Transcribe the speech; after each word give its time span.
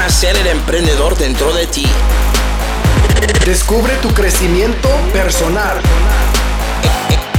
nacer 0.00 0.34
el 0.34 0.46
emprendedor 0.46 1.14
dentro 1.18 1.52
de 1.52 1.66
ti. 1.66 1.86
Descubre 3.44 3.92
tu 3.96 4.08
crecimiento 4.14 4.88
personal. 5.12 5.76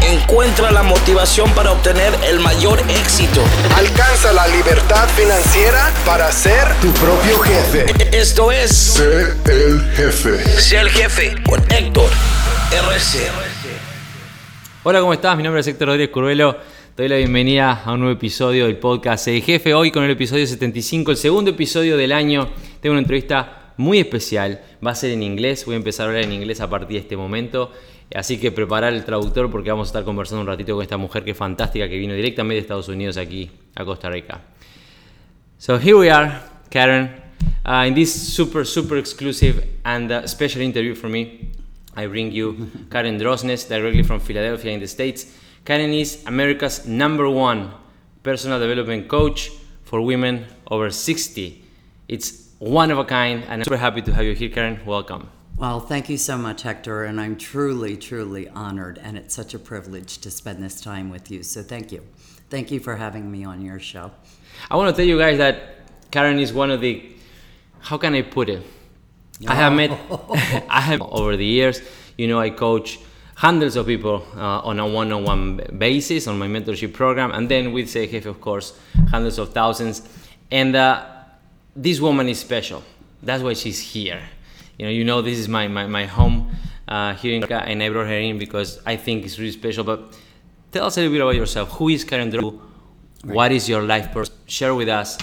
Encuentra 0.04 0.70
la 0.70 0.84
motivación 0.84 1.50
para 1.56 1.72
obtener 1.72 2.14
el 2.24 2.40
mayor 2.40 2.80
éxito. 2.88 3.42
Alcanza 3.76 4.32
la 4.32 4.48
libertad 4.48 5.10
financiera 5.10 5.92
para 6.06 6.32
ser 6.32 6.72
tu 6.82 6.92
propio 6.94 7.40
jefe. 7.40 7.86
Esto 8.16 8.52
es 8.52 8.70
Sé 8.70 9.34
el 9.46 9.82
jefe. 9.96 10.62
Sé 10.62 10.78
el 10.78 10.90
jefe 10.92 11.42
con 11.44 11.60
Héctor 11.72 12.12
RC. 12.72 13.28
Hola, 14.84 15.00
¿cómo 15.00 15.14
estás? 15.14 15.36
Mi 15.36 15.42
nombre 15.42 15.62
es 15.62 15.68
Héctor 15.68 15.88
Rodríguez 15.88 16.12
Curvelo. 16.12 16.60
Doy 16.98 17.08
la 17.08 17.16
bienvenida 17.16 17.84
a 17.86 17.94
un 17.94 18.02
nuevo 18.02 18.18
episodio 18.18 18.66
del 18.66 18.76
podcast 18.76 19.26
el 19.30 19.42
Jefe. 19.42 19.74
Hoy 19.74 19.92
con 19.92 20.04
el 20.04 20.12
episodio 20.12 20.46
75, 20.46 21.12
el 21.12 21.18
segundo 21.18 21.52
episodio 21.52 21.96
del 21.96 22.12
año. 22.12 22.50
Tengo 22.82 22.92
una 22.92 23.00
entrevista 23.00 23.74
muy 23.78 24.00
especial. 24.00 24.62
Va 24.86 24.92
a 24.92 24.96
ser 24.96 25.12
en 25.12 25.24
inglés. 25.24 25.66
Voy 25.66 25.76
a 25.76 25.78
empezar 25.78 26.08
a 26.08 26.10
hablar 26.10 26.26
en 26.26 26.34
inglés 26.34 26.60
a 26.60 26.70
partir 26.70 26.96
de 26.96 27.04
este 27.04 27.16
momento. 27.16 27.72
Así 28.14 28.40
que 28.40 28.52
preparar 28.52 28.92
el 28.92 29.06
traductor 29.06 29.50
porque 29.50 29.70
vamos 29.70 29.88
a 29.88 29.90
estar 29.92 30.04
conversando 30.04 30.42
un 30.42 30.48
ratito 30.48 30.74
con 30.74 30.84
esta 30.84 30.98
mujer 30.98 31.24
que 31.24 31.32
es 31.32 31.38
fantástica, 31.38 31.88
que 31.88 31.98
vino 31.98 32.14
directamente 32.14 32.56
de 32.56 32.62
Estados 32.62 32.90
Unidos 32.90 33.16
aquí 33.16 33.50
a 33.74 33.86
Costa 33.86 34.10
Rica. 34.10 34.42
So 35.60 35.80
here 35.80 35.96
we 35.96 36.12
are, 36.12 36.42
Karen, 36.70 37.10
uh, 37.66 37.88
in 37.88 37.96
this 37.96 38.12
super, 38.12 38.66
super 38.66 38.98
exclusive 38.98 39.66
and 39.86 40.12
uh, 40.12 40.28
special 40.28 40.62
interview 40.62 40.94
for 40.94 41.10
me. 41.10 41.52
I 41.96 42.08
bring 42.08 42.34
you 42.34 42.70
Karen 42.92 43.18
Drosnes 43.18 43.66
directly 43.70 44.04
from 44.04 44.20
Philadelphia 44.20 44.74
in 44.74 44.82
the 44.82 44.88
States. 44.88 45.38
Karen 45.64 45.94
is 45.94 46.24
America's 46.26 46.88
number 46.88 47.30
one 47.30 47.72
personal 48.24 48.60
development 48.60 49.08
coach 49.08 49.52
for 49.84 50.02
women 50.02 50.48
over 50.72 50.90
60. 50.90 51.64
It's 52.08 52.50
one 52.58 52.90
of 52.90 52.98
a 52.98 53.06
kind, 53.06 53.44
and 53.44 53.62
I'm 53.62 53.64
super 53.64 53.78
happy 53.78 54.02
to 54.02 54.14
have 54.14 54.26
you 54.26 54.34
here, 54.34 54.50
Karen. 54.50 54.80
Welcome. 54.88 55.30
Well, 55.58 55.80
thank 55.80 56.10
you 56.10 56.18
so 56.18 56.36
much, 56.36 56.64
Hector, 56.64 57.04
and 57.04 57.22
I'm 57.22 57.38
truly, 57.38 57.96
truly 57.96 58.50
honored, 58.50 58.98
and 59.04 59.16
it's 59.16 59.36
such 59.36 59.54
a 59.54 59.60
privilege 59.60 60.18
to 60.20 60.32
spend 60.32 60.64
this 60.64 60.82
time 60.82 61.12
with 61.12 61.30
you. 61.30 61.44
So 61.44 61.62
thank 61.62 61.92
you. 61.92 62.02
Thank 62.50 62.72
you 62.72 62.80
for 62.80 62.96
having 62.96 63.32
me 63.32 63.44
on 63.44 63.62
your 63.62 63.80
show. 63.80 64.12
I 64.72 64.78
want 64.78 64.90
to 64.90 65.00
tell 65.00 65.08
you 65.08 65.20
guys 65.20 65.38
that 65.38 65.76
Karen 66.10 66.40
is 66.40 66.52
one 66.52 66.72
of 66.72 66.82
the, 66.82 67.06
how 67.82 68.00
can 68.00 68.16
I 68.16 68.24
put 68.24 68.50
it? 68.50 68.64
I 69.48 69.54
have 69.54 69.74
met, 69.74 69.92
I 70.70 70.82
have 70.82 71.04
over 71.04 71.38
the 71.38 71.46
years, 71.46 71.82
you 72.18 72.28
know, 72.28 72.40
I 72.40 72.50
coach 72.50 72.98
hundreds 73.42 73.76
of 73.76 73.88
people 73.88 74.24
uh, 74.38 74.70
on 74.70 74.80
a 74.80 74.86
one-on-one 74.86 75.60
basis 75.80 76.28
on 76.28 76.38
my 76.38 76.48
mentorship 76.48 76.94
program, 76.94 77.32
and 77.32 77.50
then 77.50 77.74
with 77.74 77.90
Say 77.90 78.06
of 78.34 78.40
course, 78.40 78.78
hundreds 79.10 79.40
of 79.40 79.52
thousands. 79.52 80.04
And 80.52 80.76
uh, 80.76 81.04
this 81.76 82.00
woman 82.00 82.30
is 82.30 82.38
special. 82.40 82.84
That's 83.24 83.42
why 83.42 83.54
she's 83.54 83.80
here. 83.80 84.22
You 84.78 84.86
know, 84.86 84.92
you 84.92 85.04
know, 85.04 85.24
this 85.24 85.40
is 85.40 85.48
my 85.48 85.68
my, 85.68 85.88
my 85.88 86.06
home 86.06 86.52
uh, 86.88 87.16
here 87.16 87.34
in 87.34 87.44
America, 87.44 87.68
and 87.68 87.82
I 87.82 87.90
brought 87.90 88.08
her 88.08 88.22
in 88.30 88.38
because 88.38 88.80
I 88.86 88.96
think 88.96 89.26
it's 89.26 89.40
really 89.40 89.58
special. 89.62 89.84
But 89.84 90.00
tell 90.72 90.86
us 90.86 90.98
a 90.98 91.00
little 91.00 91.14
bit 91.16 91.22
about 91.22 91.36
yourself. 91.36 91.72
Who 91.78 91.90
is 91.90 92.04
Karen 92.04 92.30
Drew? 92.30 92.62
What 93.24 93.52
is 93.52 93.68
your 93.68 93.82
life 93.82 94.12
purpose? 94.12 94.32
Share 94.46 94.76
with 94.76 94.90
us 94.90 95.18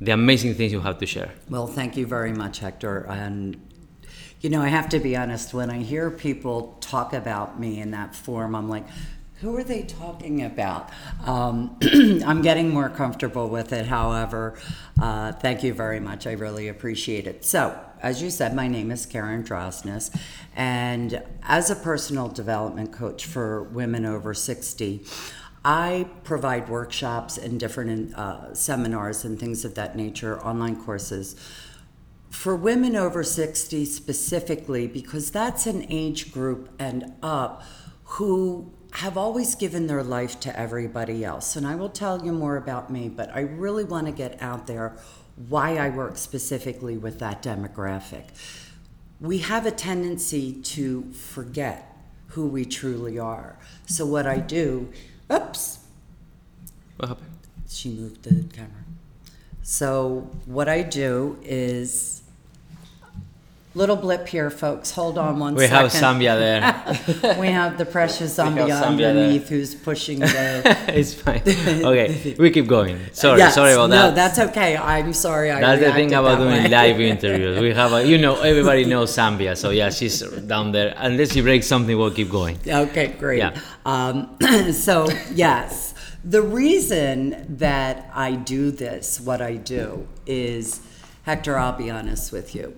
the 0.00 0.12
amazing 0.12 0.54
things 0.54 0.72
you 0.72 0.80
have 0.80 0.98
to 0.98 1.06
share. 1.06 1.30
Well, 1.50 1.66
thank 1.66 1.98
you 1.98 2.06
very 2.06 2.32
much, 2.32 2.60
Hector. 2.60 3.06
And 3.08 3.56
you 4.42 4.50
know, 4.50 4.60
I 4.60 4.68
have 4.68 4.88
to 4.88 4.98
be 4.98 5.16
honest, 5.16 5.54
when 5.54 5.70
I 5.70 5.78
hear 5.78 6.10
people 6.10 6.76
talk 6.80 7.12
about 7.12 7.60
me 7.60 7.80
in 7.80 7.92
that 7.92 8.14
form, 8.14 8.56
I'm 8.56 8.68
like, 8.68 8.84
who 9.36 9.56
are 9.56 9.62
they 9.62 9.84
talking 9.84 10.42
about? 10.42 10.90
Um, 11.24 11.76
I'm 12.26 12.42
getting 12.42 12.70
more 12.70 12.88
comfortable 12.88 13.48
with 13.48 13.72
it, 13.72 13.86
however. 13.86 14.58
Uh, 15.00 15.30
thank 15.32 15.62
you 15.62 15.72
very 15.72 16.00
much. 16.00 16.26
I 16.26 16.32
really 16.32 16.66
appreciate 16.66 17.28
it. 17.28 17.44
So, 17.44 17.78
as 18.00 18.20
you 18.20 18.30
said, 18.30 18.54
my 18.54 18.66
name 18.66 18.90
is 18.90 19.06
Karen 19.06 19.44
Drosnes, 19.44 20.10
and 20.56 21.22
as 21.44 21.70
a 21.70 21.76
personal 21.76 22.26
development 22.26 22.92
coach 22.92 23.26
for 23.26 23.62
women 23.62 24.04
over 24.04 24.34
60, 24.34 25.04
I 25.64 26.08
provide 26.24 26.68
workshops 26.68 27.38
and 27.38 27.60
different 27.60 28.14
uh, 28.16 28.54
seminars 28.54 29.24
and 29.24 29.38
things 29.38 29.64
of 29.64 29.76
that 29.76 29.94
nature, 29.94 30.40
online 30.44 30.82
courses 30.82 31.36
for 32.32 32.56
women 32.56 32.96
over 32.96 33.22
60 33.22 33.84
specifically, 33.84 34.86
because 34.86 35.30
that's 35.30 35.66
an 35.66 35.86
age 35.90 36.32
group 36.32 36.70
and 36.78 37.12
up 37.22 37.62
who 38.04 38.72
have 38.92 39.16
always 39.16 39.54
given 39.54 39.86
their 39.86 40.02
life 40.02 40.40
to 40.40 40.58
everybody 40.58 41.24
else. 41.24 41.56
And 41.56 41.66
I 41.66 41.74
will 41.76 41.88
tell 41.90 42.24
you 42.24 42.32
more 42.32 42.56
about 42.56 42.90
me, 42.90 43.08
but 43.08 43.30
I 43.34 43.40
really 43.40 43.84
want 43.84 44.06
to 44.06 44.12
get 44.12 44.40
out 44.42 44.66
there 44.66 44.96
why 45.48 45.76
I 45.76 45.90
work 45.90 46.16
specifically 46.16 46.96
with 46.96 47.18
that 47.20 47.42
demographic. 47.42 48.24
We 49.20 49.38
have 49.38 49.66
a 49.66 49.70
tendency 49.70 50.52
to 50.52 51.12
forget 51.12 51.96
who 52.28 52.48
we 52.48 52.64
truly 52.64 53.18
are. 53.18 53.58
So, 53.86 54.04
what 54.06 54.26
I 54.26 54.38
do, 54.38 54.90
oops, 55.30 55.80
What 56.96 57.08
happened? 57.10 57.28
she 57.68 57.90
moved 57.90 58.22
the 58.24 58.42
camera. 58.54 58.82
So 59.62 60.28
what 60.44 60.68
I 60.68 60.82
do 60.82 61.38
is 61.42 62.21
little 63.74 63.96
blip 63.96 64.28
here, 64.28 64.50
folks. 64.50 64.90
Hold 64.92 65.16
on 65.18 65.38
one 65.38 65.54
We 65.54 65.66
have 65.66 65.90
second. 65.90 66.20
Zambia 66.20 66.38
there. 66.38 67.36
we 67.40 67.48
have 67.48 67.78
the 67.78 67.86
precious 67.86 68.36
Zambia 68.38 68.68
Zambia 68.68 68.68
there. 68.68 68.84
underneath 68.84 69.48
who's 69.48 69.74
pushing 69.74 70.20
the. 70.20 70.62
it's 70.88 71.14
fine. 71.14 71.42
Okay, 71.46 72.34
we 72.38 72.50
keep 72.50 72.66
going. 72.66 72.98
Sorry, 73.12 73.38
Yes, 73.38 73.54
sorry 73.54 73.72
about 73.72 73.90
that. 73.90 74.10
no, 74.10 74.14
that's 74.14 74.38
okay. 74.38 74.76
I'm 74.76 75.12
sorry. 75.12 75.50
I 75.50 75.60
That's 75.60 75.82
the 75.82 75.92
thing 75.92 76.12
about 76.12 76.38
doing 76.38 76.64
way. 76.64 76.68
live 76.68 77.00
interviews. 77.00 77.58
We 77.60 77.72
have 77.72 77.92
a, 77.92 78.06
you 78.06 78.18
know, 78.18 78.40
everybody 78.42 78.84
knows 78.84 79.16
Zambia, 79.16 79.56
so 79.56 79.70
yeah, 79.70 79.90
she's 79.90 80.20
down 80.20 80.72
there. 80.72 80.94
Unless 80.98 81.34
you 81.36 81.42
break 81.42 81.62
something, 81.62 81.96
we'll 81.96 82.10
keep 82.10 82.30
going. 82.30 82.58
Okay, 82.66 83.08
great. 83.18 83.38
Yeah. 83.38 83.58
Um, 83.86 84.36
so, 84.72 85.08
yes, 85.32 85.94
the 86.24 86.42
reason 86.42 87.56
that 87.58 88.10
I 88.14 88.32
do 88.34 88.70
this, 88.70 89.20
what 89.20 89.40
I 89.40 89.56
do, 89.56 90.06
is 90.26 90.80
Hector, 91.24 91.56
I'll 91.58 91.72
be 91.76 91.90
honest 91.90 92.32
with 92.32 92.54
you. 92.54 92.74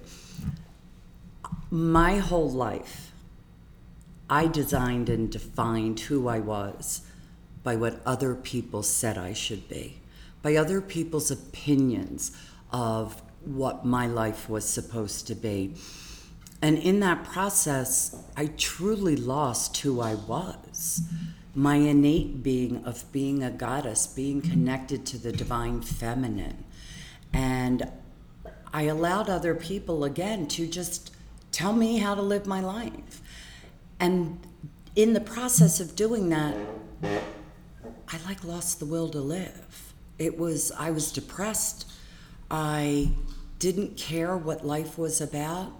My 1.70 2.18
whole 2.18 2.50
life, 2.50 3.12
I 4.28 4.46
designed 4.46 5.08
and 5.08 5.30
defined 5.30 6.00
who 6.00 6.28
I 6.28 6.40
was 6.40 7.02
by 7.62 7.76
what 7.76 8.00
other 8.04 8.34
people 8.34 8.82
said 8.82 9.18
I 9.18 9.32
should 9.32 9.68
be, 9.68 10.00
by 10.42 10.56
other 10.56 10.80
people's 10.80 11.30
opinions 11.30 12.32
of 12.70 13.22
what 13.44 13.84
my 13.84 14.06
life 14.06 14.48
was 14.48 14.68
supposed 14.68 15.26
to 15.26 15.34
be. 15.34 15.74
And 16.62 16.78
in 16.78 17.00
that 17.00 17.24
process, 17.24 18.16
I 18.36 18.46
truly 18.46 19.16
lost 19.16 19.76
who 19.78 20.00
I 20.00 20.14
was. 20.14 21.02
My 21.54 21.76
innate 21.76 22.42
being 22.42 22.84
of 22.84 23.10
being 23.12 23.42
a 23.42 23.50
goddess, 23.50 24.06
being 24.06 24.40
connected 24.40 25.06
to 25.06 25.18
the 25.18 25.32
divine 25.32 25.82
feminine. 25.82 26.64
And 27.32 27.90
I 28.72 28.82
allowed 28.84 29.28
other 29.28 29.54
people, 29.54 30.04
again, 30.04 30.46
to 30.48 30.66
just 30.66 31.13
tell 31.54 31.72
me 31.72 31.98
how 31.98 32.14
to 32.16 32.22
live 32.22 32.46
my 32.46 32.60
life. 32.60 33.22
And 34.00 34.40
in 34.96 35.12
the 35.12 35.20
process 35.20 35.78
of 35.78 35.94
doing 35.94 36.28
that, 36.30 36.56
I 37.02 38.18
like 38.26 38.42
lost 38.44 38.80
the 38.80 38.86
will 38.86 39.08
to 39.10 39.20
live. 39.20 39.94
It 40.18 40.36
was, 40.36 40.72
I 40.72 40.90
was 40.90 41.12
depressed. 41.12 41.88
I 42.50 43.12
didn't 43.60 43.96
care 43.96 44.36
what 44.36 44.66
life 44.66 44.98
was 44.98 45.20
about. 45.20 45.72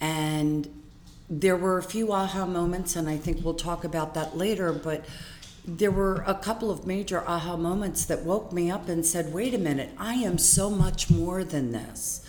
And 0.00 0.68
there 1.30 1.56
were 1.56 1.78
a 1.78 1.82
few 1.82 2.12
aha 2.12 2.44
moments, 2.44 2.94
and 2.94 3.08
I 3.08 3.16
think 3.16 3.42
we'll 3.42 3.54
talk 3.54 3.84
about 3.84 4.12
that 4.14 4.36
later, 4.36 4.72
but 4.72 5.06
there 5.66 5.90
were 5.90 6.22
a 6.26 6.34
couple 6.34 6.70
of 6.70 6.86
major 6.86 7.26
aha 7.26 7.56
moments 7.56 8.04
that 8.04 8.22
woke 8.22 8.52
me 8.52 8.70
up 8.70 8.88
and 8.88 9.04
said, 9.04 9.32
wait 9.32 9.54
a 9.54 9.58
minute, 9.58 9.90
I 9.96 10.14
am 10.16 10.36
so 10.36 10.68
much 10.68 11.10
more 11.10 11.42
than 11.42 11.72
this. 11.72 12.20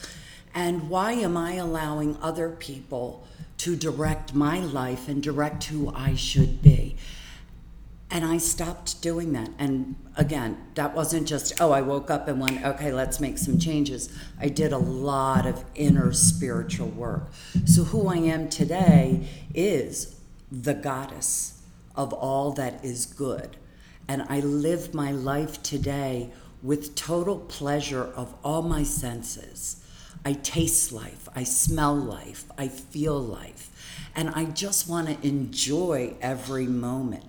And 0.56 0.90
why 0.90 1.12
am 1.12 1.36
I 1.36 1.56
allowing 1.56 2.18
other 2.22 2.50
people 2.50 3.28
to 3.57 3.75
direct 3.75 4.34
my 4.34 4.60
life 4.60 5.10
and 5.10 5.22
direct 5.22 5.66
who 5.66 5.92
I 5.94 6.16
should 6.16 6.62
be? 6.62 6.96
And 8.10 8.24
I 8.24 8.38
stopped 8.38 9.02
doing 9.02 9.34
that. 9.34 9.50
And 9.60 9.96
again, 10.16 10.57
that 10.75 10.96
wasn't 10.96 11.28
just, 11.28 11.60
oh, 11.60 11.72
I 11.72 11.81
woke 11.81 12.10
up 12.10 12.30
and 12.30 12.40
went, 12.40 12.63
okay, 12.63 12.94
let's 12.94 13.19
make 13.19 13.38
some 13.38 13.60
changes. 13.60 14.10
I 14.40 14.48
did 14.48 14.72
a 14.72 14.78
lot 14.78 15.46
of 15.46 15.66
inner 15.75 16.13
spiritual 16.13 16.88
work. 16.88 17.34
So, 17.66 17.84
who 17.84 18.07
I 18.07 18.18
am 18.18 18.48
today 18.48 19.28
is 19.54 20.16
the 20.50 20.74
goddess 20.74 21.62
of 21.98 22.13
all 22.13 22.52
that 22.54 22.86
is 22.86 23.06
good. 23.06 23.57
And 24.07 24.25
I 24.30 24.40
live 24.40 24.94
my 24.94 25.12
life 25.12 25.62
today 25.63 26.30
with 26.63 26.96
total 26.96 27.40
pleasure 27.40 28.06
of 28.16 28.34
all 28.44 28.62
my 28.62 28.84
senses. 28.84 29.81
I 30.25 30.33
taste 30.33 30.92
life, 30.92 31.30
I 31.36 31.44
smell 31.44 31.95
life, 31.95 32.45
I 32.57 32.68
feel 32.68 33.19
life. 33.19 33.69
And 34.16 34.30
I 34.31 34.45
just 34.45 34.89
want 34.89 35.07
to 35.07 35.27
enjoy 35.27 36.16
every 36.19 36.66
moment. 36.66 37.24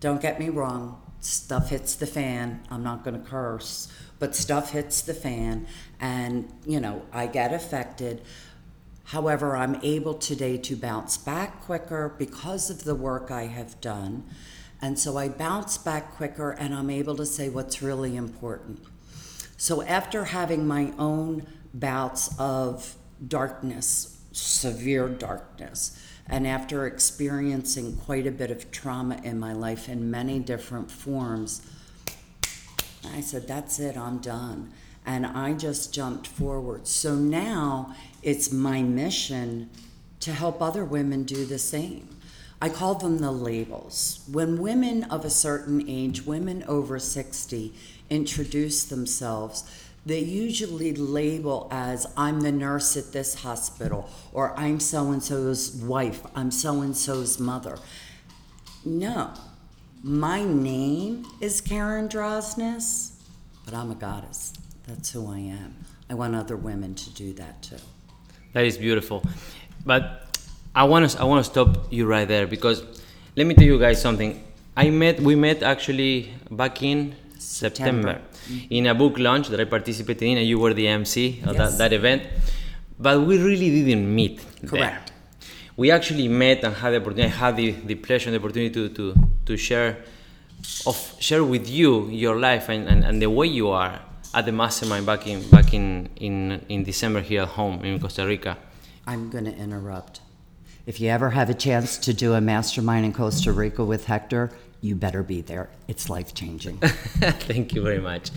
Don't 0.00 0.20
get 0.20 0.40
me 0.40 0.48
wrong, 0.48 1.00
stuff 1.20 1.68
hits 1.68 1.94
the 1.94 2.06
fan. 2.06 2.62
I'm 2.70 2.82
not 2.82 3.04
going 3.04 3.22
to 3.22 3.28
curse, 3.28 3.92
but 4.18 4.34
stuff 4.34 4.70
hits 4.70 5.02
the 5.02 5.14
fan, 5.14 5.66
and 6.00 6.48
you 6.66 6.80
know, 6.80 7.02
I 7.12 7.26
get 7.26 7.52
affected. 7.52 8.22
However, 9.04 9.56
I'm 9.56 9.78
able 9.82 10.14
today 10.14 10.56
to 10.56 10.76
bounce 10.76 11.18
back 11.18 11.60
quicker 11.60 12.14
because 12.16 12.70
of 12.70 12.84
the 12.84 12.94
work 12.94 13.30
I 13.30 13.46
have 13.46 13.80
done. 13.80 14.24
And 14.80 14.98
so 14.98 15.18
I 15.18 15.28
bounce 15.28 15.76
back 15.76 16.14
quicker 16.14 16.50
and 16.50 16.74
I'm 16.74 16.88
able 16.88 17.14
to 17.16 17.26
say 17.26 17.48
what's 17.48 17.82
really 17.82 18.16
important. 18.16 18.80
So 19.56 19.82
after 19.82 20.24
having 20.24 20.66
my 20.66 20.92
own 20.98 21.46
bouts 21.74 22.38
of 22.38 22.94
darkness, 23.26 24.20
severe 24.32 25.08
darkness, 25.08 25.98
and 26.28 26.46
after 26.46 26.86
experiencing 26.86 27.96
quite 27.96 28.26
a 28.26 28.30
bit 28.30 28.50
of 28.50 28.70
trauma 28.70 29.20
in 29.22 29.38
my 29.38 29.52
life 29.52 29.88
in 29.88 30.10
many 30.10 30.38
different 30.38 30.90
forms, 30.90 31.62
I 33.12 33.20
said, 33.20 33.48
That's 33.48 33.78
it, 33.80 33.96
I'm 33.96 34.18
done. 34.18 34.72
And 35.04 35.26
I 35.26 35.54
just 35.54 35.92
jumped 35.92 36.28
forward. 36.28 36.86
So 36.86 37.16
now 37.16 37.94
it's 38.22 38.52
my 38.52 38.82
mission 38.82 39.68
to 40.20 40.32
help 40.32 40.62
other 40.62 40.84
women 40.84 41.24
do 41.24 41.44
the 41.44 41.58
same. 41.58 42.08
I 42.60 42.68
call 42.68 42.94
them 42.94 43.18
the 43.18 43.32
labels. 43.32 44.22
When 44.30 44.60
women 44.60 45.02
of 45.04 45.24
a 45.24 45.30
certain 45.30 45.84
age, 45.88 46.24
women 46.24 46.62
over 46.68 47.00
60, 47.00 47.74
introduce 48.08 48.84
themselves, 48.84 49.64
they 50.04 50.20
usually 50.20 50.94
label 50.94 51.68
as 51.70 52.06
I'm 52.16 52.40
the 52.40 52.52
nurse 52.52 52.96
at 52.96 53.12
this 53.12 53.34
hospital, 53.34 54.10
or 54.32 54.58
I'm 54.58 54.80
so 54.80 55.12
and 55.12 55.22
so's 55.22 55.76
wife, 55.76 56.22
I'm 56.34 56.50
so 56.50 56.80
and 56.80 56.96
so's 56.96 57.38
mother. 57.38 57.78
No, 58.84 59.32
my 60.02 60.44
name 60.44 61.24
is 61.40 61.60
Karen 61.60 62.08
Drosnes, 62.08 63.12
but 63.64 63.74
I'm 63.74 63.90
a 63.92 63.94
goddess. 63.94 64.52
That's 64.86 65.10
who 65.10 65.32
I 65.32 65.38
am. 65.38 65.76
I 66.10 66.14
want 66.14 66.34
other 66.34 66.56
women 66.56 66.94
to 66.96 67.10
do 67.10 67.32
that 67.34 67.62
too. 67.62 67.76
That 68.52 68.64
is 68.64 68.76
beautiful. 68.76 69.22
But 69.86 70.38
I 70.74 70.84
want 70.84 71.10
to 71.10 71.20
I 71.20 71.24
want 71.24 71.44
to 71.44 71.50
stop 71.50 71.92
you 71.92 72.06
right 72.06 72.26
there 72.26 72.46
because 72.46 72.82
let 73.36 73.46
me 73.46 73.54
tell 73.54 73.64
you 73.64 73.78
guys 73.78 74.00
something. 74.00 74.42
I 74.76 74.90
met 74.90 75.20
we 75.20 75.36
met 75.36 75.62
actually 75.62 76.34
back 76.50 76.82
in 76.82 77.14
September, 77.38 78.14
September. 78.14 78.20
Mm-hmm. 78.48 78.66
in 78.70 78.86
a 78.88 78.94
book 78.94 79.18
launch 79.18 79.48
that 79.48 79.60
I 79.60 79.64
participated 79.64 80.22
in 80.22 80.38
and 80.38 80.46
you 80.46 80.58
were 80.58 80.74
the 80.74 80.88
MC 80.88 81.40
of 81.46 81.54
Yes. 81.54 81.72
that, 81.72 81.78
that 81.78 81.92
event. 81.92 82.22
But 82.98 83.20
we 83.20 83.38
really 83.38 83.70
didn't 83.84 84.12
meet. 84.14 84.40
there. 84.62 85.00
We 85.76 85.90
actually 85.90 86.28
met 86.28 86.64
and 86.64 86.74
had 86.74 86.90
the 86.90 86.96
opportunity 87.00 87.28
had 87.28 87.56
the, 87.56 87.70
the 87.70 87.94
pleasure 87.94 88.28
and 88.28 88.34
the 88.34 88.40
opportunity 88.40 88.74
to, 88.74 88.88
to, 88.90 89.14
to 89.46 89.56
share 89.56 89.98
of 90.86 91.16
share 91.18 91.42
with 91.42 91.68
you 91.68 92.08
your 92.08 92.36
life 92.38 92.68
and, 92.68 92.86
and, 92.88 93.04
and 93.04 93.20
the 93.20 93.28
way 93.30 93.46
you 93.46 93.68
are 93.68 94.00
at 94.34 94.44
the 94.46 94.52
mastermind 94.52 95.04
back 95.06 95.26
in 95.26 95.48
back 95.50 95.72
in, 95.74 96.08
in, 96.16 96.64
in 96.68 96.84
December 96.84 97.20
here 97.20 97.42
at 97.42 97.48
home 97.48 97.84
in 97.84 97.98
Costa 98.00 98.26
Rica. 98.26 98.56
I'm 99.06 99.30
going 99.30 99.44
to 99.46 99.54
interrupt. 99.56 100.20
If 100.86 101.00
you 101.00 101.08
ever 101.08 101.30
have 101.30 101.48
a 101.50 101.54
chance 101.54 101.96
to 101.98 102.12
do 102.12 102.34
a 102.34 102.40
mastermind 102.40 103.04
in 103.04 103.12
Costa 103.12 103.52
Rica 103.52 103.84
with 103.84 104.06
Hector, 104.06 104.50
you 104.82 104.94
better 104.96 105.22
be 105.22 105.40
there. 105.40 105.70
It's 105.88 106.10
life 106.10 106.34
changing. 106.34 106.76
Thank 107.48 107.72
you 107.74 107.82
very 107.82 108.00
much. 108.00 108.30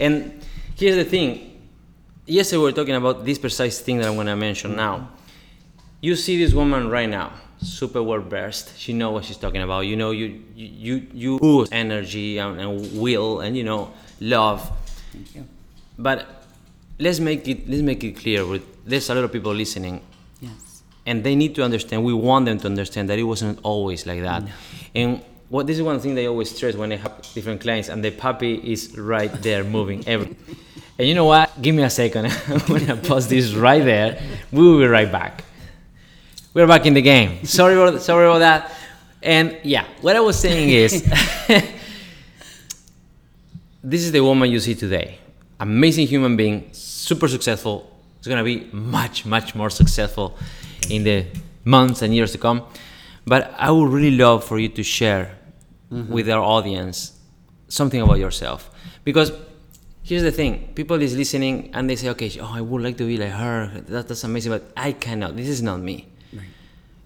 And 0.00 0.40
here's 0.76 0.96
the 0.96 1.04
thing. 1.04 1.60
Yesterday 2.24 2.58
we 2.58 2.64
were 2.64 2.72
talking 2.72 2.94
about 2.94 3.24
this 3.24 3.38
precise 3.38 3.80
thing 3.80 3.98
that 3.98 4.06
I'm 4.08 4.16
gonna 4.16 4.36
mention 4.36 4.76
now. 4.76 5.10
You 6.00 6.14
see 6.14 6.38
this 6.42 6.54
woman 6.54 6.88
right 6.88 7.08
now, 7.08 7.32
super 7.60 8.02
well 8.02 8.20
versed. 8.20 8.78
She 8.78 8.92
knows 8.92 9.12
what 9.14 9.24
she's 9.24 9.36
talking 9.38 9.62
about. 9.62 9.80
You 9.80 9.96
know, 9.96 10.12
you 10.12 10.40
you 10.54 11.06
you 11.12 11.40
ooze 11.42 11.68
energy 11.72 12.38
and, 12.38 12.60
and 12.60 13.00
will 13.00 13.40
and 13.40 13.56
you 13.56 13.64
know 13.64 13.90
love. 14.20 14.70
Thank 15.12 15.34
you. 15.34 15.44
But 15.98 16.26
let's 17.00 17.18
make 17.18 17.48
it 17.48 17.68
let's 17.68 17.82
make 17.82 18.04
it 18.04 18.12
clear. 18.16 18.46
With 18.46 18.62
there's 18.86 19.10
a 19.10 19.14
lot 19.14 19.24
of 19.24 19.32
people 19.32 19.52
listening 19.52 20.00
Yes. 20.40 20.82
and 21.06 21.24
they 21.24 21.34
need 21.34 21.54
to 21.56 21.64
understand 21.64 22.04
we 22.04 22.14
want 22.14 22.44
them 22.46 22.58
to 22.58 22.66
understand 22.66 23.08
that 23.10 23.18
it 23.18 23.24
wasn't 23.24 23.58
always 23.64 24.06
like 24.06 24.22
that 24.22 24.44
and 24.94 25.20
what 25.48 25.66
this 25.66 25.78
is 25.78 25.82
one 25.82 25.98
thing 25.98 26.14
they 26.14 26.26
always 26.26 26.54
stress 26.54 26.74
when 26.74 26.90
they 26.90 26.96
have 26.96 27.20
different 27.34 27.60
clients 27.60 27.88
and 27.88 28.04
the 28.04 28.10
puppy 28.10 28.54
is 28.72 28.96
right 28.98 29.32
there 29.42 29.64
moving 29.64 30.06
every 30.06 30.36
and 30.98 31.06
you 31.06 31.14
know 31.14 31.26
what? 31.26 31.62
Give 31.62 31.76
me 31.76 31.84
a 31.84 31.90
second. 31.90 32.26
I'm 32.48 32.58
gonna 32.66 32.96
pause 32.96 33.28
this 33.28 33.54
right 33.54 33.84
there. 33.84 34.20
We 34.50 34.62
will 34.62 34.80
be 34.80 34.86
right 34.86 35.10
back. 35.10 35.44
We're 36.52 36.66
back 36.66 36.86
in 36.86 36.94
the 36.94 37.02
game. 37.02 37.44
Sorry 37.44 37.74
about 37.74 38.02
sorry 38.02 38.26
about 38.26 38.40
that. 38.40 38.72
And 39.22 39.58
yeah 39.62 39.84
what 40.00 40.14
i 40.14 40.20
was 40.20 40.38
saying 40.38 40.68
is 40.70 41.02
this 43.82 44.02
is 44.02 44.12
the 44.12 44.20
woman 44.20 44.50
you 44.50 44.60
see 44.60 44.74
today. 44.74 45.18
Amazing 45.60 46.08
human 46.08 46.36
being 46.36 46.68
super 46.72 47.28
successful. 47.28 47.94
Going 48.24 48.36
to 48.36 48.44
be 48.44 48.68
much 48.76 49.24
much 49.24 49.54
more 49.54 49.70
successful 49.70 50.36
in 50.90 51.02
the 51.02 51.24
months 51.64 52.02
and 52.02 52.14
years 52.14 52.32
to 52.32 52.38
come. 52.38 52.62
But 53.24 53.54
i 53.56 53.70
would 53.70 53.88
really 53.88 54.10
love 54.10 54.44
for 54.44 54.58
you 54.58 54.68
to 54.68 54.82
share 54.82 55.37
Mm-hmm. 55.92 56.12
with 56.12 56.28
our 56.28 56.42
audience 56.42 57.12
something 57.68 58.00
about 58.02 58.18
yourself. 58.18 58.70
Because 59.04 59.32
here's 60.02 60.22
the 60.22 60.30
thing 60.32 60.68
people 60.74 61.00
is 61.00 61.16
listening 61.16 61.70
and 61.74 61.88
they 61.88 61.96
say 61.96 62.08
okay 62.10 62.30
oh 62.40 62.52
i 62.54 62.60
would 62.60 62.82
like 62.82 62.96
to 62.96 63.06
be 63.06 63.16
like 63.18 63.30
her 63.30 63.70
that, 63.88 64.08
that's 64.08 64.24
amazing 64.24 64.50
but 64.52 64.64
i 64.76 64.92
cannot 64.92 65.36
this 65.36 65.48
is 65.48 65.60
not 65.62 65.80
me. 65.80 66.06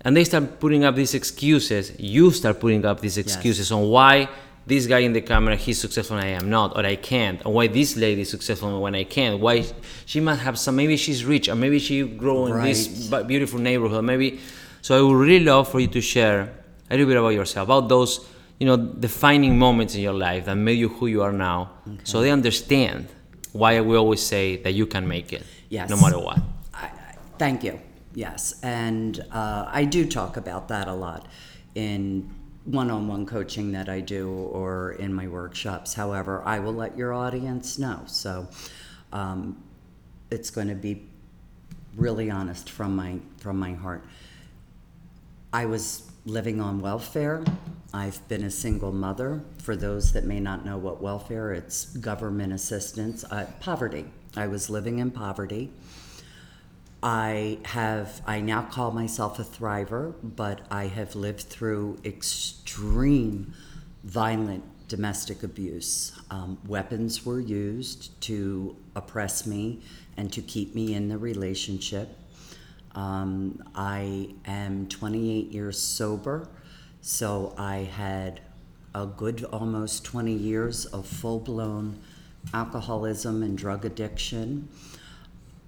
And 0.05 0.17
they 0.17 0.25
start 0.25 0.58
putting 0.58 0.82
up 0.84 0.96
these 0.96 1.14
excuses 1.14 1.93
you 1.99 2.31
start 2.32 2.58
putting 2.58 2.84
up 2.84 3.00
these 3.00 3.19
excuses 3.19 3.70
on 3.70 3.88
why 3.88 4.29
this 4.67 4.87
guy 4.87 4.99
in 5.00 5.12
the 5.12 5.20
camera 5.20 5.55
he's 5.56 5.81
successful 5.81 6.17
and 6.17 6.25
i 6.26 6.31
am 6.31 6.50
not 6.50 6.76
or 6.76 6.85
i 6.85 6.96
can't 6.96 7.44
or 7.46 7.52
why 7.52 7.67
this 7.69 7.96
lady 7.96 8.23
is 8.23 8.31
successful 8.31 8.81
when 8.82 8.94
i 8.96 9.05
can't 9.05 9.38
why 9.40 9.64
she 10.06 10.19
must 10.20 10.40
have 10.43 10.58
some 10.58 10.75
maybe 10.75 10.96
she's 10.96 11.25
rich 11.25 11.49
or 11.49 11.55
maybe 11.55 11.78
she 11.78 12.02
grew 12.02 12.46
in 12.46 12.62
this 12.64 13.08
Right. 13.11 13.23
bu- 13.23 13.28
beautiful 13.28 13.61
neighborhood 13.61 14.05
maybe. 14.05 14.40
So 14.81 14.99
i 14.99 15.00
would 15.02 15.14
really 15.26 15.44
love 15.44 15.69
for 15.69 15.78
you 15.78 15.87
to 15.88 16.00
share 16.00 16.52
a 16.90 16.94
little 16.96 17.06
bit 17.06 17.17
about 17.17 17.31
yourself 17.31 17.67
about 17.69 17.88
those 17.88 18.26
you 18.62 18.67
know 18.69 18.76
defining 18.76 19.59
moments 19.59 19.97
in 19.97 20.03
your 20.03 20.12
life 20.29 20.44
that 20.44 20.55
made 20.55 20.79
you 20.79 20.88
who 20.88 21.09
you 21.09 21.20
are 21.20 21.32
now 21.32 21.59
so 22.05 22.20
they 22.20 22.31
understand 22.31 23.09
why 23.50 23.81
we 23.81 23.97
always 23.97 24.23
say 24.23 24.56
that 24.59 24.73
you 24.73 24.87
can 24.87 25.09
make 25.09 25.32
it 25.32 25.43
Yes. 25.69 25.91
no 25.91 25.97
matter 25.97 26.20
what 26.20 26.38
I, 26.73 26.85
I, 26.85 27.14
thank 27.38 27.64
you. 27.64 27.81
Yes, 28.14 28.61
and 28.62 29.19
uh, 29.32 29.64
I 29.67 29.85
do 29.85 30.06
talk 30.06 30.37
about 30.37 30.69
that 30.69 30.87
a 30.87 30.93
lot 30.93 31.26
in 31.75 32.31
one-on-one 32.67 33.26
coaching 33.26 33.73
that 33.73 33.88
I 33.88 33.99
do 34.00 34.31
or 34.31 34.93
in 34.93 35.12
my 35.12 35.26
workshops. 35.26 35.94
However, 35.94 36.43
I 36.44 36.61
will 36.61 36.75
let 36.75 36.97
your 36.97 37.12
audience 37.12 37.79
know. 37.81 38.03
So 38.06 38.47
um, 39.12 39.61
it's 40.31 40.50
going 40.50 40.69
to 40.69 40.75
be 40.75 41.03
really 41.97 42.31
honest 42.31 42.71
from 42.71 42.95
my 42.95 43.19
from 43.38 43.59
my 43.59 43.73
heart. 43.73 44.04
I 45.52 45.66
was 45.66 46.12
living 46.25 46.61
on 46.61 46.81
welfare. 46.81 47.45
I've 47.93 48.26
been 48.29 48.45
a 48.45 48.50
single 48.50 48.93
mother. 48.93 49.43
For 49.59 49.76
those 49.76 50.12
that 50.12 50.25
may 50.25 50.41
not 50.41 50.64
know 50.64 50.79
what 50.79 51.02
welfare, 51.02 51.52
it's 51.52 51.87
government 51.97 52.52
assistance, 52.52 53.25
uh, 53.25 53.47
poverty. 53.61 54.07
I 54.37 54.47
was 54.47 54.71
living 54.71 54.99
in 54.99 55.11
poverty. 55.11 55.71
I 57.02 57.59
have, 57.64 58.23
I 58.26 58.41
now 58.41 58.62
call 58.62 58.93
myself 58.93 59.41
a 59.41 59.45
thriver, 59.45 60.14
but 60.23 60.61
I 60.71 60.87
have 60.87 61.17
lived 61.17 61.43
through 61.43 61.99
extreme 62.05 63.52
violent 64.05 64.64
domestic 64.87 65.43
abuse. 65.43 66.12
Um, 66.31 66.59
weapons 66.67 67.26
were 67.26 67.41
used 67.41 68.21
to 68.23 68.76
oppress 68.95 69.47
me 69.47 69.81
and 70.17 70.33
to 70.33 70.41
keep 70.41 70.75
me 70.75 70.95
in 70.95 71.09
the 71.09 71.19
relationship. 71.19 72.17
Um, 72.94 73.62
I 73.75 74.28
am 74.44 74.87
28 74.88 75.50
years 75.50 75.80
sober, 75.80 76.49
so 77.00 77.54
I 77.56 77.76
had 77.78 78.40
a 78.94 79.06
good 79.06 79.44
almost 79.44 80.04
20 80.04 80.32
years 80.32 80.84
of 80.87 81.06
full 81.06 81.40
blown 81.40 81.99
alcoholism 82.52 83.42
and 83.42 83.56
drug 83.56 83.84
addiction. 83.84 84.68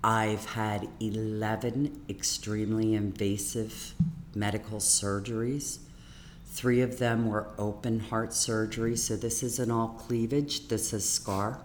I've 0.03 0.45
had 0.45 0.89
11 1.01 2.03
extremely 2.11 2.95
invasive 2.95 3.95
medical 4.35 4.79
surgeries. 4.79 5.79
Three 6.47 6.83
of 6.83 6.99
them 6.99 7.27
were 7.27 7.49
open 7.59 8.01
heart 8.01 8.35
surgery, 8.35 8.97
so 8.97 9.17
this 9.17 9.43
isn't 9.43 9.71
all 9.71 9.89
cleavage, 9.89 10.69
this 10.69 10.93
is 10.93 11.09
scar. 11.09 11.59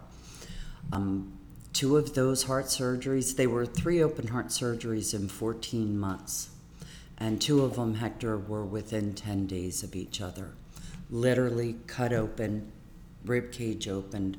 Um, 0.93 1.38
two 1.73 1.97
of 1.97 2.13
those 2.13 2.43
heart 2.43 2.65
surgeries, 2.65 3.35
they 3.35 3.47
were 3.47 3.65
three 3.65 4.01
open 4.01 4.27
heart 4.27 4.47
surgeries 4.47 5.13
in 5.13 5.27
14 5.27 5.97
months. 5.97 6.49
And 7.17 7.41
two 7.41 7.63
of 7.63 7.75
them, 7.75 7.95
Hector, 7.95 8.37
were 8.37 8.65
within 8.65 9.13
10 9.13 9.47
days 9.47 9.83
of 9.83 9.95
each 9.95 10.21
other. 10.21 10.51
Literally 11.09 11.75
cut 11.85 12.13
open, 12.13 12.71
rib 13.25 13.51
cage 13.51 13.87
opened, 13.87 14.37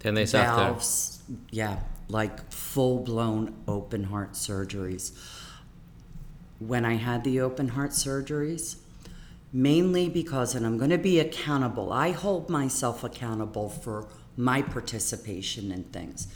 10 0.00 0.14
days 0.14 0.34
after 0.34 0.62
valves, 0.62 1.22
yeah, 1.50 1.80
like 2.08 2.50
full 2.52 3.00
blown 3.00 3.54
open 3.66 4.04
heart 4.04 4.32
surgeries. 4.32 5.12
When 6.58 6.84
I 6.84 6.94
had 6.94 7.24
the 7.24 7.40
open 7.40 7.68
heart 7.68 7.90
surgeries, 7.90 8.76
mainly 9.52 10.08
because, 10.08 10.54
and 10.54 10.66
I'm 10.66 10.78
going 10.78 10.90
to 10.90 10.98
be 10.98 11.20
accountable, 11.20 11.92
I 11.92 12.10
hold 12.10 12.48
myself 12.50 13.04
accountable 13.04 13.68
for 13.68 14.08
my 14.36 14.62
participation 14.62 15.72
in 15.72 15.84
things. 15.84 16.28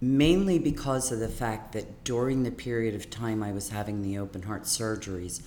Mainly 0.00 0.58
because 0.58 1.12
of 1.12 1.18
the 1.18 1.28
fact 1.28 1.72
that 1.72 2.04
during 2.04 2.42
the 2.42 2.50
period 2.50 2.94
of 2.94 3.10
time 3.10 3.42
I 3.42 3.52
was 3.52 3.68
having 3.68 4.02
the 4.02 4.16
open 4.16 4.42
heart 4.42 4.62
surgeries, 4.62 5.42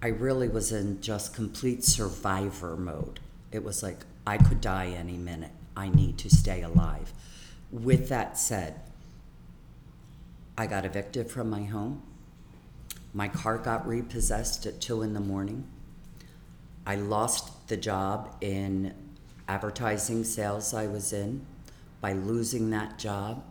I 0.00 0.08
really 0.08 0.48
was 0.48 0.70
in 0.70 1.00
just 1.00 1.34
complete 1.34 1.84
survivor 1.84 2.76
mode. 2.76 3.18
It 3.50 3.64
was 3.64 3.82
like, 3.82 3.98
I 4.26 4.38
could 4.38 4.60
die 4.60 4.94
any 4.96 5.16
minute. 5.16 5.50
I 5.76 5.88
need 5.88 6.18
to 6.18 6.30
stay 6.30 6.62
alive. 6.62 7.12
With 7.72 8.08
that 8.10 8.38
said, 8.38 8.80
I 10.56 10.66
got 10.66 10.84
evicted 10.84 11.30
from 11.30 11.50
my 11.50 11.64
home. 11.64 12.02
My 13.12 13.26
car 13.26 13.58
got 13.58 13.88
repossessed 13.88 14.66
at 14.66 14.80
two 14.80 15.02
in 15.02 15.14
the 15.14 15.20
morning. 15.20 15.66
I 16.86 16.94
lost 16.94 17.68
the 17.68 17.76
job 17.76 18.36
in 18.40 18.94
advertising 19.48 20.22
sales 20.22 20.72
I 20.72 20.86
was 20.86 21.12
in. 21.12 21.44
By 22.00 22.12
losing 22.12 22.70
that 22.70 22.98
job, 22.98 23.42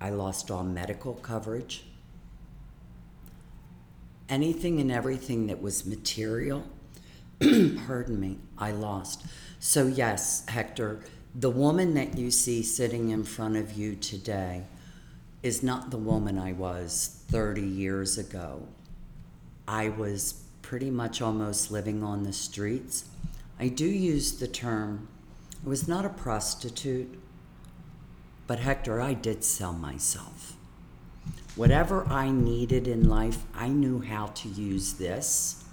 I 0.00 0.10
lost 0.10 0.50
all 0.50 0.62
medical 0.62 1.14
coverage. 1.14 1.84
Anything 4.28 4.80
and 4.80 4.90
everything 4.90 5.46
that 5.46 5.62
was 5.62 5.86
material, 5.86 6.64
pardon 7.86 8.20
me, 8.20 8.38
I 8.58 8.72
lost. 8.72 9.24
So, 9.58 9.86
yes, 9.86 10.44
Hector, 10.48 11.00
the 11.34 11.50
woman 11.50 11.94
that 11.94 12.16
you 12.16 12.30
see 12.30 12.62
sitting 12.62 13.10
in 13.10 13.24
front 13.24 13.56
of 13.56 13.72
you 13.72 13.94
today 13.94 14.64
is 15.42 15.62
not 15.62 15.90
the 15.90 15.96
woman 15.96 16.38
I 16.38 16.52
was 16.52 17.22
30 17.28 17.62
years 17.62 18.18
ago. 18.18 18.66
I 19.68 19.88
was 19.90 20.42
pretty 20.62 20.90
much 20.90 21.22
almost 21.22 21.70
living 21.70 22.02
on 22.02 22.24
the 22.24 22.32
streets. 22.32 23.04
I 23.58 23.68
do 23.68 23.86
use 23.86 24.38
the 24.38 24.48
term, 24.48 25.08
I 25.64 25.68
was 25.68 25.86
not 25.86 26.04
a 26.04 26.10
prostitute, 26.10 27.18
but 28.46 28.60
Hector, 28.60 29.00
I 29.00 29.14
did 29.14 29.44
sell 29.44 29.72
myself. 29.72 30.56
Whatever 31.56 32.06
I 32.06 32.30
needed 32.30 32.86
in 32.86 33.08
life, 33.08 33.44
I 33.54 33.68
knew 33.68 34.00
how 34.00 34.26
to 34.26 34.48
use 34.48 34.94
this 34.94 35.64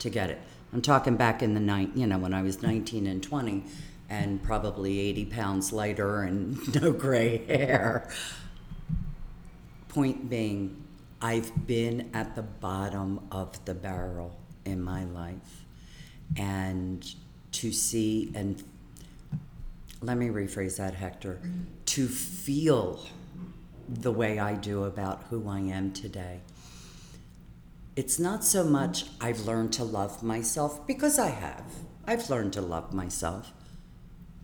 to 0.00 0.10
get 0.10 0.30
it. 0.30 0.40
I'm 0.72 0.82
talking 0.82 1.16
back 1.16 1.42
in 1.42 1.54
the 1.54 1.60
night, 1.60 1.90
you 1.94 2.06
know, 2.06 2.18
when 2.18 2.34
I 2.34 2.42
was 2.42 2.62
19 2.62 3.06
and 3.06 3.22
20 3.22 3.64
and 4.08 4.42
probably 4.42 4.98
80 4.98 5.24
pounds 5.26 5.72
lighter 5.72 6.22
and 6.22 6.74
no 6.82 6.92
gray 6.92 7.38
hair. 7.46 8.10
Point 9.88 10.28
being, 10.28 10.82
I've 11.22 11.66
been 11.66 12.10
at 12.12 12.34
the 12.34 12.42
bottom 12.42 13.20
of 13.30 13.64
the 13.64 13.74
barrel 13.74 14.36
in 14.64 14.82
my 14.82 15.04
life. 15.04 15.64
And 16.36 17.06
to 17.52 17.72
see 17.72 18.30
and 18.34 18.62
let 20.00 20.16
me 20.16 20.28
rephrase 20.28 20.76
that, 20.76 20.94
Hector, 20.94 21.40
to 21.86 22.06
feel 22.06 23.04
the 23.88 24.12
way 24.12 24.38
I 24.38 24.54
do 24.54 24.84
about 24.84 25.24
who 25.30 25.48
I 25.48 25.60
am 25.60 25.92
today. 25.92 26.40
It's 27.96 28.18
not 28.18 28.44
so 28.44 28.62
much 28.62 29.06
I've 29.20 29.40
learned 29.40 29.72
to 29.74 29.84
love 29.84 30.22
myself, 30.22 30.86
because 30.86 31.18
I 31.18 31.30
have. 31.30 31.64
I've 32.06 32.30
learned 32.30 32.52
to 32.54 32.60
love 32.60 32.94
myself. 32.94 33.52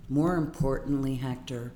More 0.09 0.37
importantly, 0.37 1.17
Hector, 1.17 1.73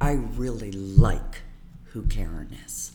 I 0.00 0.12
really 0.12 0.72
like 0.72 1.42
who 1.86 2.02
Karen 2.02 2.56
is. 2.64 2.92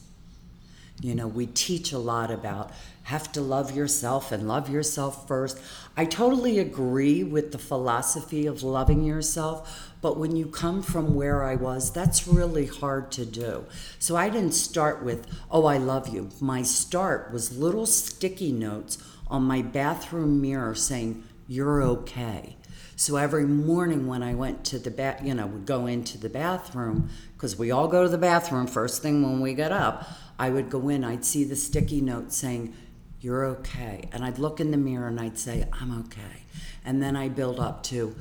You 1.01 1.13
know, 1.13 1.27
we 1.27 1.45
teach 1.45 1.91
a 1.91 1.99
lot 1.99 2.31
about 2.31 2.71
have 3.03 3.31
to 3.33 3.41
love 3.41 3.75
yourself 3.75 4.31
and 4.31 4.47
love 4.47 4.69
yourself 4.69 5.27
first. 5.27 5.59
I 5.95 6.05
totally 6.05 6.57
agree 6.57 7.23
with 7.23 7.51
the 7.51 7.59
philosophy 7.59 8.47
of 8.47 8.63
loving 8.63 9.03
yourself, 9.03 9.86
but 10.01 10.17
when 10.17 10.35
you 10.35 10.47
come 10.47 10.81
from 10.81 11.15
where 11.15 11.43
I 11.43 11.55
was, 11.55 11.91
that's 11.91 12.27
really 12.27 12.67
hard 12.67 13.11
to 13.13 13.25
do. 13.25 13.65
So 13.99 14.15
I 14.15 14.29
didn't 14.29 14.53
start 14.53 15.03
with, 15.03 15.27
oh, 15.49 15.65
I 15.65 15.77
love 15.77 16.09
you. 16.09 16.29
My 16.39 16.61
start 16.61 17.31
was 17.31 17.57
little 17.57 17.85
sticky 17.85 18.51
notes 18.51 18.97
on 19.27 19.43
my 19.43 19.61
bathroom 19.61 20.41
mirror 20.41 20.75
saying, 20.75 21.23
you're 21.47 21.81
okay. 21.81 22.57
So 22.95 23.15
every 23.15 23.45
morning 23.45 24.07
when 24.07 24.23
I 24.23 24.33
went 24.33 24.65
to 24.65 24.79
the 24.79 24.91
bath, 24.91 25.21
you 25.23 25.33
know, 25.33 25.47
would 25.47 25.65
go 25.65 25.85
into 25.85 26.17
the 26.17 26.29
bathroom, 26.29 27.09
because 27.33 27.57
we 27.57 27.71
all 27.71 27.87
go 27.87 28.03
to 28.03 28.09
the 28.09 28.17
bathroom 28.17 28.67
first 28.67 29.01
thing 29.01 29.21
when 29.21 29.39
we 29.39 29.53
get 29.53 29.71
up, 29.71 30.07
I 30.39 30.49
would 30.49 30.69
go 30.69 30.89
in, 30.89 31.03
I'd 31.03 31.23
see 31.23 31.43
the 31.43 31.55
sticky 31.55 32.01
note 32.01 32.33
saying, 32.33 32.73
You're 33.21 33.45
okay. 33.45 34.09
And 34.11 34.25
I'd 34.25 34.39
look 34.39 34.59
in 34.59 34.71
the 34.71 34.77
mirror 34.77 35.07
and 35.07 35.19
I'd 35.19 35.37
say, 35.37 35.67
I'm 35.73 35.97
okay. 36.05 36.43
And 36.83 37.01
then 37.01 37.15
I 37.15 37.29
build 37.29 37.59
up 37.59 37.83
to, 37.83 38.15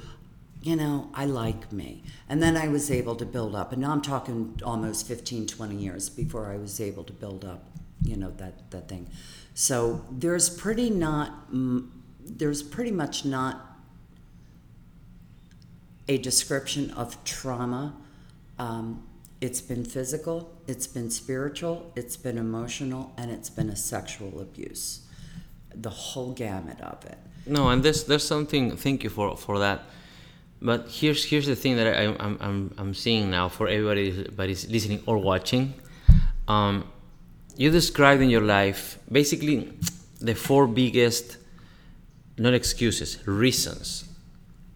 you 0.67 0.75
know, 0.75 1.09
I 1.15 1.27
like 1.27 1.73
me. 1.73 2.03
And 2.29 2.43
then 2.43 2.57
I 2.57 2.67
was 2.67 2.91
able 2.91 3.15
to 3.17 3.25
build 3.25 3.55
up. 3.55 3.71
And 3.71 3.83
now 3.83 3.93
I'm 3.93 4.03
talking 4.03 4.61
almost 4.65 5.07
15, 5.07 5.47
20 5.47 5.77
years 5.77 6.09
before 6.09 6.51
I 6.51 6.57
was 6.57 6.81
able 6.81 7.05
to 7.05 7.13
build 7.13 7.45
up, 7.45 7.65
you 8.03 8.17
know, 8.17 8.33
that, 8.39 8.69
that 8.73 8.89
thing. 8.89 9.09
So 9.55 10.05
there's 10.11 10.51
pretty 10.51 10.91
not, 10.91 11.33
there's 12.21 12.65
pretty 12.65 12.91
much 12.91 13.25
not 13.25 13.79
a 16.09 16.19
description 16.19 16.91
of 16.91 17.23
trauma. 17.23 17.95
Um, 18.59 19.07
it's 19.41 19.61
been 19.61 19.85
physical, 19.85 20.53
it's 20.67 20.89
been 20.89 21.13
spiritual, 21.13 21.93
it's 21.95 22.17
been 22.17 22.39
emotional, 22.39 23.13
and 23.17 23.31
it's 23.31 23.51
been 23.51 23.71
a 23.71 23.77
sexual 23.77 24.41
abuse. 24.41 25.07
The 25.73 25.91
whole 25.91 26.33
gamut 26.33 26.81
of 26.81 27.05
it. 27.05 27.19
No, 27.47 27.69
and 27.69 27.83
there's 27.85 28.05
there's 28.05 28.27
something. 28.27 28.77
Thank 28.77 29.05
you 29.05 29.11
for 29.11 29.37
for 29.37 29.59
that. 29.61 29.83
But 30.61 30.89
here's 30.89 31.25
here's 31.25 31.47
the 31.47 31.57
thing 31.57 31.77
that 31.77 31.87
I, 31.87 32.05
I'm 32.19 32.39
I'm 32.41 32.75
I'm 32.79 32.95
seeing 32.95 33.31
now 33.31 33.49
for 33.49 33.69
everybody 33.69 34.11
everybody's 34.11 34.69
listening 34.69 35.03
or 35.07 35.19
watching. 35.19 35.75
Um, 36.49 36.91
you 37.57 37.71
described 37.71 38.23
in 38.23 38.31
your 38.31 38.43
life 38.43 38.99
basically 39.11 39.73
the 40.21 40.35
four 40.35 40.67
biggest, 40.67 41.39
not 42.39 42.55
excuses, 42.55 43.27
reasons, 43.27 44.05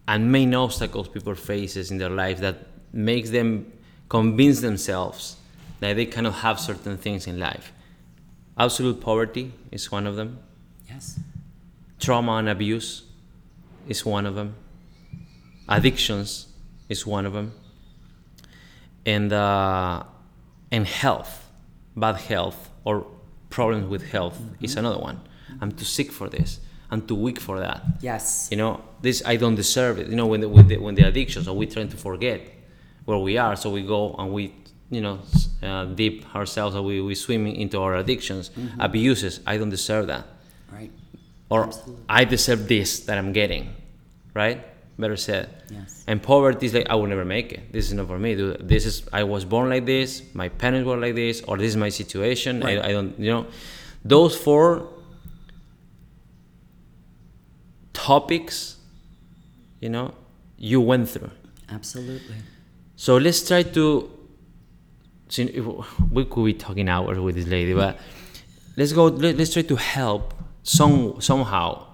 and 0.07 0.31
main 0.31 0.53
obstacles 0.53 1.07
people 1.07 1.35
faces 1.35 1.91
in 1.91 1.97
their 1.97 2.09
life 2.09 2.39
that 2.39 2.67
makes 2.93 3.29
them 3.29 3.71
convince 4.09 4.61
themselves 4.61 5.37
that 5.79 5.95
they 5.95 6.05
cannot 6.05 6.33
have 6.35 6.59
certain 6.59 6.97
things 6.97 7.27
in 7.27 7.39
life. 7.39 7.71
Absolute 8.57 9.01
poverty 9.01 9.51
is 9.71 9.91
one 9.91 10.05
of 10.05 10.15
them. 10.15 10.39
Yes. 10.87 11.19
Trauma 11.99 12.33
and 12.33 12.49
abuse 12.49 13.03
is 13.87 14.05
one 14.05 14.25
of 14.25 14.35
them. 14.35 14.55
Addictions 15.67 16.47
is 16.89 17.05
one 17.05 17.25
of 17.25 17.33
them. 17.33 17.53
And, 19.05 19.33
uh, 19.33 20.03
and 20.71 20.85
health, 20.85 21.47
bad 21.95 22.17
health 22.17 22.69
or 22.83 23.05
problems 23.49 23.87
with 23.87 24.03
health 24.11 24.37
mm-hmm. 24.39 24.63
is 24.63 24.75
another 24.75 24.99
one. 24.99 25.21
I'm 25.59 25.71
too 25.71 25.85
sick 25.85 26.11
for 26.11 26.29
this. 26.29 26.59
I'm 26.89 27.05
too 27.05 27.15
weak 27.15 27.39
for 27.39 27.59
that. 27.59 27.83
Yes. 28.01 28.49
You 28.51 28.57
know, 28.57 28.81
this 29.01 29.23
I 29.25 29.37
don't 29.37 29.55
deserve 29.55 29.99
it. 29.99 30.07
You 30.07 30.15
know, 30.15 30.27
when 30.27 30.41
the, 30.41 30.49
when 30.49 30.67
the, 30.67 30.77
when 30.77 30.95
the 30.95 31.03
addictions, 31.03 31.47
or 31.47 31.55
we 31.55 31.65
trying 31.65 31.89
to 31.89 31.97
forget 31.97 32.41
where 33.05 33.17
we 33.17 33.37
are. 33.37 33.55
So 33.55 33.69
we 33.69 33.81
go 33.83 34.13
and 34.17 34.31
we, 34.31 34.53
you 34.89 35.01
know, 35.01 35.19
uh, 35.63 35.85
dip 35.85 36.35
ourselves 36.35 36.75
or 36.75 36.81
we, 36.81 37.01
we 37.01 37.15
swim 37.15 37.47
into 37.47 37.79
our 37.81 37.95
addictions, 37.95 38.49
mm-hmm. 38.49 38.79
abuses. 38.79 39.39
I 39.47 39.57
don't 39.57 39.69
deserve 39.69 40.07
that. 40.07 40.25
Right. 40.71 40.91
Or 41.49 41.65
Absolutely. 41.65 42.03
I 42.09 42.25
deserve 42.25 42.67
this 42.67 43.01
that 43.01 43.17
I'm 43.17 43.33
getting, 43.33 43.73
right? 44.33 44.65
Better 45.01 45.17
said. 45.17 45.49
Yes. 45.69 46.03
And 46.07 46.21
poverty 46.21 46.67
is 46.67 46.73
like 46.75 46.87
I 46.89 46.95
will 46.95 47.07
never 47.07 47.25
make 47.25 47.51
it. 47.51 47.73
This 47.73 47.87
is 47.87 47.93
not 47.93 48.07
for 48.07 48.19
me. 48.19 48.35
Dude. 48.35 48.67
This 48.73 48.85
is 48.85 48.95
I 49.11 49.23
was 49.23 49.43
born 49.45 49.69
like 49.69 49.85
this. 49.85 50.21
My 50.33 50.47
parents 50.47 50.87
were 50.87 50.97
like 51.05 51.15
this, 51.15 51.41
or 51.47 51.57
this 51.57 51.69
is 51.69 51.77
my 51.85 51.89
situation. 51.89 52.61
Right. 52.61 52.77
I, 52.77 52.89
I 52.89 52.91
don't, 52.91 53.19
you 53.19 53.31
know, 53.31 53.47
those 54.05 54.37
four 54.37 54.87
topics, 57.93 58.77
you 59.79 59.89
know, 59.89 60.13
you 60.57 60.79
went 60.81 61.09
through. 61.09 61.31
Absolutely. 61.69 62.35
So 62.95 63.17
let's 63.17 63.47
try 63.47 63.63
to. 63.63 63.85
We 66.11 66.25
could 66.25 66.45
be 66.45 66.53
talking 66.53 66.89
hours 66.89 67.17
with 67.19 67.35
this 67.35 67.47
lady, 67.47 67.73
but 67.73 67.97
let's 68.77 68.93
go. 68.93 69.05
Let's 69.05 69.53
try 69.53 69.63
to 69.63 69.75
help 69.77 70.33
some 70.63 71.19
somehow 71.21 71.87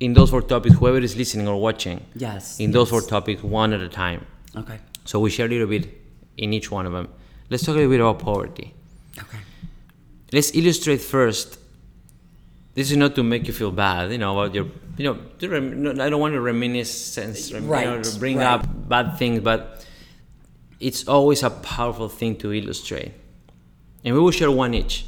in 0.00 0.14
those 0.14 0.30
four 0.30 0.42
topics. 0.42 0.76
Whoever 0.76 0.98
is 0.98 1.16
listening 1.16 1.48
or 1.48 1.60
watching, 1.60 2.04
yes, 2.14 2.60
in 2.60 2.70
those 2.70 2.90
four 2.90 3.02
topics, 3.02 3.42
one 3.42 3.72
at 3.72 3.80
a 3.80 3.88
time. 3.88 4.26
Okay. 4.56 4.78
So 5.04 5.20
we 5.20 5.30
share 5.30 5.46
a 5.46 5.48
little 5.48 5.66
bit 5.66 5.88
in 6.36 6.52
each 6.52 6.70
one 6.70 6.86
of 6.86 6.92
them. 6.92 7.08
Let's 7.50 7.64
talk 7.64 7.74
a 7.74 7.78
little 7.78 7.90
bit 7.90 8.00
about 8.00 8.18
poverty. 8.18 8.74
Okay. 9.18 9.38
Let's 10.32 10.54
illustrate 10.54 11.00
first. 11.00 11.58
This 12.74 12.90
is 12.90 12.96
not 12.96 13.14
to 13.16 13.22
make 13.22 13.46
you 13.48 13.52
feel 13.52 13.72
bad, 13.72 14.12
you 14.12 14.18
know, 14.18 14.38
about 14.38 14.54
your, 14.54 14.66
you 14.96 15.04
know, 15.04 15.18
I 16.04 16.08
don't 16.08 16.20
want 16.20 16.34
to 16.34 16.40
reminiscence, 16.40 17.52
right, 17.52 17.86
you 17.86 18.02
know, 18.02 18.02
bring 18.18 18.36
right. 18.36 18.46
up 18.46 18.88
bad 18.88 19.18
things, 19.18 19.40
but 19.40 19.84
it's 20.78 21.08
always 21.08 21.42
a 21.42 21.50
powerful 21.50 22.08
thing 22.08 22.36
to 22.36 22.52
illustrate. 22.52 23.12
And 24.04 24.14
we 24.14 24.20
will 24.20 24.30
share 24.30 24.50
one 24.50 24.74
each. 24.74 25.06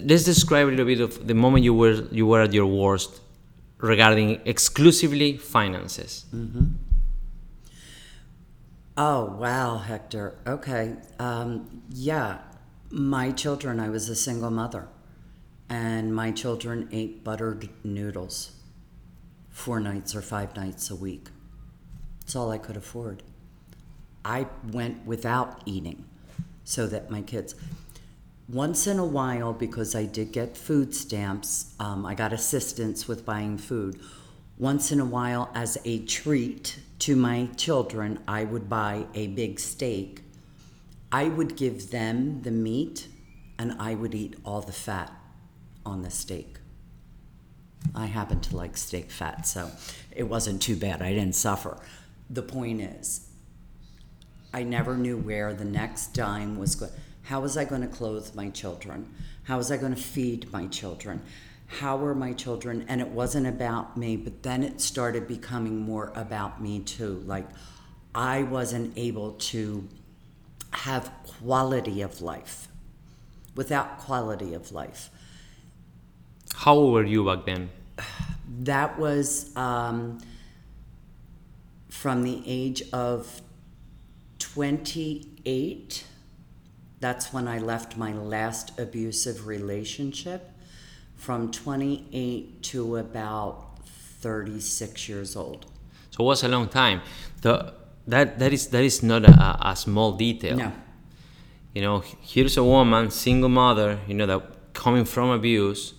Let's 0.00 0.24
describe 0.24 0.68
a 0.68 0.70
little 0.70 0.86
bit 0.86 1.00
of 1.00 1.26
the 1.26 1.34
moment 1.34 1.64
you 1.64 1.74
were 1.74 2.06
you 2.10 2.26
were 2.26 2.40
at 2.42 2.52
your 2.52 2.66
worst 2.66 3.20
regarding 3.78 4.40
exclusively 4.44 5.36
finances. 5.36 6.24
Oh, 8.96 9.24
wow, 9.24 9.78
Hector. 9.78 10.34
Okay. 10.46 10.96
Um, 11.18 11.82
yeah, 11.90 12.38
my 12.90 13.30
children, 13.30 13.80
I 13.80 13.88
was 13.88 14.08
a 14.10 14.14
single 14.14 14.50
mother, 14.50 14.86
and 15.68 16.14
my 16.14 16.30
children 16.30 16.88
ate 16.92 17.24
buttered 17.24 17.70
noodles 17.82 18.52
four 19.52 19.80
nights 19.80 20.14
or 20.14 20.22
five 20.22 20.56
nights 20.56 20.90
a 20.90 20.96
week. 20.96 21.28
It's 22.22 22.34
all 22.34 22.50
I 22.50 22.58
could 22.58 22.76
afford. 22.76 23.22
I 24.24 24.46
went 24.70 25.04
without 25.06 25.62
eating 25.66 26.04
so 26.64 26.86
that 26.86 27.10
my 27.10 27.22
kids, 27.22 27.54
once 28.52 28.86
in 28.86 28.98
a 28.98 29.04
while, 29.04 29.54
because 29.54 29.94
I 29.94 30.04
did 30.04 30.30
get 30.30 30.58
food 30.58 30.94
stamps, 30.94 31.74
um, 31.80 32.04
I 32.04 32.14
got 32.14 32.34
assistance 32.34 33.08
with 33.08 33.24
buying 33.24 33.56
food. 33.56 33.98
Once 34.58 34.92
in 34.92 35.00
a 35.00 35.04
while, 35.04 35.50
as 35.54 35.78
a 35.86 36.04
treat 36.04 36.78
to 36.98 37.16
my 37.16 37.48
children, 37.56 38.18
I 38.28 38.44
would 38.44 38.68
buy 38.68 39.06
a 39.14 39.28
big 39.28 39.58
steak. 39.58 40.22
I 41.10 41.28
would 41.28 41.56
give 41.56 41.90
them 41.90 42.42
the 42.42 42.50
meat, 42.50 43.08
and 43.58 43.74
I 43.80 43.94
would 43.94 44.14
eat 44.14 44.36
all 44.44 44.60
the 44.60 44.72
fat 44.72 45.10
on 45.86 46.02
the 46.02 46.10
steak. 46.10 46.58
I 47.94 48.06
happen 48.06 48.40
to 48.40 48.56
like 48.56 48.76
steak 48.76 49.10
fat, 49.10 49.46
so 49.46 49.70
it 50.14 50.24
wasn't 50.24 50.60
too 50.60 50.76
bad. 50.76 51.00
I 51.00 51.14
didn't 51.14 51.34
suffer. 51.34 51.78
The 52.28 52.42
point 52.42 52.82
is, 52.82 53.28
I 54.52 54.62
never 54.62 54.96
knew 54.96 55.16
where 55.16 55.54
the 55.54 55.64
next 55.64 56.12
dime 56.12 56.58
was 56.58 56.74
going. 56.74 56.92
How 57.22 57.40
was 57.40 57.56
I 57.56 57.64
going 57.64 57.82
to 57.82 57.88
clothe 57.88 58.34
my 58.34 58.50
children? 58.50 59.12
How 59.44 59.56
was 59.56 59.70
I 59.70 59.76
going 59.76 59.94
to 59.94 60.00
feed 60.00 60.52
my 60.52 60.66
children? 60.66 61.22
How 61.66 61.96
were 61.96 62.14
my 62.14 62.32
children? 62.32 62.84
And 62.88 63.00
it 63.00 63.08
wasn't 63.08 63.46
about 63.46 63.96
me, 63.96 64.16
but 64.16 64.42
then 64.42 64.62
it 64.62 64.80
started 64.80 65.26
becoming 65.26 65.78
more 65.78 66.12
about 66.14 66.60
me 66.60 66.80
too. 66.80 67.22
Like 67.26 67.46
I 68.14 68.42
wasn't 68.42 68.96
able 68.96 69.32
to 69.32 69.88
have 70.70 71.10
quality 71.38 72.02
of 72.02 72.20
life 72.20 72.68
without 73.54 73.98
quality 73.98 74.54
of 74.54 74.72
life. 74.72 75.10
How 76.54 76.74
old 76.74 76.92
were 76.92 77.04
you 77.04 77.24
back 77.24 77.46
then? 77.46 77.70
That 78.60 78.98
was 78.98 79.54
um, 79.56 80.18
from 81.88 82.22
the 82.22 82.42
age 82.46 82.82
of 82.92 83.40
28. 84.38 86.04
That's 87.02 87.32
when 87.32 87.48
I 87.48 87.58
left 87.58 87.96
my 87.96 88.12
last 88.12 88.78
abusive 88.78 89.48
relationship. 89.48 90.48
From 91.16 91.50
28 91.50 92.62
to 92.62 92.96
about 92.96 93.78
36 94.20 95.08
years 95.08 95.36
old. 95.36 95.66
So 96.10 96.22
it 96.22 96.26
was 96.26 96.44
a 96.44 96.48
long 96.48 96.68
time. 96.68 97.00
The, 97.40 97.74
that 98.06 98.38
that 98.38 98.52
is 98.52 98.68
that 98.68 98.84
is 98.84 99.02
not 99.02 99.24
a, 99.24 99.70
a 99.70 99.76
small 99.76 100.12
detail. 100.12 100.56
No. 100.56 100.72
You 101.74 101.82
know, 101.82 102.04
here's 102.20 102.56
a 102.56 102.64
woman, 102.64 103.10
single 103.10 103.48
mother, 103.48 103.98
you 104.06 104.14
know, 104.14 104.26
that 104.26 104.42
coming 104.72 105.04
from 105.04 105.30
abuse, 105.30 105.94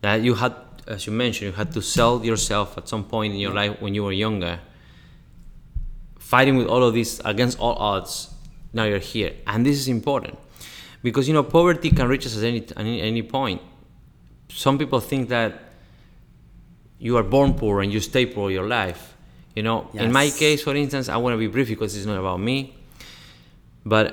that 0.00 0.22
you 0.22 0.34
had, 0.34 0.54
as 0.86 1.06
you 1.06 1.12
mentioned, 1.12 1.50
you 1.50 1.56
had 1.56 1.72
to 1.72 1.82
sell 1.82 2.24
yourself 2.24 2.78
at 2.78 2.88
some 2.88 3.04
point 3.04 3.34
in 3.34 3.40
your 3.40 3.52
life 3.52 3.80
when 3.80 3.94
you 3.94 4.04
were 4.04 4.12
younger, 4.12 4.60
fighting 6.18 6.56
with 6.56 6.66
all 6.66 6.82
of 6.82 6.94
this 6.94 7.20
against 7.24 7.58
all 7.58 7.74
odds. 7.74 8.30
Now 8.72 8.84
you're 8.84 9.06
here, 9.14 9.32
and 9.46 9.64
this 9.64 9.76
is 9.78 9.88
important 9.88 10.38
because 11.06 11.28
you 11.28 11.34
know 11.34 11.44
poverty 11.44 11.90
can 11.90 12.08
reach 12.08 12.26
us 12.26 12.36
at 12.36 12.42
any 12.42 12.60
at 12.62 12.78
any, 12.78 13.00
any 13.00 13.22
point. 13.22 13.60
Some 14.48 14.76
people 14.76 14.98
think 14.98 15.28
that 15.28 15.52
you 16.98 17.16
are 17.16 17.22
born 17.22 17.54
poor 17.54 17.74
and 17.82 17.92
you 17.94 18.00
stay 18.00 18.24
poor 18.26 18.50
your 18.50 18.66
life. 18.66 19.14
You 19.54 19.62
know, 19.62 19.78
in 19.94 20.10
my 20.10 20.28
case, 20.30 20.64
for 20.66 20.74
instance, 20.74 21.08
I 21.08 21.16
want 21.16 21.32
to 21.34 21.38
be 21.38 21.46
brief 21.46 21.68
because 21.68 21.96
it's 21.96 22.06
not 22.06 22.18
about 22.18 22.40
me, 22.40 22.74
but 23.94 24.06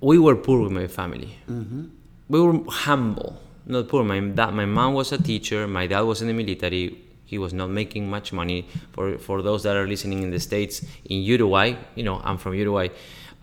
we 0.00 0.18
were 0.18 0.36
poor 0.46 0.58
with 0.64 0.72
my 0.72 0.88
family. 0.88 1.30
Mm-hmm. 1.48 1.84
We 2.28 2.40
were 2.40 2.58
humble, 2.86 3.40
not 3.64 3.88
poor. 3.88 4.02
My 4.02 4.18
dad, 4.18 4.50
my 4.62 4.66
mom 4.66 4.94
was 4.94 5.12
a 5.12 5.20
teacher. 5.30 5.68
My 5.68 5.86
dad 5.86 6.00
was 6.00 6.22
in 6.22 6.28
the 6.28 6.34
military. 6.42 6.98
He 7.24 7.38
was 7.38 7.52
not 7.54 7.70
making 7.70 8.10
much 8.10 8.32
money. 8.32 8.66
For 8.94 9.16
for 9.26 9.36
those 9.48 9.62
that 9.62 9.76
are 9.76 9.86
listening 9.94 10.24
in 10.26 10.30
the 10.36 10.40
states, 10.40 10.84
in 11.04 11.18
Uruguay, 11.34 11.68
you 11.94 12.04
know, 12.08 12.16
I'm 12.26 12.36
from 12.36 12.52
Uruguay. 12.54 12.88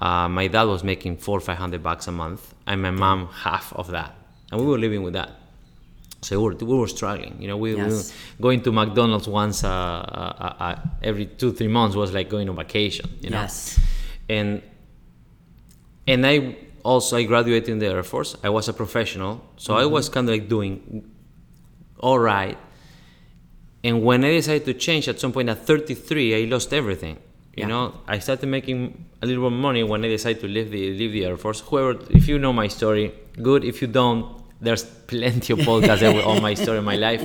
Uh, 0.01 0.29
my 0.29 0.47
dad 0.47 0.63
was 0.63 0.83
making 0.83 1.17
four 1.17 1.37
or 1.37 1.41
five 1.41 1.57
hundred 1.57 1.83
bucks 1.83 2.07
a 2.07 2.11
month, 2.11 2.53
and 2.65 2.81
my 2.81 2.91
mom 2.91 3.27
half 3.27 3.73
of 3.73 3.87
that, 3.91 4.15
and 4.51 4.59
we 4.61 4.65
were 4.67 4.77
living 4.77 5.03
with 5.03 5.13
that. 5.13 5.31
So 6.21 6.37
we 6.41 6.43
were, 6.49 6.55
we 6.55 6.77
were 6.77 6.87
struggling. 6.87 7.41
You 7.41 7.47
know, 7.49 7.57
we, 7.57 7.75
we 7.75 7.81
were 7.83 8.01
going 8.41 8.61
to 8.63 8.71
McDonald's 8.73 9.27
once 9.27 9.63
uh, 9.63 9.69
uh, 9.69 10.53
uh, 10.59 10.75
every 11.01 11.25
two 11.25 11.51
three 11.53 11.67
months 11.69 11.95
was 11.95 12.13
like 12.13 12.29
going 12.29 12.47
on 12.49 12.55
vacation. 12.55 13.09
You 13.21 13.29
know, 13.31 13.41
Yes. 13.41 13.79
and 14.29 14.61
and 16.07 16.25
I 16.25 16.57
also 16.83 17.17
I 17.17 17.23
graduated 17.23 17.69
in 17.69 17.79
the 17.79 17.87
Air 17.87 18.03
Force. 18.03 18.35
I 18.43 18.49
was 18.49 18.67
a 18.69 18.73
professional, 18.73 19.41
so 19.57 19.75
I 19.75 19.85
was 19.85 20.09
kind 20.09 20.27
of 20.29 20.33
like 20.35 20.47
doing 20.49 21.09
all 21.99 22.19
right. 22.19 22.57
And 23.83 24.03
when 24.03 24.23
I 24.25 24.31
decided 24.31 24.65
to 24.65 24.73
change 24.73 25.07
at 25.07 25.19
some 25.21 25.31
point 25.31 25.47
at 25.49 25.65
33, 25.65 26.43
I 26.43 26.45
lost 26.49 26.73
everything. 26.73 27.17
You 27.55 27.63
Yeah. 27.63 27.67
know, 27.67 27.93
I 28.07 28.19
started 28.19 28.47
making 28.47 29.05
a 29.21 29.25
little 29.25 29.41
more 29.49 29.59
money 29.69 29.83
when 29.83 30.03
I 30.05 30.07
decided 30.07 30.39
to 30.41 30.47
leave 30.47 30.69
the 30.71 30.83
leave 30.99 31.11
the 31.11 31.25
Air 31.25 31.37
Force. 31.37 31.59
Whoever, 31.61 31.99
if 32.09 32.27
you 32.27 32.37
know 32.39 32.53
my 32.53 32.67
story, 32.69 33.11
good. 33.41 33.63
If 33.63 33.81
you 33.81 33.87
don't, 33.87 34.25
there's 34.61 34.83
plenty 35.07 35.53
of 35.53 35.59
podcasts 35.59 36.03
all 36.25 36.39
my 36.41 36.53
story, 36.53 36.81
my 36.81 36.95
life. 36.95 37.23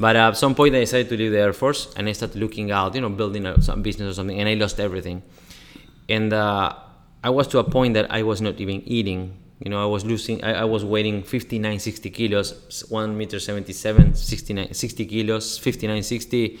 But 0.00 0.14
at 0.14 0.36
some 0.36 0.54
point, 0.54 0.74
I 0.76 0.80
decided 0.80 1.08
to 1.08 1.16
leave 1.16 1.32
the 1.32 1.40
Air 1.40 1.52
Force, 1.52 1.92
and 1.96 2.08
I 2.08 2.12
started 2.12 2.38
looking 2.38 2.70
out, 2.70 2.94
you 2.94 3.00
know, 3.00 3.08
building 3.10 3.46
a, 3.46 3.60
some 3.60 3.82
business 3.82 4.12
or 4.12 4.14
something, 4.14 4.38
and 4.38 4.48
I 4.48 4.54
lost 4.54 4.78
everything. 4.78 5.22
And 6.08 6.32
uh, 6.32 6.72
I 7.24 7.30
was 7.30 7.48
to 7.48 7.58
a 7.58 7.64
point 7.64 7.94
that 7.94 8.06
I 8.12 8.22
was 8.22 8.40
not 8.40 8.60
even 8.60 8.82
eating. 8.86 9.34
You 9.58 9.70
know, 9.70 9.82
I 9.82 9.86
was 9.86 10.04
losing, 10.04 10.44
I, 10.44 10.60
I 10.62 10.64
was 10.64 10.84
weighing 10.84 11.24
59, 11.24 11.80
60 11.80 12.10
kilos, 12.10 12.84
1 12.90 13.16
meter 13.18 13.40
77, 13.40 14.14
69, 14.14 14.72
60 14.72 15.04
kilos, 15.06 15.58
59, 15.58 16.00
60. 16.04 16.58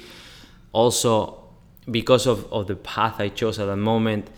Also, 0.72 1.47
because 1.90 2.26
of, 2.26 2.52
of 2.52 2.66
the 2.66 2.76
path 2.76 3.20
I 3.20 3.28
chose 3.28 3.58
at 3.58 3.66
that 3.66 3.76
moment, 3.76 4.28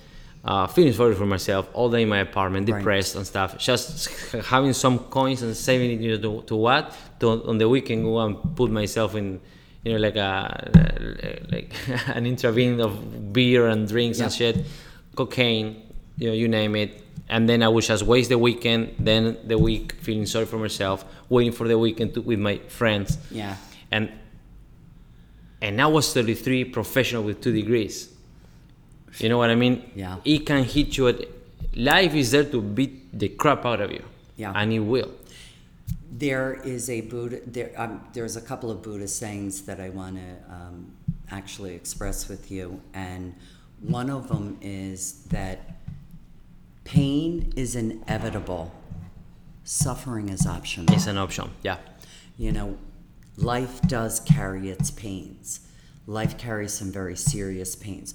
uh, 0.45 0.67
feeling 0.67 0.93
sorry 0.93 1.15
for 1.15 1.27
myself 1.27 1.69
all 1.75 1.91
day 1.91 2.03
in 2.03 2.09
my 2.09 2.19
apartment, 2.19 2.69
Right. 2.69 2.79
depressed 2.79 3.15
and 3.17 3.27
stuff. 3.27 3.59
Just 3.59 4.09
having 4.47 4.73
some 4.73 4.99
coins 4.99 5.43
and 5.43 5.55
saving 5.57 5.91
it 5.93 6.01
you 6.01 6.17
know, 6.19 6.41
to, 6.41 6.47
to 6.47 6.57
what? 6.57 6.97
To 7.21 7.45
on 7.47 7.59
the 7.59 7.69
weekend 7.69 8.05
go 8.05 8.19
and 8.21 8.37
put 8.57 8.71
myself 8.71 9.15
in, 9.15 9.41
you 9.85 9.93
know, 9.93 9.99
like 9.99 10.17
a 10.17 11.45
like 11.51 11.73
an 12.17 12.25
intravenous 12.27 12.85
of 12.87 13.33
beer 13.33 13.67
and 13.67 13.87
drinks 13.89 14.21
and 14.21 14.33
shit, 14.33 14.65
cocaine, 15.15 15.83
you 16.17 16.29
know, 16.29 16.35
you 16.35 16.49
name 16.49 16.77
it. 16.77 17.03
And 17.29 17.49
then 17.49 17.63
I 17.63 17.69
would 17.69 17.85
just 17.85 18.03
waste 18.03 18.29
the 18.31 18.39
weekend, 18.39 18.95
then 18.99 19.37
the 19.45 19.57
week 19.59 19.93
feeling 20.01 20.27
sorry 20.27 20.47
for 20.47 20.59
myself, 20.59 21.05
waiting 21.29 21.53
for 21.53 21.69
the 21.69 21.79
weekend 21.79 22.15
to, 22.15 22.23
with 22.23 22.39
my 22.41 22.59
friends. 22.69 23.19
Yeah. 23.31 23.57
And 23.93 24.11
and 25.63 25.81
I 25.81 25.87
was 25.87 26.13
33, 26.13 26.65
professional 26.67 27.23
with 27.23 27.41
two 27.41 27.53
degrees. 27.53 28.13
You 29.19 29.29
know 29.29 29.39
what 29.39 29.51
I 29.51 29.55
mean? 29.55 29.91
Yeah. 29.95 30.19
It 30.25 30.47
can 30.47 30.65
hit 30.65 30.97
you 30.97 31.09
at 31.09 31.21
life 31.75 32.15
is 32.15 32.31
there 32.31 32.45
to 32.45 32.61
beat 32.61 33.19
the 33.19 33.29
crap 33.29 33.65
out 33.65 33.81
of 33.81 33.91
you. 33.91 34.05
Yeah. 34.37 34.53
And 34.55 34.73
it 34.73 34.81
will. 34.81 35.11
There 36.11 36.55
is 36.65 36.91
a 36.91 37.03
Buddha. 37.03 37.41
There, 37.47 37.73
um, 37.77 38.05
there's 38.13 38.37
a 38.37 38.41
couple 38.41 38.71
of 38.71 38.83
Buddhist 38.83 39.17
sayings 39.17 39.63
that 39.63 39.81
I 39.81 39.91
want 39.91 40.17
to 40.17 40.55
um, 40.55 40.93
actually 41.31 41.75
express 41.75 42.29
with 42.29 42.51
you, 42.51 42.81
and 42.93 43.35
one 43.81 44.11
of 44.11 44.29
them 44.29 44.59
is 44.61 45.23
that 45.31 45.77
pain 46.85 47.53
is 47.55 47.77
inevitable, 47.77 48.73
suffering 49.65 50.29
is 50.29 50.47
optional. 50.47 50.93
It's 50.95 51.07
an 51.07 51.17
option. 51.17 51.51
Yeah. 51.63 51.79
You 52.37 52.53
know, 52.53 52.77
life 53.37 53.81
does 53.83 54.21
carry 54.21 54.71
its 54.71 54.91
pains. 54.91 55.61
Life 56.07 56.39
carries 56.39 56.73
some 56.73 56.91
very 56.91 57.17
serious 57.17 57.77
pains. 57.77 58.15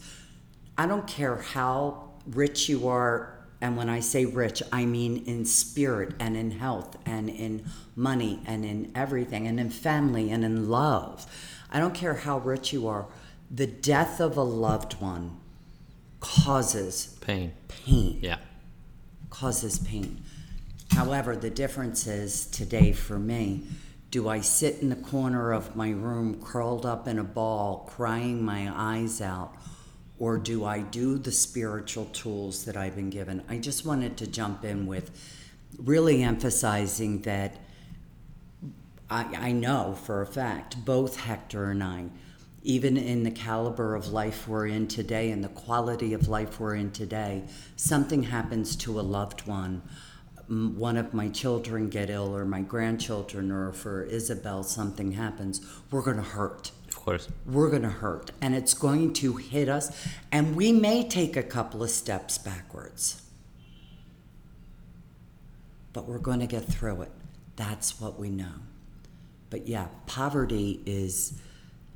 I 0.77 0.87
don't 0.87 1.07
care 1.07 1.37
how 1.37 2.11
rich 2.27 2.67
you 2.67 2.87
are, 2.87 3.37
and 3.61 3.77
when 3.77 3.89
I 3.89 4.01
say 4.01 4.25
rich, 4.25 4.61
I 4.71 4.85
mean 4.85 5.23
in 5.25 5.45
spirit 5.45 6.13
and 6.19 6.35
in 6.35 6.51
health 6.51 6.97
and 7.05 7.29
in 7.29 7.65
money 7.95 8.41
and 8.45 8.65
in 8.65 8.91
everything 8.93 9.47
and 9.47 9.59
in 9.59 9.69
family 9.69 10.29
and 10.31 10.43
in 10.43 10.69
love. 10.69 11.25
I 11.71 11.79
don't 11.79 11.93
care 11.95 12.15
how 12.15 12.39
rich 12.39 12.73
you 12.73 12.87
are. 12.87 13.07
The 13.49 13.67
death 13.67 14.19
of 14.19 14.37
a 14.37 14.43
loved 14.43 14.99
one 15.01 15.37
causes 16.19 17.17
Pain. 17.21 17.53
pain 17.67 18.19
Yeah. 18.21 18.37
causes 19.29 19.79
pain. 19.79 20.23
However, 20.91 21.35
the 21.35 21.49
difference 21.49 22.07
is 22.07 22.45
today 22.47 22.91
for 22.91 23.19
me 23.19 23.67
do 24.15 24.29
I 24.29 24.39
sit 24.39 24.79
in 24.81 24.87
the 24.87 24.95
corner 24.95 25.51
of 25.51 25.75
my 25.75 25.89
room 25.89 26.41
curled 26.41 26.85
up 26.85 27.05
in 27.05 27.19
a 27.19 27.23
ball, 27.25 27.85
crying 27.85 28.41
my 28.41 28.71
eyes 28.73 29.19
out, 29.19 29.53
or 30.19 30.37
do 30.37 30.63
I 30.63 30.79
do 30.79 31.17
the 31.17 31.33
spiritual 31.33 32.05
tools 32.05 32.63
that 32.63 32.77
I've 32.77 32.95
been 32.95 33.09
given? 33.09 33.43
I 33.49 33.57
just 33.57 33.85
wanted 33.85 34.15
to 34.15 34.27
jump 34.27 34.63
in 34.63 34.87
with 34.87 35.11
really 35.77 36.23
emphasizing 36.23 37.23
that 37.23 37.57
I, 39.09 39.25
I 39.35 39.51
know 39.51 39.97
for 40.01 40.21
a 40.21 40.25
fact, 40.25 40.85
both 40.85 41.19
Hector 41.19 41.69
and 41.69 41.83
I, 41.83 42.05
even 42.63 42.95
in 42.95 43.23
the 43.23 43.31
caliber 43.31 43.95
of 43.95 44.13
life 44.13 44.47
we're 44.47 44.67
in 44.67 44.87
today 44.87 45.31
and 45.31 45.43
the 45.43 45.49
quality 45.49 46.13
of 46.13 46.29
life 46.29 46.57
we're 46.57 46.75
in 46.75 46.91
today, 46.91 47.43
something 47.75 48.23
happens 48.23 48.77
to 48.77 48.97
a 48.97 49.01
loved 49.01 49.45
one. 49.45 49.81
One 50.47 50.97
of 50.97 51.13
my 51.13 51.29
children 51.29 51.89
get 51.89 52.09
ill, 52.09 52.35
or 52.35 52.45
my 52.45 52.61
grandchildren, 52.61 53.51
or 53.51 53.71
for 53.73 54.03
Isabel 54.03 54.63
something 54.63 55.13
happens, 55.13 55.61
we're 55.91 56.03
going 56.03 56.17
to 56.17 56.23
hurt. 56.23 56.71
Of 56.87 56.95
course. 56.95 57.27
we're 57.45 57.69
going 57.69 57.83
to 57.83 57.89
hurt 57.89 58.31
and 58.41 58.55
it's 58.55 58.73
going 58.73 59.13
to 59.13 59.35
hit 59.35 59.69
us 59.69 60.07
and 60.31 60.55
we 60.55 60.71
may 60.71 61.07
take 61.07 61.37
a 61.37 61.43
couple 61.43 61.83
of 61.83 61.91
steps 61.91 62.37
backwards. 62.39 63.21
But 65.93 66.07
we're 66.07 66.17
going 66.17 66.39
to 66.39 66.47
get 66.47 66.63
through 66.65 67.03
it. 67.03 67.11
That's 67.57 67.99
what 68.01 68.17
we 68.19 68.29
know. 68.29 68.53
But 69.49 69.67
yeah 69.67 69.87
poverty 70.07 70.81
is 70.85 71.39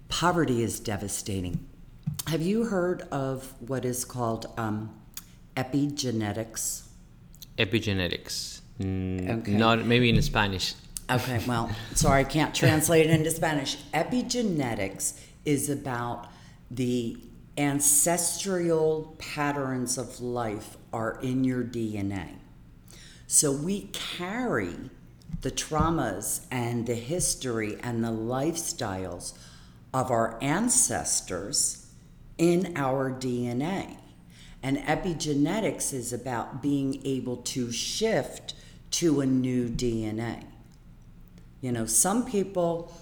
poverty 0.10 0.62
is 0.62 0.80
devastating. 0.80 1.66
Have 2.28 2.42
you 2.42 2.66
heard 2.66 3.04
of 3.12 3.54
what 3.60 3.86
is 3.86 4.06
called 4.06 4.46
um, 4.58 4.94
epigenetics 5.58 6.84
Epigenetics. 7.60 8.62
Mm, 8.80 9.30
Okay. 9.40 9.52
Not 9.52 9.86
maybe 9.86 10.10
in 10.10 10.22
Spanish. 10.22 10.74
Okay, 11.12 11.42
well, 11.48 11.70
sorry, 11.96 12.22
I 12.22 12.24
can't 12.24 12.54
translate 12.54 13.08
it 13.08 13.10
into 13.12 13.32
Spanish. 13.32 13.78
Epigenetics 13.94 15.20
is 15.44 15.70
about 15.70 16.28
the 16.70 17.18
ancestral 17.58 19.16
patterns 19.18 19.98
of 19.98 20.22
life 20.22 20.78
are 20.94 21.20
in 21.22 21.44
your 21.44 21.64
DNA. 21.64 22.36
So 23.28 23.52
we 23.52 23.90
carry 23.92 24.76
the 25.42 25.52
traumas 25.52 26.46
and 26.52 26.86
the 26.86 26.96
history 26.96 27.78
and 27.82 28.04
the 28.04 28.10
lifestyles 28.12 29.34
of 29.94 30.12
our 30.12 30.38
ancestors 30.42 31.88
in 32.38 32.74
our 32.76 33.12
DNA. 33.12 33.98
And 34.62 34.78
epigenetics 34.78 35.94
is 35.94 36.12
about 36.12 36.62
being 36.62 37.02
able 37.06 37.38
to 37.38 37.72
shift 37.72 38.54
to 38.92 39.22
a 39.22 39.26
new 39.26 39.70
DNA. 39.70 40.44
You 41.62 41.72
know, 41.72 41.86
some 41.86 42.26
people 42.26 42.94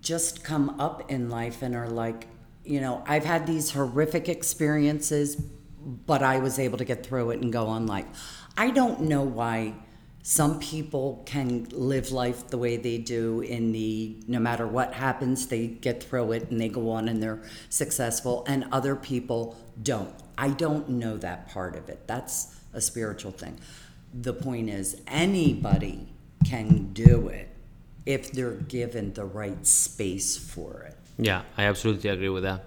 just 0.00 0.44
come 0.44 0.78
up 0.80 1.10
in 1.10 1.28
life 1.30 1.62
and 1.62 1.74
are 1.74 1.88
like, 1.88 2.28
you 2.64 2.80
know, 2.80 3.02
I've 3.06 3.24
had 3.24 3.46
these 3.46 3.70
horrific 3.70 4.28
experiences, 4.28 5.36
but 5.36 6.22
I 6.22 6.38
was 6.38 6.58
able 6.58 6.78
to 6.78 6.84
get 6.84 7.06
through 7.06 7.30
it 7.30 7.40
and 7.40 7.52
go 7.52 7.66
on 7.66 7.86
life. 7.86 8.06
I 8.56 8.70
don't 8.70 9.02
know 9.02 9.22
why 9.22 9.74
some 10.22 10.58
people 10.58 11.22
can 11.26 11.68
live 11.70 12.10
life 12.10 12.48
the 12.48 12.58
way 12.58 12.76
they 12.76 12.98
do 12.98 13.40
in 13.42 13.70
the 13.70 14.16
no 14.26 14.40
matter 14.40 14.66
what 14.66 14.92
happens, 14.92 15.46
they 15.46 15.68
get 15.68 16.02
through 16.02 16.32
it 16.32 16.50
and 16.50 16.60
they 16.60 16.68
go 16.68 16.90
on 16.90 17.08
and 17.08 17.22
they're 17.22 17.42
successful, 17.68 18.44
and 18.48 18.66
other 18.72 18.96
people 18.96 19.56
don't. 19.80 20.12
I 20.38 20.50
don't 20.50 20.88
know 20.88 21.16
that 21.18 21.48
part 21.48 21.76
of 21.76 21.88
it. 21.88 22.06
That's 22.06 22.54
a 22.72 22.80
spiritual 22.80 23.32
thing. 23.32 23.58
The 24.12 24.32
point 24.32 24.70
is, 24.70 25.00
anybody 25.06 26.08
can 26.44 26.92
do 26.92 27.28
it 27.28 27.48
if 28.04 28.32
they're 28.32 28.52
given 28.52 29.12
the 29.14 29.24
right 29.24 29.66
space 29.66 30.36
for 30.36 30.82
it. 30.82 30.96
Yeah, 31.18 31.42
I 31.56 31.64
absolutely 31.64 32.10
agree 32.10 32.28
with 32.28 32.44
that. 32.44 32.64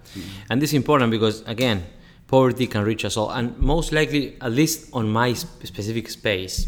And 0.49 0.61
this 0.61 0.71
is 0.71 0.73
important 0.73 1.11
because, 1.11 1.41
again, 1.47 1.85
poverty 2.27 2.67
can 2.67 2.83
reach 2.83 3.05
us 3.05 3.15
all. 3.15 3.29
And 3.29 3.57
most 3.57 3.91
likely, 3.91 4.37
at 4.41 4.51
least 4.51 4.89
on 4.91 5.09
my 5.09 5.33
specific 5.33 6.09
space, 6.09 6.67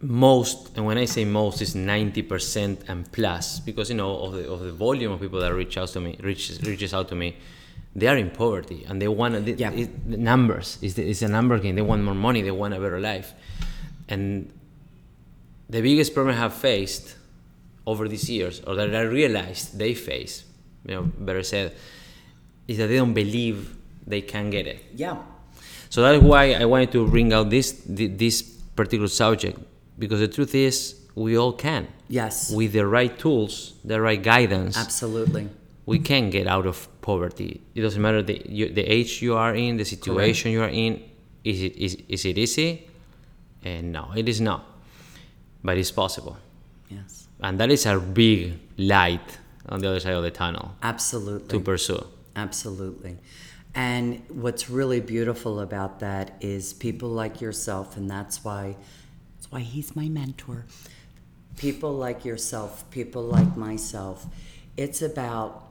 most, 0.00 0.76
and 0.76 0.84
when 0.86 0.98
I 0.98 1.04
say 1.04 1.24
most, 1.24 1.60
is 1.62 1.74
90% 1.74 2.88
and 2.88 3.10
plus, 3.12 3.60
because, 3.60 3.90
you 3.90 3.96
know, 3.96 4.18
of 4.18 4.32
the, 4.32 4.50
of 4.50 4.60
the 4.60 4.72
volume 4.72 5.12
of 5.12 5.20
people 5.20 5.40
that 5.40 5.54
reach 5.54 5.76
out 5.78 5.88
to 5.88 6.00
me, 6.00 6.16
reaches, 6.20 6.60
reaches 6.62 6.92
out 6.92 7.08
to 7.08 7.14
me, 7.14 7.36
they 7.98 8.06
are 8.08 8.16
in 8.24 8.30
poverty 8.30 8.84
and 8.88 9.00
they 9.02 9.08
want 9.08 9.32
the, 9.46 9.52
Yeah. 9.52 9.72
it, 9.72 9.88
the 10.10 10.18
numbers. 10.18 10.78
It's, 10.82 10.94
the, 10.94 11.08
it's 11.10 11.22
a 11.22 11.28
number 11.28 11.58
game. 11.58 11.74
They 11.76 11.82
want 11.92 12.02
more 12.04 12.14
money. 12.28 12.42
They 12.42 12.50
want 12.62 12.74
a 12.74 12.80
better 12.80 13.00
life. 13.00 13.32
And 14.08 14.52
the 15.68 15.80
biggest 15.80 16.14
problem 16.14 16.34
I 16.34 16.38
have 16.38 16.54
faced 16.54 17.16
over 17.86 18.06
these 18.08 18.28
years, 18.28 18.60
or 18.66 18.74
that 18.74 18.94
I 18.94 19.00
realized 19.02 19.78
they 19.78 19.94
face, 19.94 20.44
you 20.86 20.94
know, 20.94 21.02
better 21.02 21.42
said, 21.42 21.74
is 22.68 22.76
that 22.78 22.88
they 22.88 22.96
don't 22.96 23.14
believe 23.14 23.76
they 24.06 24.20
can 24.20 24.50
get 24.50 24.66
it. 24.66 24.84
Yeah. 24.94 25.16
So 25.88 26.02
that's 26.02 26.22
why 26.22 26.52
I 26.52 26.64
wanted 26.66 26.92
to 26.92 27.06
bring 27.08 27.32
out 27.32 27.48
this 27.48 27.80
this 27.86 28.42
particular 28.74 29.08
subject 29.08 29.58
because 29.98 30.20
the 30.20 30.28
truth 30.28 30.54
is 30.54 30.76
we 31.14 31.38
all 31.38 31.52
can. 31.52 31.86
Yes. 32.08 32.50
With 32.52 32.72
the 32.72 32.86
right 32.86 33.16
tools, 33.18 33.72
the 33.84 34.00
right 34.00 34.22
guidance, 34.22 34.76
Absolutely. 34.76 35.48
we 35.86 35.98
can 36.00 36.28
get 36.30 36.46
out 36.46 36.66
of 36.66 36.88
poverty. 37.06 37.60
It 37.76 37.82
doesn't 37.82 38.02
matter 38.02 38.20
the 38.20 38.36
you, 38.58 38.68
the 38.78 38.82
age 38.82 39.22
you 39.22 39.36
are 39.36 39.54
in, 39.54 39.76
the 39.76 39.84
situation 39.84 40.50
you 40.50 40.62
are 40.62 40.74
in. 40.84 40.92
Is 41.44 41.62
it 41.62 41.74
is, 41.76 41.96
is 42.08 42.24
it 42.24 42.36
easy? 42.36 42.70
And 43.62 43.92
no, 43.92 44.10
it 44.16 44.28
is 44.28 44.40
not. 44.40 44.62
But 45.62 45.78
it's 45.78 45.92
possible. 45.92 46.36
Yes. 46.90 47.28
And 47.40 47.60
that 47.60 47.70
is 47.70 47.86
a 47.86 47.98
big 47.98 48.58
light 48.76 49.38
on 49.68 49.80
the 49.80 49.88
other 49.88 50.00
side 50.00 50.14
of 50.14 50.24
the 50.24 50.30
tunnel 50.30 50.74
Absolutely. 50.82 51.48
to 51.48 51.60
pursue. 51.60 52.04
Absolutely. 52.34 53.18
And 53.74 54.22
what's 54.28 54.68
really 54.68 55.00
beautiful 55.00 55.60
about 55.60 56.00
that 56.00 56.36
is 56.40 56.72
people 56.72 57.10
like 57.10 57.40
yourself, 57.40 57.96
and 57.96 58.10
that's 58.10 58.44
why 58.44 58.76
that's 59.36 59.48
why 59.52 59.60
he's 59.60 59.94
my 59.94 60.08
mentor. 60.08 60.66
People 61.56 61.92
like 61.92 62.24
yourself, 62.24 62.70
people 62.90 63.22
like 63.22 63.56
myself. 63.56 64.26
It's 64.76 65.02
about 65.02 65.65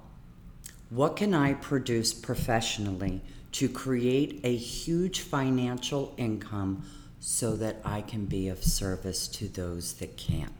what 0.95 1.17
can 1.17 1.33
I 1.33 1.53
produce 1.53 2.13
professionally 2.13 3.21
to 3.51 3.67
create 3.67 4.39
a 4.45 4.55
huge 4.55 5.19
financial 5.19 6.13
income 6.15 6.83
so 7.19 7.55
that 7.57 7.81
I 7.83 8.01
can 8.01 8.25
be 8.25 8.47
of 8.47 8.63
service 8.63 9.27
to 9.29 9.49
those 9.49 9.93
that 9.95 10.15
can't 10.15 10.53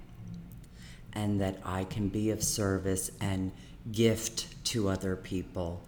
and 1.14 1.40
that 1.40 1.60
I 1.64 1.86
can 1.86 2.10
be 2.10 2.32
of 2.32 2.44
service 2.44 3.12
and 3.22 3.54
gift 3.90 4.64
to 4.66 4.90
other 4.90 5.16
people 5.16 5.82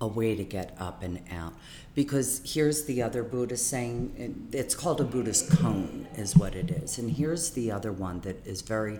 a 0.00 0.06
way 0.06 0.34
to 0.34 0.42
get 0.42 0.76
up 0.80 1.04
and 1.04 1.20
out. 1.30 1.52
Because 1.94 2.40
here's 2.44 2.86
the 2.86 3.02
other 3.02 3.22
Buddhist 3.22 3.68
saying, 3.68 4.48
it's 4.50 4.74
called 4.74 5.00
a 5.00 5.04
Buddhist 5.04 5.48
koan, 5.50 6.06
is 6.18 6.36
what 6.36 6.56
it 6.56 6.70
is. 6.70 6.98
And 6.98 7.12
here's 7.12 7.50
the 7.50 7.70
other 7.70 7.92
one 7.92 8.20
that 8.22 8.44
is 8.44 8.62
very 8.62 8.98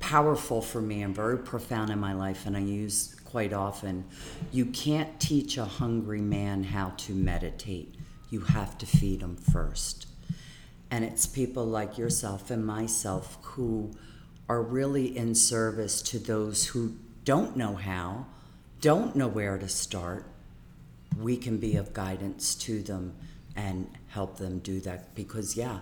powerful 0.00 0.60
for 0.60 0.80
me 0.80 1.02
and 1.02 1.14
very 1.14 1.38
profound 1.38 1.90
in 1.90 2.00
my 2.00 2.14
life, 2.14 2.46
and 2.46 2.56
I 2.56 2.60
use 2.60 3.19
quite 3.30 3.52
often. 3.52 4.04
You 4.50 4.66
can't 4.66 5.20
teach 5.20 5.56
a 5.56 5.64
hungry 5.64 6.20
man 6.20 6.64
how 6.64 6.92
to 6.98 7.14
meditate, 7.14 7.94
you 8.30 8.40
have 8.40 8.76
to 8.78 8.86
feed 8.86 9.22
him 9.22 9.36
first. 9.36 10.06
And 10.90 11.04
it's 11.04 11.26
people 11.26 11.64
like 11.64 11.98
yourself 11.98 12.50
and 12.50 12.66
myself 12.66 13.38
who 13.42 13.92
are 14.48 14.62
really 14.62 15.16
in 15.16 15.34
service 15.34 16.02
to 16.02 16.18
those 16.18 16.66
who 16.66 16.96
don't 17.24 17.56
know 17.56 17.76
how, 17.76 18.26
don't 18.80 19.14
know 19.14 19.28
where 19.28 19.56
to 19.58 19.68
start. 19.68 20.26
We 21.16 21.36
can 21.36 21.58
be 21.58 21.76
of 21.76 21.92
guidance 21.92 22.54
to 22.56 22.82
them 22.82 23.14
and 23.54 23.88
help 24.08 24.38
them 24.38 24.58
do 24.58 24.80
that 24.80 25.14
because, 25.14 25.56
yeah, 25.56 25.80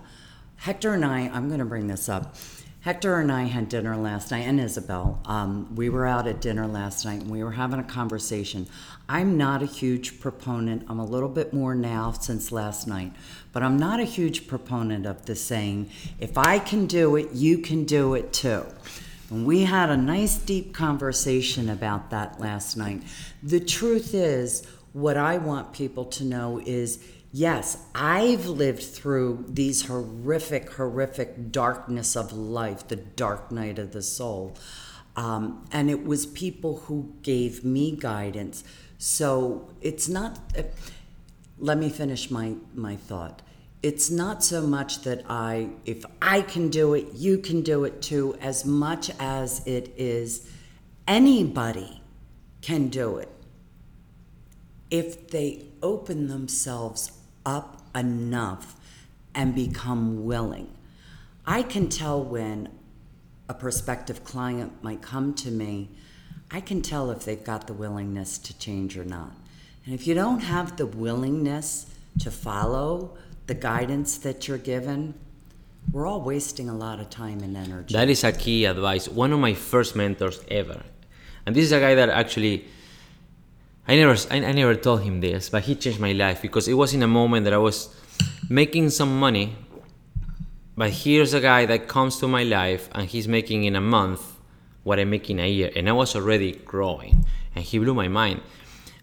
Hector 0.57 0.93
and 0.93 1.05
I, 1.05 1.29
I'm 1.29 1.47
going 1.47 1.59
to 1.59 1.65
bring 1.65 1.87
this 1.87 2.09
up. 2.09 2.35
Hector 2.81 3.19
and 3.19 3.29
I 3.29 3.43
had 3.43 3.67
dinner 3.67 3.97
last 3.97 4.31
night, 4.31 4.45
and 4.45 4.57
Isabel. 4.57 5.19
Um, 5.25 5.75
we 5.75 5.89
were 5.89 6.05
out 6.05 6.27
at 6.27 6.39
dinner 6.39 6.65
last 6.65 7.03
night 7.03 7.21
and 7.21 7.29
we 7.29 7.43
were 7.43 7.51
having 7.51 7.77
a 7.77 7.83
conversation. 7.83 8.67
I'm 9.09 9.37
not 9.37 9.61
a 9.61 9.65
huge 9.65 10.21
proponent, 10.21 10.85
I'm 10.87 10.99
a 10.99 11.05
little 11.05 11.27
bit 11.27 11.51
more 11.51 11.75
now 11.75 12.13
since 12.13 12.53
last 12.53 12.87
night, 12.87 13.11
but 13.51 13.63
I'm 13.63 13.75
not 13.75 13.99
a 13.99 14.05
huge 14.05 14.47
proponent 14.47 15.05
of 15.05 15.25
the 15.25 15.35
saying, 15.35 15.89
if 16.19 16.37
I 16.37 16.57
can 16.57 16.85
do 16.85 17.17
it, 17.17 17.33
you 17.33 17.57
can 17.57 17.83
do 17.83 18.13
it 18.13 18.31
too. 18.31 18.65
And 19.29 19.45
we 19.45 19.65
had 19.65 19.89
a 19.89 19.97
nice 19.97 20.37
deep 20.37 20.73
conversation 20.73 21.69
about 21.69 22.11
that 22.11 22.39
last 22.39 22.77
night. 22.77 23.03
The 23.43 23.59
truth 23.59 24.13
is, 24.13 24.65
what 24.93 25.17
I 25.17 25.37
want 25.37 25.73
people 25.73 26.05
to 26.05 26.23
know 26.23 26.61
is 26.65 27.03
yes, 27.31 27.77
I've 27.93 28.45
lived 28.45 28.83
through 28.83 29.45
these 29.47 29.87
horrific, 29.87 30.73
horrific 30.73 31.51
darkness 31.51 32.15
of 32.15 32.33
life, 32.33 32.87
the 32.87 32.95
dark 32.95 33.51
night 33.51 33.79
of 33.79 33.91
the 33.91 34.01
soul. 34.01 34.55
Um, 35.15 35.65
and 35.71 35.89
it 35.89 36.05
was 36.05 36.25
people 36.25 36.77
who 36.85 37.13
gave 37.23 37.63
me 37.63 37.95
guidance. 37.95 38.63
So 38.97 39.69
it's 39.81 40.07
not, 40.07 40.39
uh, 40.57 40.63
let 41.57 41.77
me 41.77 41.89
finish 41.89 42.31
my, 42.31 42.55
my 42.73 42.95
thought. 42.95 43.41
It's 43.81 44.11
not 44.11 44.43
so 44.43 44.61
much 44.61 45.03
that 45.03 45.23
I, 45.29 45.69
if 45.85 46.03
I 46.21 46.41
can 46.41 46.69
do 46.69 46.93
it, 46.93 47.07
you 47.13 47.37
can 47.37 47.61
do 47.61 47.85
it 47.85 48.01
too, 48.01 48.37
as 48.41 48.65
much 48.65 49.09
as 49.19 49.65
it 49.65 49.93
is 49.97 50.49
anybody 51.07 52.01
can 52.61 52.89
do 52.89 53.17
it 53.17 53.29
if 54.91 55.29
they 55.29 55.65
open 55.81 56.27
themselves 56.27 57.18
up 57.49 57.81
enough 57.95 58.75
and 59.33 59.55
become 59.55 60.25
willing. 60.25 60.69
I 61.45 61.63
can 61.63 61.89
tell 61.89 62.23
when 62.23 62.69
a 63.47 63.53
prospective 63.53 64.23
client 64.23 64.71
might 64.83 65.01
come 65.01 65.33
to 65.33 65.49
me, 65.49 65.89
I 66.51 66.61
can 66.61 66.81
tell 66.81 67.11
if 67.11 67.25
they've 67.25 67.43
got 67.43 67.67
the 67.67 67.73
willingness 67.73 68.37
to 68.37 68.57
change 68.57 68.97
or 68.97 69.03
not. 69.03 69.31
And 69.85 69.93
if 69.93 70.05
you 70.07 70.13
don't 70.13 70.41
have 70.41 70.77
the 70.77 70.85
willingness 70.85 71.87
to 72.19 72.31
follow 72.31 73.17
the 73.47 73.55
guidance 73.55 74.17
that 74.19 74.47
you're 74.47 74.57
given, 74.57 75.13
we're 75.91 76.05
all 76.05 76.21
wasting 76.21 76.69
a 76.69 76.75
lot 76.75 76.99
of 76.99 77.09
time 77.09 77.39
and 77.41 77.57
energy. 77.57 77.93
That 77.93 78.09
is 78.09 78.23
a 78.23 78.31
key 78.31 78.65
advice. 78.65 79.07
One 79.07 79.31
of 79.33 79.39
my 79.39 79.53
first 79.53 79.95
mentors 79.95 80.41
ever, 80.49 80.81
and 81.45 81.55
this 81.55 81.65
is 81.65 81.71
a 81.71 81.79
guy 81.79 81.95
that 81.95 82.09
actually 82.09 82.65
I 83.89 83.95
never 83.95 84.15
I, 84.29 84.35
I 84.35 84.51
never 84.51 84.75
told 84.75 85.01
him 85.01 85.19
this, 85.19 85.49
but 85.49 85.63
he 85.63 85.73
changed 85.73 85.99
my 85.99 86.11
life 86.11 86.43
because 86.43 86.67
it 86.67 86.75
was 86.75 86.93
in 86.93 87.01
a 87.01 87.07
moment 87.07 87.45
that 87.45 87.53
I 87.53 87.57
was 87.57 87.89
making 88.47 88.91
some 88.91 89.19
money. 89.19 89.55
But 90.77 90.91
here's 90.91 91.33
a 91.33 91.41
guy 91.41 91.65
that 91.65 91.87
comes 91.87 92.19
to 92.19 92.27
my 92.27 92.43
life 92.43 92.87
and 92.93 93.09
he's 93.09 93.27
making 93.27 93.63
in 93.63 93.75
a 93.75 93.81
month 93.81 94.21
what 94.83 94.99
I 94.99 95.05
make 95.05 95.31
in 95.31 95.39
a 95.39 95.49
year, 95.49 95.71
and 95.75 95.89
I 95.89 95.91
was 95.91 96.15
already 96.15 96.51
growing, 96.51 97.25
and 97.55 97.65
he 97.65 97.79
blew 97.79 97.95
my 97.95 98.07
mind. 98.07 98.41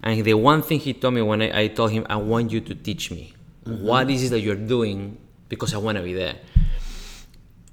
And 0.05 0.25
the 0.25 0.35
one 0.35 0.63
thing 0.63 0.79
he 0.79 0.93
told 0.95 1.15
me 1.15 1.23
when 1.23 1.43
I, 1.43 1.63
I 1.63 1.67
told 1.67 1.91
him, 1.91 2.07
I 2.09 2.17
want 2.17 2.53
you 2.53 2.61
to 2.61 2.75
teach 2.75 3.11
me. 3.11 3.35
Mm-hmm. 3.65 3.85
What 3.85 4.09
is 4.09 4.25
it 4.25 4.29
that 4.31 4.41
you're 4.41 4.55
doing? 4.55 5.19
Because 5.49 5.75
I 5.75 5.79
want 5.79 5.99
to 5.99 6.05
be 6.05 6.15
there. 6.15 6.37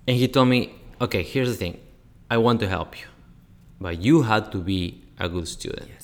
And 0.07 0.17
he 0.17 0.27
told 0.27 0.47
me, 0.47 0.73
okay, 0.99 1.21
here's 1.21 1.49
the 1.49 1.55
thing. 1.55 1.79
I 2.29 2.37
want 2.37 2.59
to 2.61 2.67
help 2.67 2.99
you. 2.99 3.05
But 3.79 4.01
you 4.01 4.23
had 4.23 4.51
to 4.51 4.57
be 4.57 5.03
a 5.19 5.29
good 5.29 5.47
student. 5.47 5.89
Yes. 5.89 6.02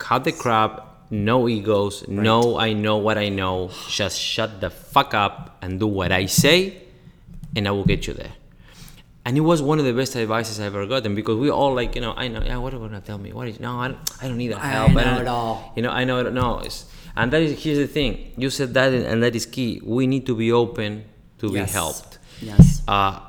Cut 0.00 0.24
the 0.24 0.32
crap, 0.32 0.72
no 1.10 1.36
egos, 1.48 2.08
no 2.08 2.56
I 2.58 2.72
know 2.72 2.96
what 3.06 3.16
I 3.18 3.28
know. 3.28 3.70
Just 3.88 4.16
shut 4.18 4.50
the 4.64 4.70
fuck 4.70 5.12
up 5.14 5.58
and 5.62 5.78
do 5.78 5.86
what 5.86 6.10
I 6.10 6.24
say, 6.26 6.56
and 7.54 7.68
I 7.68 7.70
will 7.76 7.84
get 7.92 8.06
you 8.08 8.14
there. 8.14 8.32
And 9.26 9.36
it 9.36 9.42
was 9.52 9.60
one 9.60 9.78
of 9.78 9.84
the 9.84 9.92
best 9.92 10.16
advices 10.16 10.58
I've 10.58 10.74
ever 10.74 10.86
gotten 10.86 11.14
because 11.14 11.36
we 11.36 11.50
all 11.50 11.74
like, 11.74 11.94
you 11.94 12.00
know, 12.00 12.14
I 12.16 12.26
know, 12.28 12.42
yeah, 12.42 12.56
what 12.56 12.72
are 12.72 12.78
you 12.78 12.82
gonna 12.88 13.02
tell 13.02 13.18
me? 13.18 13.30
What 13.38 13.46
is 13.48 13.60
no, 13.60 13.78
I 13.78 13.88
don't, 13.88 13.98
I 14.22 14.28
don't 14.28 14.38
need 14.38 14.52
that 14.52 14.62
I 14.64 14.68
help. 14.68 14.92
know 14.92 15.04
don't, 15.04 15.20
it 15.20 15.28
all. 15.28 15.72
You 15.76 15.82
know, 15.82 15.90
I 15.90 16.04
know 16.04 16.16
it. 16.20 16.32
No, 16.32 16.58
it's, 16.60 16.86
and 17.14 17.30
that 17.32 17.42
is 17.42 17.62
here's 17.62 17.76
the 17.78 17.86
thing. 17.86 18.32
You 18.38 18.48
said 18.48 18.72
that, 18.74 18.90
and 18.94 19.22
that 19.22 19.36
is 19.36 19.44
key. 19.44 19.82
We 19.84 20.06
need 20.06 20.24
to 20.26 20.34
be 20.34 20.50
open 20.50 21.04
to 21.40 21.46
Yes. 21.52 21.68
be 21.68 21.72
helped. 21.80 22.18
Yes. 22.40 22.82
Uh, 22.88 23.20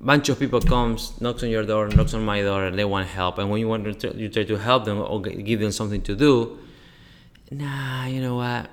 bunch 0.00 0.28
of 0.28 0.38
people 0.38 0.60
comes, 0.60 1.20
knocks 1.20 1.42
on 1.42 1.50
your 1.50 1.64
door, 1.64 1.88
knocks 1.88 2.14
on 2.14 2.24
my 2.24 2.40
door, 2.42 2.64
and 2.66 2.78
they 2.78 2.84
want 2.84 3.06
help. 3.08 3.38
And 3.38 3.50
when 3.50 3.60
you 3.60 3.68
want 3.68 4.00
to, 4.00 4.16
you 4.16 4.28
try 4.28 4.44
to 4.44 4.56
help 4.56 4.84
them 4.84 4.98
or 4.98 5.20
give 5.20 5.60
them 5.60 5.72
something 5.72 6.02
to 6.02 6.14
do, 6.16 6.58
nah, 7.50 8.06
you 8.06 8.20
know 8.20 8.36
what? 8.36 8.68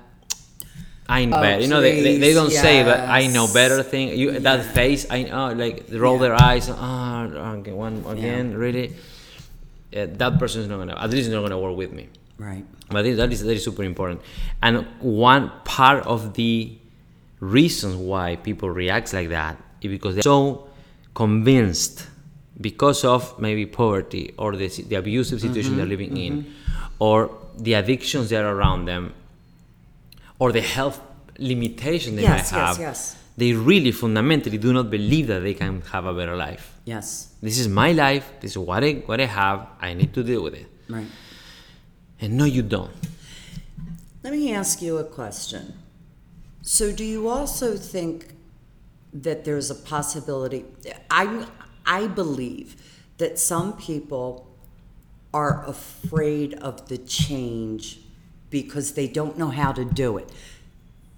I 1.10 1.24
know 1.24 1.38
Oh, 1.38 1.40
better. 1.40 1.62
You 1.62 1.68
know, 1.68 1.80
they, 1.80 2.02
they, 2.02 2.18
they 2.18 2.34
don't 2.34 2.50
say, 2.50 2.82
but 2.84 3.00
I 3.00 3.28
know 3.28 3.48
better 3.52 3.82
thing. 3.82 4.08
You 4.18 4.40
that 4.40 4.64
face, 4.74 5.06
I 5.10 5.22
know, 5.22 5.52
like 5.54 5.86
they 5.86 5.96
roll 5.96 6.16
Yeah. 6.16 6.20
their 6.28 6.34
eyes. 6.34 6.68
Oh, 6.68 7.22
okay, 7.60 7.72
one 7.72 8.04
again, 8.06 8.54
really. 8.54 8.94
Uh, 9.96 10.04
that 10.20 10.38
person 10.38 10.60
is 10.62 10.68
not 10.68 10.76
gonna. 10.76 10.94
At 11.00 11.08
least 11.08 11.30
not 11.30 11.40
gonna 11.40 11.58
work 11.58 11.74
with 11.76 11.92
me. 11.94 12.08
Right. 12.36 12.62
But 12.90 13.02
that 13.04 13.32
is 13.32 13.42
that 13.42 13.52
is 13.52 13.64
super 13.64 13.84
important. 13.84 14.20
And 14.62 14.86
one 15.00 15.50
part 15.64 16.04
of 16.06 16.34
the 16.34 16.76
reasons 17.40 17.96
why 17.96 18.36
people 18.36 18.68
react 18.68 19.12
like 19.14 19.30
that 19.30 19.56
is 19.80 19.90
because 19.90 20.14
they're 20.16 20.22
so 20.22 20.67
convinced 21.22 21.96
because 22.68 23.00
of 23.14 23.22
maybe 23.46 23.64
poverty 23.66 24.24
or 24.42 24.50
the, 24.60 24.68
the 24.90 24.96
abusive 25.02 25.38
situation 25.40 25.70
they're 25.76 25.84
mm-hmm. 25.84 26.04
living 26.06 26.16
in 26.26 26.32
mm-hmm. 26.42 27.08
or 27.08 27.18
the 27.66 27.72
addictions 27.80 28.30
that 28.32 28.42
are 28.48 28.54
around 28.58 28.84
them 28.92 29.04
or 30.38 30.48
the 30.58 30.64
health 30.76 30.98
limitation 31.52 32.10
they 32.16 32.22
Yes, 32.22 32.30
might 32.30 32.58
yes, 32.58 32.66
have 32.66 32.76
yes. 32.88 32.98
they 33.40 33.50
really 33.70 33.92
fundamentally 34.02 34.58
do 34.66 34.72
not 34.78 34.86
believe 34.98 35.26
that 35.32 35.40
they 35.46 35.54
can 35.62 35.82
have 35.94 36.04
a 36.12 36.14
better 36.20 36.36
life 36.36 36.64
Yes. 36.84 37.06
this 37.46 37.58
is 37.62 37.66
my 37.82 37.90
life 38.04 38.26
this 38.40 38.52
is 38.52 38.58
what 38.70 38.82
i 38.88 38.92
what 39.10 39.20
i 39.26 39.28
have 39.42 39.58
i 39.88 39.90
need 40.00 40.12
to 40.18 40.22
deal 40.30 40.42
with 40.46 40.54
it 40.62 40.68
Right. 40.96 41.10
and 42.20 42.30
no 42.40 42.44
you 42.56 42.62
don't 42.76 42.96
Let 44.24 44.32
me 44.32 44.52
ask 44.62 44.82
you 44.86 44.94
a 44.98 45.04
question. 45.18 45.64
So, 46.76 46.84
do 47.00 47.04
you 47.14 47.22
also 47.36 47.68
think 47.94 48.16
that 49.22 49.44
there's 49.44 49.70
a 49.70 49.74
possibility? 49.74 50.64
I, 51.10 51.46
I 51.86 52.06
believe 52.06 52.76
that 53.18 53.38
some 53.38 53.76
people 53.76 54.48
are 55.34 55.66
afraid 55.66 56.54
of 56.54 56.88
the 56.88 56.98
change 56.98 57.98
because 58.50 58.94
they 58.94 59.06
don't 59.06 59.36
know 59.36 59.50
how 59.50 59.72
to 59.72 59.84
do 59.84 60.16
it. 60.16 60.30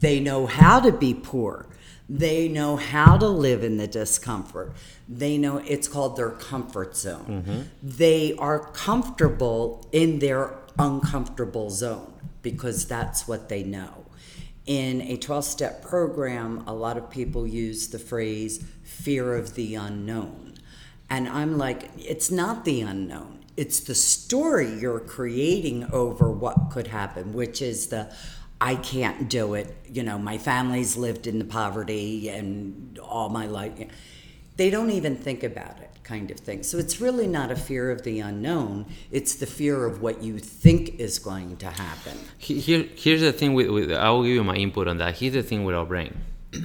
They 0.01 0.19
know 0.19 0.47
how 0.47 0.81
to 0.81 0.93
be 0.93 1.15
poor. 1.15 1.67
They 2.09 2.49
know 2.49 2.77
how 2.77 3.17
to 3.19 3.29
live 3.29 3.63
in 3.63 3.77
the 3.77 3.87
discomfort. 3.87 4.73
They 5.09 5.39
know 5.39 5.59
it's 5.59 5.87
called 5.87 6.17
their 6.17 6.31
comfort 6.31 6.97
zone. 6.97 7.45
Mm-hmm. 7.47 7.61
They 7.83 8.35
are 8.37 8.59
comfortable 8.73 9.87
in 9.93 10.19
their 10.19 10.55
uncomfortable 10.79 11.71
zone 11.71 12.13
because 12.43 12.87
that's 12.87 13.29
what 13.29 13.49
they 13.49 13.63
know. 13.63 14.00
In 14.67 15.01
a 15.03 15.17
12 15.17 15.45
step 15.45 15.83
program, 15.83 16.65
a 16.67 16.75
lot 16.75 16.97
of 16.97 17.11
people 17.11 17.47
use 17.47 17.89
the 17.89 17.99
phrase 17.99 18.65
fear 18.83 19.35
of 19.35 19.55
the 19.55 19.75
unknown. 19.75 20.55
And 21.09 21.29
I'm 21.29 21.59
like, 21.59 21.91
it's 21.97 22.31
not 22.31 22.65
the 22.65 22.83
unknown. 22.83 23.45
It's 23.57 23.81
the 23.81 23.95
story 23.95 24.73
you're 24.79 25.01
creating 25.01 25.91
over 25.93 26.31
what 26.31 26.71
could 26.71 26.87
happen, 26.87 27.33
which 27.33 27.61
is 27.61 27.89
the 27.89 28.15
I 28.61 28.75
can't 28.77 29.29
do 29.29 29.55
it. 29.55 29.75
You 29.91 30.03
know, 30.03 30.19
my 30.19 30.37
family's 30.37 30.97
lived 30.97 31.27
in 31.27 31.39
the 31.39 31.45
poverty 31.47 32.29
and 32.29 32.99
all 32.99 33.31
my 33.31 33.47
life. 33.47 33.73
They 34.61 34.69
don't 34.69 34.91
even 34.91 35.17
think 35.17 35.43
about 35.43 35.77
it, 35.81 35.91
kind 36.05 36.31
of 36.31 36.39
thing. 36.39 36.63
So 36.65 36.77
it's 36.77 37.01
really 37.01 37.27
not 37.27 37.51
a 37.51 37.57
fear 37.57 37.91
of 37.91 38.03
the 38.03 38.21
unknown, 38.21 38.85
it's 39.11 39.35
the 39.37 39.47
fear 39.47 39.87
of 39.87 40.03
what 40.03 40.23
you 40.23 40.39
think 40.39 40.83
is 41.07 41.19
going 41.19 41.57
to 41.65 41.71
happen. 41.71 42.17
Here, 42.37 42.85
here's 42.95 43.23
the 43.23 43.33
thing 43.33 43.55
with, 43.55 43.69
with 43.71 43.91
I 43.91 44.11
will 44.11 44.23
give 44.23 44.35
you 44.35 44.45
my 44.45 44.57
input 44.57 44.87
on 44.87 44.99
that. 44.99 45.17
Here's 45.17 45.33
the 45.33 45.43
thing 45.43 45.65
with 45.65 45.75
our 45.75 45.87
brain. 45.87 46.13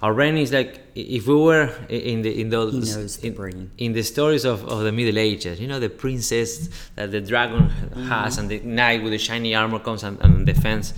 Our 0.00 0.14
brain 0.14 0.36
is 0.38 0.52
like 0.52 0.80
if 0.94 1.26
we 1.26 1.34
were 1.34 1.66
in 1.88 2.22
the 2.22 2.40
in 2.40 2.48
those 2.50 3.18
the 3.20 3.26
in, 3.26 3.34
brain. 3.34 3.70
in 3.78 3.92
the 3.94 4.04
stories 4.04 4.44
of, 4.44 4.64
of 4.64 4.84
the 4.84 4.92
Middle 4.92 5.18
Ages. 5.18 5.60
You 5.60 5.66
know 5.66 5.80
the 5.80 5.90
princess 5.90 6.68
that 6.94 7.10
the 7.10 7.20
dragon 7.20 7.64
Mm-hmm. 7.68 8.04
has 8.08 8.38
and 8.38 8.48
the 8.48 8.60
knight 8.60 9.02
with 9.02 9.10
the 9.12 9.18
shiny 9.18 9.56
armor 9.56 9.80
comes 9.80 10.04
and, 10.04 10.16
and 10.20 10.46
defends. 10.46 10.94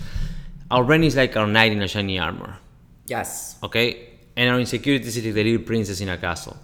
Our 0.71 0.85
brain 0.85 1.03
is 1.03 1.17
like 1.17 1.35
our 1.37 1.47
knight 1.47 1.73
in 1.73 1.81
a 1.83 1.89
shiny 1.89 2.19
armor. 2.19 2.59
Yes. 3.07 3.57
Okay, 3.63 4.10
and 4.37 4.51
our 4.51 4.61
insecurity 4.61 5.07
is 5.07 5.17
like 5.17 5.35
the 5.35 5.45
little 5.45 5.65
princess 5.67 6.01
in 6.01 6.09
a 6.09 6.17
castle. 6.17 6.57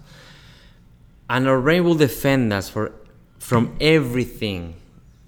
And 1.29 1.47
our 1.47 1.59
brain 1.59 1.83
will 1.83 1.95
defend 1.95 2.53
us 2.53 2.69
for 2.69 2.93
from 3.39 3.75
everything 3.79 4.75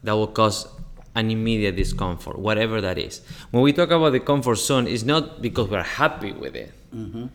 that 0.04 0.14
will 0.14 0.28
cause 0.28 0.68
an 1.16 1.30
immediate 1.30 1.76
discomfort, 1.76 2.40
whatever 2.40 2.82
that 2.82 2.98
is. 2.98 3.22
When 3.52 3.64
we 3.64 3.74
talk 3.74 3.92
about 3.92 4.12
the 4.12 4.20
comfort 4.20 4.56
zone, 4.56 4.88
it's 4.88 5.04
not 5.04 5.42
because 5.42 5.70
we're 5.70 5.84
happy 5.84 6.32
with 6.32 6.56
it. 6.56 6.72
Mm-hmm. 6.96 7.26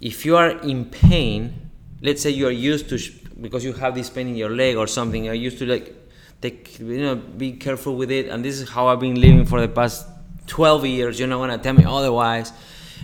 If 0.00 0.24
you 0.24 0.36
are 0.36 0.50
in 0.50 0.86
pain, 0.86 1.70
let's 2.02 2.22
say 2.22 2.30
you 2.30 2.46
are 2.46 2.52
used 2.52 2.88
to 2.90 2.98
sh- 2.98 3.10
because 3.40 3.64
you 3.64 3.72
have 3.74 3.94
this 3.94 4.10
pain 4.10 4.28
in 4.28 4.36
your 4.36 4.50
leg 4.50 4.76
or 4.76 4.86
something, 4.86 5.24
you're 5.24 5.34
used 5.34 5.58
to 5.58 5.66
like 5.66 5.94
take 6.40 6.78
you 6.78 7.00
know 7.00 7.16
be 7.16 7.52
careful 7.52 7.96
with 7.96 8.10
it. 8.10 8.26
And 8.26 8.44
this 8.44 8.60
is 8.60 8.68
how 8.68 8.88
I've 8.88 9.00
been 9.00 9.20
living 9.20 9.44
for 9.44 9.60
the 9.60 9.68
past 9.68 10.06
12 10.46 10.86
years. 10.86 11.18
You're 11.18 11.28
not 11.28 11.38
gonna 11.38 11.58
tell 11.58 11.74
me 11.74 11.84
otherwise. 11.84 12.52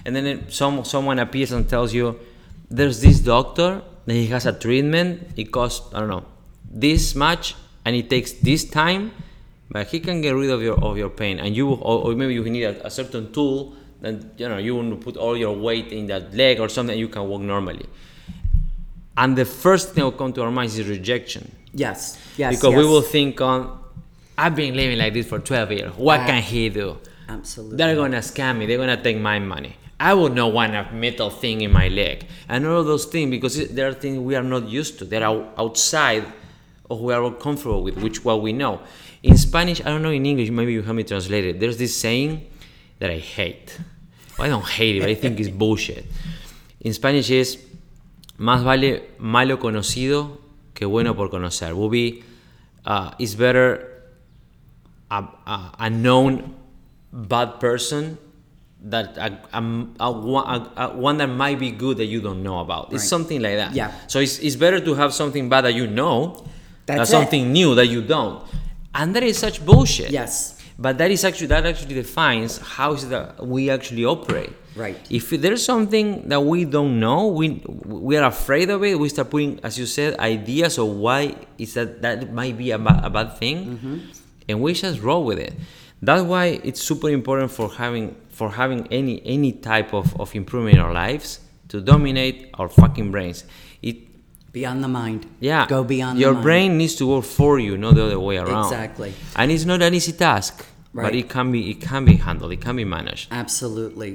And 0.06 0.14
then 0.16 0.26
it- 0.26 0.52
some 0.52 0.84
someone 0.84 1.18
appears 1.18 1.52
and 1.52 1.68
tells 1.68 1.92
you, 1.94 2.18
there's 2.70 3.00
this 3.00 3.20
doctor 3.20 3.82
that 4.06 4.14
he 4.14 4.26
has 4.28 4.46
a 4.46 4.52
treatment. 4.52 5.22
It 5.36 5.50
costs 5.50 5.92
I 5.94 6.00
don't 6.00 6.08
know 6.08 6.24
this 6.70 7.14
much, 7.14 7.54
and 7.84 7.94
it 7.96 8.10
takes 8.10 8.32
this 8.32 8.64
time, 8.64 9.12
but 9.70 9.86
he 9.88 10.00
can 10.00 10.20
get 10.20 10.34
rid 10.34 10.50
of 10.50 10.60
your 10.62 10.78
of 10.84 10.96
your 10.98 11.08
pain. 11.10 11.38
And 11.38 11.56
you 11.56 11.68
or, 11.70 12.04
or 12.10 12.14
maybe 12.14 12.34
you 12.34 12.44
need 12.44 12.64
a, 12.64 12.86
a 12.86 12.90
certain 12.90 13.32
tool 13.32 13.74
that 14.02 14.14
you 14.36 14.48
know 14.48 14.58
you 14.58 14.76
want 14.76 14.90
to 14.90 14.96
put 14.96 15.16
all 15.16 15.36
your 15.36 15.56
weight 15.56 15.92
in 15.92 16.06
that 16.08 16.34
leg 16.34 16.60
or 16.60 16.68
something. 16.68 16.98
You 16.98 17.08
can 17.08 17.26
walk 17.28 17.40
normally. 17.40 17.86
And 19.16 19.36
the 19.38 19.44
first 19.44 19.88
thing 19.94 20.02
that 20.02 20.04
will 20.10 20.18
come 20.18 20.32
to 20.32 20.42
our 20.42 20.50
minds 20.50 20.76
is 20.76 20.88
rejection 20.88 21.50
Yes. 21.72 22.18
Yes. 22.36 22.54
because 22.56 22.74
we 22.74 22.84
will 22.84 23.02
think 23.02 23.40
on 23.40 23.78
i've 24.36 24.56
been 24.56 24.74
living 24.74 24.98
like 24.98 25.12
this 25.14 25.26
for 25.28 25.38
12 25.38 25.70
years 25.70 25.92
what 25.96 26.18
Ah. 26.20 26.26
can 26.26 26.42
he 26.42 26.68
do 26.68 26.98
Absolutely. 27.28 27.76
they're 27.76 27.94
gonna 27.94 28.18
scam 28.18 28.58
me 28.58 28.66
they're 28.66 28.78
gonna 28.84 29.00
take 29.00 29.18
my 29.18 29.38
money 29.38 29.76
i 30.00 30.12
would 30.12 30.34
not 30.34 30.52
want 30.52 30.74
a 30.74 30.88
metal 30.92 31.30
thing 31.30 31.60
in 31.60 31.72
my 31.72 31.88
leg. 31.88 32.26
And 32.48 32.66
all 32.66 32.84
those 32.84 33.04
things 33.06 33.30
because 33.30 33.68
there 33.68 33.88
are 33.88 33.94
things 33.94 34.18
we 34.18 34.34
are 34.36 34.42
not 34.42 34.68
used 34.68 34.98
to 34.98 35.04
they're 35.04 35.24
outside 35.24 36.24
of 36.90 37.00
we 37.00 37.14
are 37.14 37.30
comfortable 37.32 37.82
with 37.82 37.96
which 38.02 38.24
what 38.24 38.42
we 38.42 38.52
know. 38.52 38.80
In 39.22 39.36
spanish 39.38 39.80
i 39.80 39.84
don't 39.84 40.02
know 40.02 40.10
in 40.10 40.26
english 40.26 40.50
maybe 40.50 40.72
you 40.72 40.82
have 40.82 40.94
me 40.94 41.04
translate 41.04 41.44
it. 41.44 41.60
There's 41.60 41.78
this 41.78 41.96
saying 41.96 42.46
that 42.98 43.10
i 43.10 43.18
hate. 43.18 43.78
Well, 44.38 44.46
i 44.46 44.50
don't 44.50 44.66
hate 44.66 44.96
it 44.96 45.00
but 45.00 45.08
i 45.08 45.14
think 45.14 45.40
it's 45.40 45.48
bullshit. 45.48 46.04
In 46.80 46.92
spanish 46.92 47.30
is 47.30 47.58
más 48.38 48.62
vale 48.62 49.10
malo 49.18 49.58
conocido 49.58 50.38
que 50.74 50.86
bueno 50.86 51.14
por 51.14 51.30
conocer. 51.30 51.74
Will 51.74 51.88
be, 51.88 52.24
uh, 52.84 53.12
it's 53.18 53.34
better 53.34 54.02
a, 55.10 55.24
a, 55.46 55.74
a 55.78 55.90
known 55.90 56.54
bad 57.12 57.60
person 57.60 58.18
that 58.84 59.16
a, 59.16 59.38
a, 59.52 59.86
a, 60.00 60.10
one- 60.12 60.46
a, 60.46 60.72
a 60.76 60.96
one 60.96 61.16
that 61.18 61.28
might 61.28 61.58
be 61.58 61.70
good 61.70 61.96
that 61.98 62.06
you 62.06 62.20
don't 62.20 62.42
know 62.42 62.60
about. 62.60 62.92
It's 62.92 63.02
Right. 63.02 63.08
something 63.08 63.40
like 63.42 63.56
that. 63.56 63.74
Yeah. 63.74 63.92
So 64.08 64.18
it's, 64.20 64.38
it's 64.40 64.56
better 64.56 64.80
to 64.80 64.94
have 64.94 65.12
something 65.14 65.48
bad 65.48 65.62
that 65.64 65.74
you 65.74 65.86
know 65.86 66.44
than 66.86 66.98
That's 66.98 67.10
it. 67.10 67.12
something 67.12 67.52
new 67.52 67.74
that 67.76 67.86
you 67.86 68.02
don't. 68.02 68.44
And 68.94 69.14
that 69.16 69.22
is 69.22 69.38
such 69.38 69.64
bullshit. 69.64 70.10
Yes. 70.10 70.60
But 70.78 70.98
that 70.98 71.10
is 71.10 71.24
actually 71.24 71.46
that 71.48 71.64
actually 71.66 71.94
defines 71.94 72.58
how 72.58 72.92
is 72.94 73.08
that 73.08 73.46
we 73.46 73.70
actually 73.70 74.04
operate. 74.04 74.52
Right. 74.76 74.98
If 75.08 75.30
there's 75.30 75.64
something 75.64 76.28
that 76.28 76.40
we 76.42 76.64
don't 76.64 76.98
know, 76.98 77.28
we 77.28 77.62
we 77.86 78.16
are 78.16 78.24
afraid 78.26 78.70
of 78.70 78.82
it. 78.82 78.98
We 78.98 79.08
start 79.08 79.30
putting, 79.30 79.60
as 79.62 79.78
you 79.78 79.86
said, 79.86 80.18
ideas 80.18 80.78
of 80.78 80.88
why 80.88 81.36
is 81.58 81.74
that 81.74 82.02
that 82.02 82.32
might 82.34 82.58
be 82.58 82.72
a, 82.72 82.76
a 82.76 83.08
bad 83.08 83.38
thing, 83.38 83.78
Mm-hmm. 83.78 83.96
and 84.48 84.60
we 84.60 84.74
just 84.74 85.00
roll 85.00 85.22
with 85.24 85.38
it. 85.38 85.54
That's 86.02 86.22
why 86.24 86.58
it's 86.64 86.82
super 86.82 87.08
important 87.08 87.52
for 87.52 87.70
having 87.70 88.16
for 88.38 88.48
having 88.50 88.82
any 89.00 89.14
any 89.36 89.52
type 89.70 89.90
of, 90.00 90.06
of 90.20 90.34
improvement 90.34 90.74
in 90.76 90.82
our 90.86 90.92
lives 91.06 91.40
to 91.68 91.80
dominate 91.80 92.36
our 92.58 92.68
fucking 92.68 93.10
brains. 93.14 93.44
It 93.88 93.96
Beyond 94.52 94.84
the 94.84 94.88
mind. 95.02 95.20
yeah. 95.40 95.66
Go 95.66 95.82
beyond 95.82 96.18
Your 96.20 96.30
the 96.30 96.34
mind. 96.34 96.44
brain 96.48 96.70
needs 96.78 96.94
to 97.00 97.04
work 97.12 97.24
for 97.24 97.58
you, 97.58 97.76
not 97.76 97.94
the 97.96 98.04
other 98.06 98.20
way 98.28 98.36
around. 98.38 98.66
Exactly. 98.72 99.12
And 99.34 99.50
it's 99.50 99.64
not 99.64 99.82
an 99.82 99.92
easy 99.94 100.12
task, 100.12 100.64
but 100.94 101.12
it 101.14 101.28
can 101.28 101.50
be 101.54 101.60
it 101.72 101.80
can 101.80 102.04
be 102.04 102.16
handled. 102.26 102.52
It 102.52 102.60
can 102.66 102.76
be 102.76 102.84
managed. 102.84 103.26
Absolutely. 103.32 104.10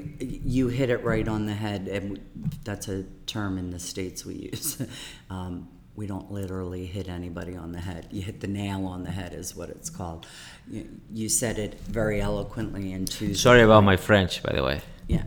You 0.55 0.69
hit 0.69 0.89
it 0.89 1.03
right 1.03 1.27
on 1.27 1.45
the 1.45 1.53
head. 1.65 1.81
And 1.89 2.19
that's 2.63 2.87
a 2.87 3.03
term 3.25 3.57
in 3.57 3.71
the 3.71 3.79
States 3.79 4.25
we 4.25 4.35
use. 4.51 4.69
Um, 5.29 5.67
we 5.95 6.07
don't 6.07 6.31
literally 6.31 6.85
hit 6.85 7.07
anybody 7.09 7.55
on 7.57 7.71
the 7.73 7.81
head. 7.89 8.07
You 8.09 8.21
hit 8.29 8.39
the 8.39 8.47
nail 8.47 8.85
on 8.87 9.03
the 9.03 9.11
head, 9.11 9.33
is 9.33 9.53
what 9.55 9.69
it's 9.69 9.89
called. 9.89 10.25
You, 10.69 10.87
you 11.11 11.29
said 11.29 11.57
it 11.57 11.79
very 11.81 12.21
eloquently 12.21 12.91
in 12.91 13.05
Tuesday. 13.05 13.33
Sorry 13.33 13.61
about 13.61 13.83
my 13.83 13.97
French, 13.97 14.43
by 14.43 14.53
the 14.53 14.63
way. 14.63 14.81
Yeah. 15.07 15.23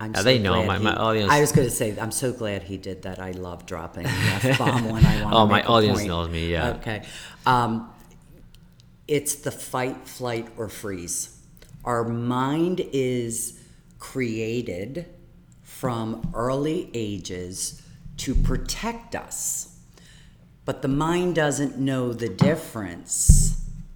I'm 0.00 0.12
Yeah, 0.12 0.22
they 0.22 0.38
know. 0.38 0.64
My- 0.64 0.78
my 0.78 0.94
audience- 0.94 1.30
I 1.30 1.40
was 1.40 1.52
going 1.52 1.68
to 1.68 1.74
say, 1.74 1.96
I'm 2.00 2.10
so 2.10 2.32
glad 2.32 2.64
he 2.64 2.76
did 2.76 3.02
that. 3.02 3.20
I 3.20 3.30
love 3.30 3.64
dropping 3.66 4.02
the 4.04 4.08
F 4.10 4.58
bomb 4.58 4.86
when 4.90 5.04
I 5.06 5.22
want 5.22 5.32
to 5.34 5.38
Oh, 5.38 5.46
my 5.46 5.62
audience 5.62 5.98
point. 5.98 6.08
knows 6.08 6.28
me, 6.28 6.50
yeah. 6.50 6.70
Okay. 6.70 7.04
Um, 7.46 7.88
it's 9.06 9.36
the 9.36 9.52
fight, 9.52 10.08
flight, 10.08 10.48
or 10.56 10.68
freeze. 10.68 11.38
Our 11.84 12.04
mind 12.04 12.80
is 12.92 13.60
created 14.00 15.06
from 15.62 16.28
early 16.34 16.90
ages 16.94 17.82
to 18.18 18.34
protect 18.34 19.14
us. 19.14 19.78
But 20.64 20.82
the 20.82 20.88
mind 20.88 21.34
doesn't 21.36 21.78
know 21.78 22.12
the 22.12 22.28
difference 22.28 23.51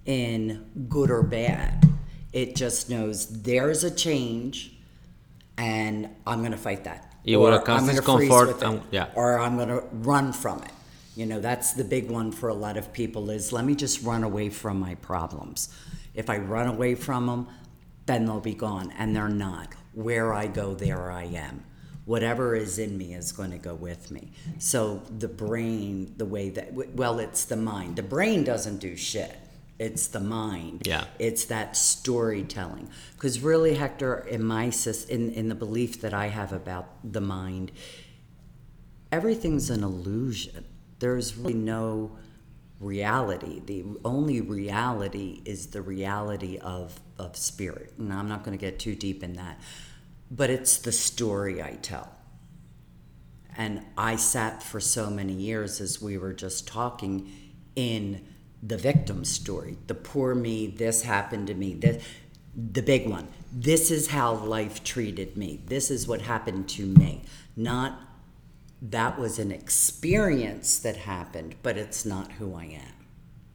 in 0.07 0.65
good 0.89 1.11
or 1.11 1.21
bad. 1.21 1.87
It 2.33 2.55
just 2.55 2.89
knows 2.89 3.27
there's 3.43 3.83
a 3.83 3.91
change 3.91 4.73
and 5.57 6.09
I'm 6.25 6.39
going 6.39 6.51
to 6.51 6.57
fight 6.57 6.85
that. 6.85 7.13
It 7.23 7.35
will 7.37 7.47
Or 7.47 7.59
I'm 7.59 7.63
gonna 7.81 7.91
discomfort 7.91 8.27
freeze 8.27 8.47
with 8.47 8.61
it, 8.61 8.65
and- 8.65 8.81
yeah. 8.89 9.07
Or 9.15 9.37
I'm 9.39 9.57
going 9.57 9.69
to 9.69 9.83
run 9.91 10.31
from 10.33 10.63
it. 10.63 10.71
You 11.15 11.25
know, 11.25 11.39
that's 11.39 11.73
the 11.73 11.83
big 11.83 12.09
one 12.09 12.31
for 12.31 12.47
a 12.49 12.53
lot 12.53 12.77
of 12.77 12.93
people 12.93 13.29
is 13.31 13.51
let 13.51 13.65
me 13.65 13.75
just 13.75 14.03
run 14.03 14.23
away 14.23 14.49
from 14.49 14.79
my 14.79 14.95
problems. 14.95 15.69
If 16.13 16.29
I 16.29 16.37
run 16.37 16.67
away 16.67 16.95
from 16.95 17.25
them, 17.25 17.47
then 18.05 18.25
they'll 18.25 18.39
be 18.39 18.53
gone. 18.53 18.93
And 18.97 19.15
they're 19.15 19.27
not. 19.27 19.73
Where 19.93 20.31
I 20.33 20.47
go, 20.47 20.73
there 20.75 21.11
I 21.11 21.23
am. 21.23 21.63
Whatever 22.05 22.55
is 22.55 22.77
in 22.79 22.97
me 22.97 23.13
is 23.15 23.31
going 23.33 23.51
to 23.51 23.57
go 23.57 23.73
with 23.75 24.11
me. 24.11 24.31
So 24.59 25.01
the 25.17 25.27
brain, 25.27 26.13
the 26.17 26.25
way 26.25 26.49
that, 26.51 26.71
well, 26.95 27.19
it's 27.19 27.45
the 27.45 27.57
mind. 27.57 27.95
The 27.97 28.03
brain 28.03 28.43
doesn't 28.45 28.77
do 28.77 28.95
shit. 28.95 29.35
It's 29.79 30.07
the 30.07 30.19
mind. 30.19 30.83
Yeah. 30.85 31.05
It's 31.19 31.45
that 31.45 31.77
storytelling. 31.77 32.89
Because 33.13 33.41
really, 33.41 33.75
Hector, 33.75 34.19
in 34.19 34.43
my 34.43 34.71
in, 35.09 35.31
in 35.31 35.49
the 35.49 35.55
belief 35.55 36.01
that 36.01 36.13
I 36.13 36.27
have 36.27 36.51
about 36.51 36.87
the 37.03 37.21
mind, 37.21 37.71
everything's 39.11 39.69
an 39.69 39.83
illusion. 39.83 40.65
There's 40.99 41.37
really 41.37 41.53
no 41.53 42.17
reality. 42.79 43.61
The 43.63 43.85
only 44.03 44.41
reality 44.41 45.41
is 45.45 45.67
the 45.67 45.81
reality 45.81 46.57
of, 46.57 46.99
of 47.19 47.35
spirit. 47.35 47.93
And 47.97 48.11
I'm 48.11 48.27
not 48.27 48.43
going 48.43 48.57
to 48.57 48.61
get 48.61 48.79
too 48.79 48.95
deep 48.95 49.23
in 49.23 49.33
that. 49.33 49.59
But 50.29 50.49
it's 50.49 50.77
the 50.77 50.91
story 50.91 51.61
I 51.61 51.73
tell. 51.81 52.11
And 53.55 53.85
I 53.97 54.17
sat 54.17 54.61
for 54.61 54.79
so 54.79 55.09
many 55.09 55.33
years, 55.33 55.81
as 55.81 56.01
we 56.01 56.17
were 56.17 56.33
just 56.33 56.67
talking, 56.67 57.31
in 57.75 58.27
the 58.61 58.77
victim 58.77 59.23
story. 59.25 59.77
The 59.87 59.95
poor 59.95 60.35
me, 60.35 60.67
this 60.67 61.03
happened 61.03 61.47
to 61.47 61.53
me, 61.53 61.73
this, 61.73 62.03
the 62.55 62.81
big 62.81 63.07
one. 63.07 63.27
This 63.51 63.91
is 63.91 64.07
how 64.07 64.33
life 64.33 64.83
treated 64.83 65.37
me. 65.37 65.61
This 65.65 65.89
is 65.91 66.07
what 66.07 66.21
happened 66.21 66.67
to 66.69 66.85
me. 66.85 67.23
Not 67.55 67.99
that 68.81 69.19
was 69.19 69.39
an 69.39 69.51
experience 69.51 70.79
that 70.79 70.97
happened, 70.97 71.55
but 71.63 71.77
it's 71.77 72.05
not 72.05 72.31
who 72.33 72.55
I 72.55 72.65
am. 72.65 72.93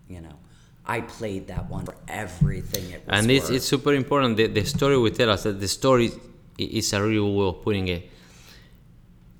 You 0.08 0.20
know, 0.20 0.38
I 0.84 1.00
played 1.00 1.46
that 1.48 1.70
one 1.70 1.84
for 1.84 1.94
everything 2.08 2.90
it 2.90 3.06
was 3.06 3.20
and 3.20 3.30
it's, 3.30 3.46
worth. 3.46 3.56
it's 3.56 3.66
super 3.66 3.94
important. 3.94 4.36
The, 4.36 4.48
the 4.48 4.64
story 4.64 4.98
will 4.98 5.10
tell 5.10 5.30
us 5.30 5.44
that 5.44 5.60
the 5.60 5.68
story 5.68 6.10
is 6.58 6.92
a 6.92 7.02
real 7.02 7.32
way 7.32 7.46
of 7.46 7.62
putting 7.62 7.88
it. 7.88 8.10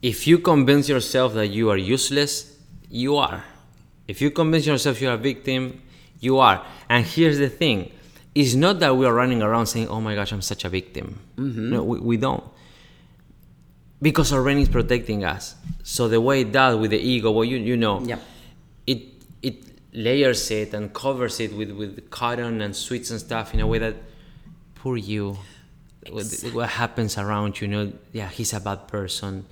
If 0.01 0.27
you 0.27 0.38
convince 0.38 0.88
yourself 0.88 1.35
that 1.35 1.48
you 1.48 1.70
are 1.70 1.77
useless, 1.77 2.57
you 2.88 3.16
are. 3.16 3.44
If 4.08 4.20
you 4.20 4.30
convince 4.30 4.66
yourself 4.66 5.00
you're 5.00 5.14
a 5.14 5.16
victim, 5.16 5.80
you 6.20 6.38
are. 6.38 6.64
And 6.88 7.04
here's 7.06 7.38
the 7.38 7.48
thing 7.48 7.90
it's 8.34 8.54
not 8.54 8.80
that 8.80 8.96
we 8.96 9.04
are 9.06 9.12
running 9.12 9.42
around 9.42 9.66
saying, 9.66 9.88
oh 9.88 10.00
my 10.00 10.14
gosh, 10.14 10.32
I'm 10.32 10.40
such 10.42 10.64
a 10.64 10.68
victim. 10.68 11.20
Mm-hmm. 11.36 11.70
No, 11.70 11.84
we, 11.84 12.00
we 12.00 12.16
don't. 12.16 12.42
Because 14.00 14.32
our 14.32 14.42
brain 14.42 14.58
is 14.58 14.68
protecting 14.68 15.24
us. 15.24 15.54
So 15.82 16.08
the 16.08 16.20
way 16.20 16.40
it 16.40 16.50
does 16.52 16.76
with 16.76 16.90
the 16.90 16.98
ego, 16.98 17.30
well, 17.30 17.44
you, 17.44 17.58
you 17.58 17.76
know, 17.76 18.00
Yep. 18.00 18.20
it 18.86 19.02
it 19.42 19.64
layers 19.92 20.50
it 20.50 20.72
and 20.74 20.92
covers 20.92 21.38
it 21.40 21.54
with, 21.54 21.70
with 21.70 22.10
cotton 22.10 22.60
and 22.62 22.74
sweets 22.74 23.10
and 23.10 23.20
stuff 23.20 23.52
in 23.54 23.60
a 23.60 23.66
way 23.66 23.78
that 23.78 23.94
poor 24.74 24.96
you 24.96 25.36
what, 26.10 26.26
what 26.52 26.68
happens 26.70 27.16
around 27.18 27.60
you, 27.60 27.68
you 27.68 27.72
know 27.72 27.92
yeah 28.10 28.28
he's 28.28 28.52
a 28.54 28.58
bad 28.58 28.88
person 28.88 29.44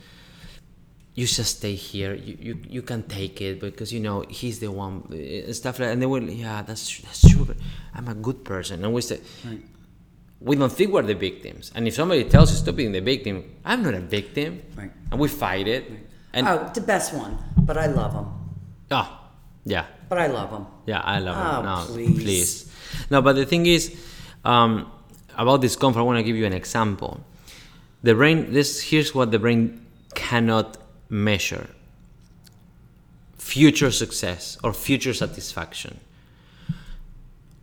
you 1.20 1.26
just 1.26 1.52
stay 1.58 1.74
here 1.90 2.12
you, 2.28 2.34
you, 2.46 2.54
you 2.76 2.82
can 2.90 3.00
take 3.18 3.36
it 3.48 3.54
because 3.66 3.88
you 3.96 4.00
know 4.06 4.16
he's 4.38 4.56
the 4.64 4.70
one 4.84 4.94
uh, 5.10 5.46
and 5.46 5.54
stuff 5.62 5.74
like 5.80 5.90
and 5.92 5.98
they 6.02 6.06
will 6.14 6.22
yeah 6.44 6.58
that's 6.68 6.84
that's 7.04 7.22
true 7.30 7.44
but 7.50 7.56
i'm 7.96 8.08
a 8.08 8.18
good 8.26 8.38
person 8.52 8.76
and 8.84 8.90
we 8.96 9.02
say 9.02 9.18
we 10.48 10.56
don't 10.56 10.72
think 10.78 10.88
we're 10.92 11.02
the 11.02 11.20
victims 11.28 11.70
and 11.74 11.86
if 11.88 11.94
somebody 11.94 12.24
tells 12.24 12.50
us 12.52 12.58
stop 12.64 12.76
being 12.76 12.92
the 12.98 13.04
victim 13.12 13.36
i'm 13.64 13.82
not 13.86 13.94
a 13.94 14.00
victim 14.18 14.50
Right. 14.76 14.92
and 15.10 15.16
we 15.20 15.28
fight 15.28 15.66
it 15.76 15.84
and 16.32 16.46
oh, 16.46 16.70
the 16.72 16.80
best 16.80 17.12
one, 17.12 17.36
but 17.68 17.76
I 17.76 17.86
love 17.86 18.12
him. 18.18 18.26
oh 18.92 19.08
yeah 19.64 19.86
But 20.08 20.18
I 20.18 20.28
love 20.38 20.50
him. 20.56 20.64
Yeah, 20.86 21.00
I 21.14 21.18
love 21.18 21.36
him. 21.36 21.46
Oh, 21.46 21.60
it. 21.60 21.64
No, 21.64 21.94
please. 21.94 22.22
please. 22.22 22.50
No, 23.10 23.20
but 23.20 23.34
the 23.34 23.46
thing 23.46 23.66
is, 23.66 23.82
um, 24.44 24.90
about 25.36 25.60
discomfort, 25.60 26.00
I 26.00 26.04
want 26.10 26.18
to 26.18 26.22
give 26.28 26.36
you 26.36 26.46
an 26.46 26.52
example. 26.52 27.12
The 28.02 28.14
brain, 28.14 28.52
this 28.52 28.80
here's 28.80 29.10
what 29.14 29.30
the 29.34 29.38
brain 29.38 29.84
cannot 30.14 30.76
measure: 31.10 31.68
future 33.36 33.90
success 33.90 34.56
or 34.64 34.72
future 34.72 35.12
satisfaction. 35.12 36.00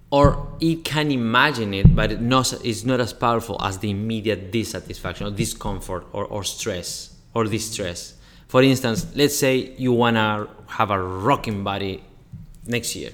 Or 0.09 0.47
it 0.61 0.85
can 0.85 1.11
imagine 1.11 1.73
it, 1.73 1.93
but 1.93 2.13
it 2.13 2.21
not, 2.21 2.53
it's 2.63 2.85
not 2.85 3.01
as 3.01 3.11
powerful 3.11 3.61
as 3.61 3.79
the 3.79 3.89
immediate 3.89 4.51
dissatisfaction 4.51 5.27
or 5.27 5.31
discomfort 5.31 6.05
or, 6.13 6.23
or 6.25 6.45
stress 6.45 7.13
or 7.33 7.43
distress. 7.43 8.13
For 8.47 8.63
instance, 8.63 9.05
let's 9.15 9.37
say 9.37 9.73
you 9.77 9.91
want 9.91 10.15
to 10.15 10.47
have 10.67 10.91
a 10.91 11.01
rocking 11.01 11.63
body 11.65 12.01
next 12.65 12.95
year. 12.95 13.11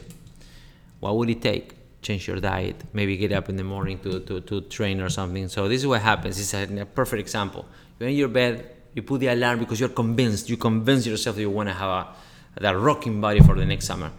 What 0.99 1.17
would 1.17 1.31
it 1.31 1.41
take? 1.41 1.73
Change 2.03 2.27
your 2.27 2.39
diet, 2.39 2.75
maybe 2.93 3.17
get 3.17 3.31
up 3.31 3.49
in 3.49 3.55
the 3.55 3.63
morning 3.63 3.97
to, 3.99 4.19
to, 4.19 4.41
to 4.41 4.61
train 4.61 5.01
or 5.01 5.09
something. 5.09 5.47
So, 5.47 5.67
this 5.67 5.81
is 5.81 5.87
what 5.87 6.01
happens. 6.01 6.39
It's 6.39 6.53
a, 6.53 6.81
a 6.81 6.85
perfect 6.85 7.21
example. 7.21 7.65
You're 7.97 8.09
in 8.09 8.15
your 8.15 8.27
bed, 8.27 8.69
you 8.93 9.01
put 9.03 9.19
the 9.19 9.27
alarm 9.27 9.59
because 9.59 9.79
you're 9.79 9.89
convinced, 9.89 10.49
you 10.49 10.57
convince 10.57 11.05
yourself 11.07 11.35
that 11.35 11.41
you 11.41 11.49
want 11.49 11.69
to 11.69 11.73
have 11.73 11.89
a, 11.89 12.61
that 12.61 12.77
rocking 12.77 13.19
body 13.21 13.39
for 13.39 13.55
the 13.55 13.65
next 13.65 13.85
summer. 13.85 14.11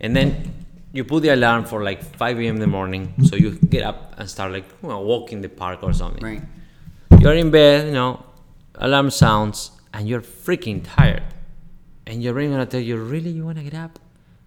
And 0.00 0.16
then 0.16 0.52
you 0.92 1.04
put 1.04 1.22
the 1.22 1.30
alarm 1.30 1.64
for 1.64 1.82
like 1.82 2.02
5 2.16 2.38
a.m. 2.40 2.54
in 2.56 2.60
the 2.60 2.66
morning. 2.66 3.14
So, 3.24 3.36
you 3.36 3.52
get 3.52 3.82
up 3.84 4.14
and 4.18 4.28
start 4.28 4.52
like 4.52 4.64
you 4.82 4.88
know, 4.88 5.00
walk 5.00 5.32
in 5.32 5.40
the 5.40 5.48
park 5.48 5.82
or 5.82 5.92
something 5.92 6.22
Right. 6.22 6.42
you're 7.20 7.34
in 7.34 7.50
bed, 7.50 7.86
you 7.86 7.92
know, 7.92 8.24
alarm 8.74 9.10
sounds, 9.10 9.70
and 9.94 10.08
you're 10.08 10.20
freaking 10.22 10.82
tired. 10.84 11.22
And 12.06 12.22
your 12.22 12.34
brain 12.34 12.50
gonna 12.50 12.66
tell 12.66 12.80
you, 12.80 12.96
really, 12.96 13.30
you 13.30 13.44
wanna 13.44 13.62
get 13.62 13.74
up? 13.74 13.98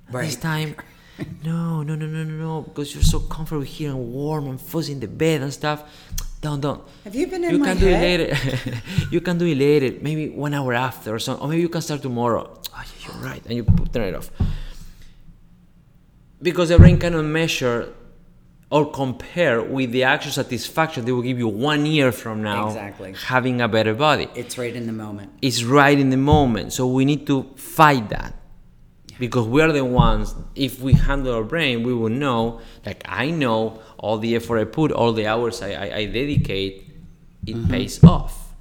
At 0.09 0.21
this 0.21 0.35
time? 0.35 0.75
No, 1.45 1.81
no, 1.81 1.95
no, 1.95 2.05
no, 2.07 2.25
no, 2.25 2.33
no, 2.45 2.61
because 2.63 2.93
you're 2.93 3.01
so 3.01 3.21
comfortable 3.21 3.63
here 3.63 3.89
and 3.91 4.11
warm 4.11 4.47
and 4.49 4.59
fuzzy 4.59 4.91
in 4.91 4.99
the 4.99 5.07
bed 5.07 5.41
and 5.41 5.53
stuff. 5.53 5.83
Don't, 6.45 6.61
don't. 6.61 6.81
Have 7.05 7.15
you 7.15 7.25
been 7.25 7.43
in 7.43 7.51
you 7.53 7.57
my 7.57 7.65
can 7.69 7.77
do 7.79 7.87
head? 7.87 8.19
it 8.19 8.29
later. 8.33 8.81
you 9.13 9.19
can 9.27 9.35
do 9.41 9.45
it 9.53 9.57
later, 9.57 9.89
maybe 10.07 10.29
one 10.29 10.53
hour 10.53 10.73
after 10.87 11.09
or 11.15 11.19
something. 11.25 11.43
Or 11.43 11.47
maybe 11.49 11.61
you 11.67 11.69
can 11.69 11.81
start 11.81 12.01
tomorrow. 12.03 12.43
Oh, 12.75 12.83
yeah, 12.85 13.03
you're 13.03 13.21
right. 13.29 13.43
And 13.47 13.53
you 13.57 13.63
put- 13.63 13.91
turn 13.91 14.09
it 14.09 14.15
off. 14.19 14.29
Because 16.41 16.69
the 16.69 16.77
brain 16.77 16.99
cannot 16.99 17.23
measure 17.25 17.93
or 18.69 18.91
compare 18.91 19.63
with 19.63 19.89
the 19.91 20.03
actual 20.03 20.31
satisfaction 20.33 21.05
they 21.05 21.11
will 21.11 21.21
give 21.31 21.39
you 21.39 21.47
one 21.47 21.85
year 21.85 22.11
from 22.11 22.43
now 22.43 22.67
Exactly. 22.67 23.13
having 23.33 23.61
a 23.61 23.67
better 23.67 23.93
body 23.93 24.27
It's 24.35 24.55
right 24.57 24.75
in 24.75 24.85
the 24.85 24.91
moment. 25.05 25.31
it's 25.41 25.63
right 25.63 25.97
in 25.97 26.09
the 26.09 26.17
moment 26.17 26.73
so 26.73 26.81
we 26.87 27.05
need 27.05 27.25
to 27.27 27.37
fight 27.55 28.09
that 28.09 28.33
because 29.19 29.47
we 29.47 29.61
are 29.61 29.71
the 29.71 29.83
ones 29.85 30.35
if 30.55 30.79
we 30.81 30.93
handle 30.93 31.33
our 31.33 31.43
brain 31.43 31.83
we 31.83 31.93
will 31.93 32.09
know 32.09 32.59
like 32.85 33.01
i 33.07 33.29
know 33.29 33.79
all 33.97 34.17
the 34.17 34.35
effort 34.35 34.57
i 34.59 34.63
put 34.65 34.91
all 34.91 35.13
the 35.13 35.25
hours 35.27 35.61
i, 35.61 35.71
I, 35.71 35.95
I 35.97 36.05
dedicate 36.05 36.83
it 37.47 37.55
mm-hmm. 37.55 37.69
pays 37.71 38.03
off 38.03 38.53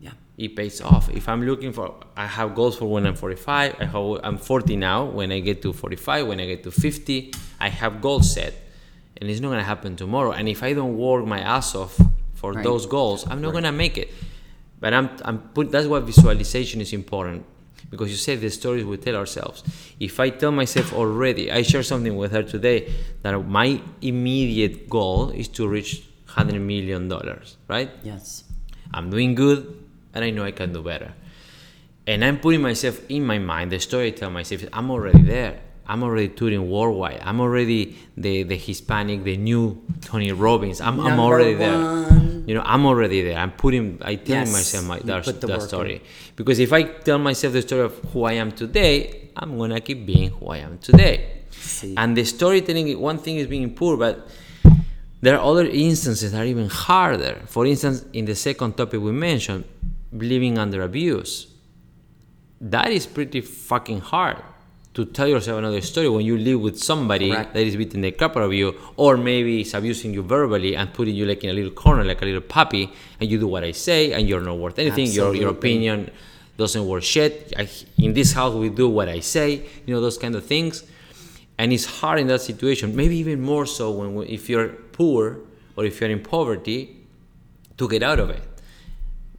Yeah. 0.00 0.12
it 0.36 0.54
pays 0.54 0.80
off. 0.80 1.08
If 1.10 1.26
I'm 1.28 1.42
looking 1.42 1.72
for, 1.72 1.94
I 2.16 2.26
have 2.26 2.54
goals 2.54 2.76
for 2.78 2.86
when 2.86 3.06
I'm 3.06 3.16
45. 3.16 3.76
I 3.80 3.84
have, 3.84 4.20
I'm 4.22 4.36
40 4.38 4.76
now. 4.76 5.06
When 5.06 5.32
I 5.32 5.40
get 5.40 5.62
to 5.62 5.72
45, 5.72 6.26
when 6.28 6.38
I 6.38 6.46
get 6.46 6.62
to 6.64 6.70
50, 6.70 7.32
I 7.58 7.68
have 7.70 8.00
goals 8.00 8.30
set, 8.34 8.52
and 9.16 9.28
it's 9.30 9.40
not 9.40 9.48
gonna 9.48 9.64
happen 9.64 9.96
tomorrow. 9.96 10.32
And 10.32 10.46
if 10.48 10.62
I 10.62 10.74
don't 10.74 10.96
work 10.96 11.24
my 11.26 11.40
ass 11.40 11.74
off 11.74 11.98
for 12.34 12.52
Right. 12.52 12.62
those 12.62 12.84
goals, 12.86 13.26
I'm 13.30 13.40
not 13.40 13.52
gonna 13.52 13.72
make 13.72 13.96
it. 13.98 14.12
But 14.78 14.92
I'm, 14.92 15.08
I'm 15.24 15.38
put. 15.54 15.72
That's 15.72 15.88
why 15.88 15.98
visualization 16.00 16.80
is 16.80 16.92
important 16.92 17.44
because 17.90 18.10
you 18.10 18.16
said 18.16 18.40
the 18.40 18.50
stories 18.50 18.84
we 18.84 18.96
tell 18.96 19.16
ourselves. 19.16 19.62
If 19.98 20.20
I 20.20 20.30
tell 20.30 20.52
myself 20.52 20.92
already, 20.92 21.50
I 21.50 21.62
share 21.62 21.82
something 21.82 22.16
with 22.16 22.32
her 22.32 22.42
today 22.42 22.92
that 23.22 23.32
my 23.46 23.80
immediate 24.02 24.88
goal 24.88 25.30
is 25.30 25.48
to 25.48 25.66
reach 25.68 26.02
100 26.26 26.60
million 26.60 27.08
dollars, 27.08 27.56
right? 27.68 27.90
Yes. 28.02 28.44
I'm 28.92 29.10
doing 29.10 29.34
good 29.34 29.84
and 30.14 30.24
I 30.24 30.30
know 30.30 30.44
I 30.44 30.52
can 30.52 30.72
do 30.72 30.82
better. 30.82 31.12
And 32.06 32.24
I'm 32.24 32.38
putting 32.40 32.62
myself 32.62 33.00
in 33.10 33.24
my 33.24 33.38
mind, 33.38 33.70
the 33.70 33.78
story 33.78 34.08
I 34.08 34.10
tell 34.10 34.30
myself, 34.30 34.62
I'm 34.72 34.90
already 34.90 35.22
there. 35.22 35.60
I'm 35.86 36.02
already 36.02 36.28
touring 36.28 36.70
worldwide. 36.70 37.20
I'm 37.22 37.40
already 37.40 37.96
the, 38.16 38.42
the 38.42 38.56
Hispanic, 38.56 39.24
the 39.24 39.36
new 39.36 39.82
Tony 40.02 40.32
Robbins. 40.32 40.80
I'm, 40.80 41.00
I'm 41.00 41.18
already 41.18 41.54
there. 41.54 41.72
one. 41.78 42.27
You 42.48 42.54
know, 42.54 42.62
I'm 42.64 42.86
already 42.86 43.20
there. 43.20 43.36
I'm 43.36 43.52
putting, 43.52 43.98
I 44.00 44.14
telling 44.14 44.46
Yes, 44.46 44.52
myself 44.52 44.84
my, 44.86 44.98
that, 45.00 45.22
that 45.26 45.48
work 45.50 45.60
in. 45.60 45.68
story. 45.68 46.02
Because 46.34 46.58
if 46.58 46.72
I 46.72 46.82
tell 46.82 47.18
myself 47.18 47.52
the 47.52 47.60
story 47.60 47.82
of 47.82 47.94
who 48.10 48.24
I 48.24 48.32
am 48.32 48.52
today, 48.52 49.28
I'm 49.36 49.58
going 49.58 49.70
to 49.70 49.80
keep 49.80 50.06
being 50.06 50.30
who 50.30 50.46
I 50.46 50.58
am 50.58 50.78
today. 50.78 51.42
See. 51.50 51.94
And 51.94 52.16
the 52.16 52.24
storytelling, 52.24 52.98
one 52.98 53.18
thing 53.18 53.36
is 53.36 53.46
being 53.46 53.74
poor, 53.74 53.98
but 53.98 54.26
there 55.20 55.36
are 55.38 55.44
other 55.44 55.66
instances 55.66 56.32
that 56.32 56.40
are 56.40 56.46
even 56.46 56.70
harder. 56.70 57.42
For 57.48 57.66
instance, 57.66 58.06
in 58.14 58.24
the 58.24 58.34
second 58.34 58.78
topic 58.78 58.98
we 58.98 59.12
mentioned, 59.12 59.64
living 60.10 60.56
under 60.56 60.80
abuse. 60.80 61.48
That 62.62 62.90
is 62.90 63.04
pretty 63.06 63.42
fucking 63.42 64.00
hard 64.00 64.42
to 64.94 65.04
tell 65.04 65.28
yourself 65.28 65.58
another 65.58 65.80
story 65.80 66.08
when 66.08 66.24
you 66.24 66.36
live 66.36 66.60
with 66.60 66.78
somebody 66.78 67.30
that 67.30 67.56
is 67.56 67.76
beating 67.76 68.00
the 68.00 68.10
crap 68.10 68.36
out 68.36 68.42
of 68.42 68.52
you, 68.52 68.74
or 68.96 69.16
maybe 69.16 69.60
is 69.60 69.74
abusing 69.74 70.12
you 70.12 70.22
verbally 70.22 70.74
and 70.74 70.92
putting 70.92 71.14
you 71.14 71.24
like 71.26 71.44
in 71.44 71.50
a 71.50 71.52
little 71.52 71.70
corner, 71.70 72.04
like 72.04 72.20
a 72.22 72.24
little 72.24 72.40
puppy, 72.40 72.92
and 73.20 73.30
you 73.30 73.38
do 73.38 73.46
what 73.46 73.64
I 73.64 73.72
say, 73.72 74.12
and 74.12 74.28
you're 74.28 74.40
not 74.40 74.58
worth 74.58 74.78
anything. 74.78 75.06
Your 75.06 75.34
your 75.34 75.50
opinion 75.50 76.10
doesn't 76.56 76.84
worth 76.86 77.04
shit. 77.04 77.52
I, 77.56 77.68
in 77.98 78.12
this 78.14 78.32
house, 78.32 78.54
we 78.54 78.68
do 78.68 78.88
what 78.88 79.08
I 79.08 79.20
say. 79.20 79.66
You 79.86 79.94
know 79.94 80.00
those 80.00 80.18
kind 80.18 80.34
of 80.34 80.44
things 80.44 80.84
and 81.60 81.72
it's 81.72 81.84
hard 81.84 82.20
in 82.20 82.28
that 82.28 82.40
situation 82.40 82.94
maybe 82.94 83.16
even 83.16 83.40
more 83.40 83.66
so 83.66 83.90
when 83.90 84.24
if 84.28 84.48
you're 84.48 84.68
poor 84.68 85.40
or 85.74 85.84
if 85.84 86.00
you're 86.00 86.08
in 86.08 86.22
poverty 86.22 86.96
to 87.76 87.88
get 87.88 88.00
out 88.00 88.20
of 88.20 88.30
it 88.30 88.42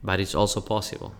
but 0.02 0.20
it's 0.20 0.34
also 0.34 0.60
possible 0.60 1.14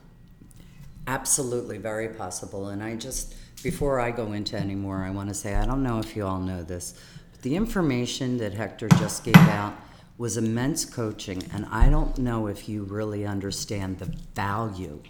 Absolutely, 1.07 1.79
very 1.79 2.09
possible. 2.09 2.69
And 2.69 2.83
I 2.83 2.95
just, 2.95 3.35
before 3.63 4.01
I 4.01 4.11
go 4.11 4.33
into 4.33 4.57
any 4.57 4.75
more, 4.75 5.05
I 5.05 5.11
want 5.11 5.29
to 5.29 5.35
say 5.35 5.55
I 5.55 5.67
don't 5.67 5.83
know 5.83 5.99
if 5.99 6.17
you 6.17 6.27
all 6.27 6.41
know 6.41 6.63
this, 6.63 6.95
but 7.33 7.43
the 7.43 7.57
information 7.57 8.39
that 8.39 8.55
Hector 8.55 8.89
just 8.89 9.25
gave 9.25 9.37
out 9.37 9.75
was 10.19 10.37
immense 10.37 10.85
coaching, 10.85 11.43
and 11.53 11.67
I 11.71 11.89
don't 11.89 12.19
know 12.19 12.47
if 12.47 12.69
you 12.69 12.85
really 12.85 13.27
understand 13.27 13.99
the 13.99 14.13
value, 14.35 15.03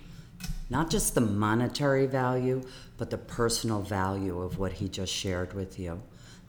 not 0.69 0.91
just 0.91 1.15
the 1.15 1.21
monetary 1.21 2.07
value, 2.07 2.63
but 2.97 3.11
the 3.11 3.19
personal 3.19 3.83
value 3.83 4.41
of 4.41 4.59
what 4.59 4.73
he 4.73 4.89
just 4.89 5.13
shared 5.13 5.53
with 5.53 5.79
you. 5.79 6.01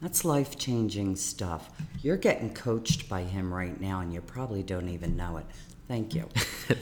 That's 0.02 0.26
life 0.26 0.58
changing 0.58 1.16
stuff. 1.16 1.70
You're 2.02 2.18
getting 2.18 2.54
coached 2.54 3.08
by 3.08 3.22
him 3.22 3.54
right 3.54 3.80
now, 3.80 4.00
and 4.00 4.12
you 4.12 4.22
probably 4.22 4.64
don't 4.64 4.90
even 4.90 5.16
know 5.16 5.38
it. 5.38 5.46
Thank 5.92 6.16
you. 6.16 6.30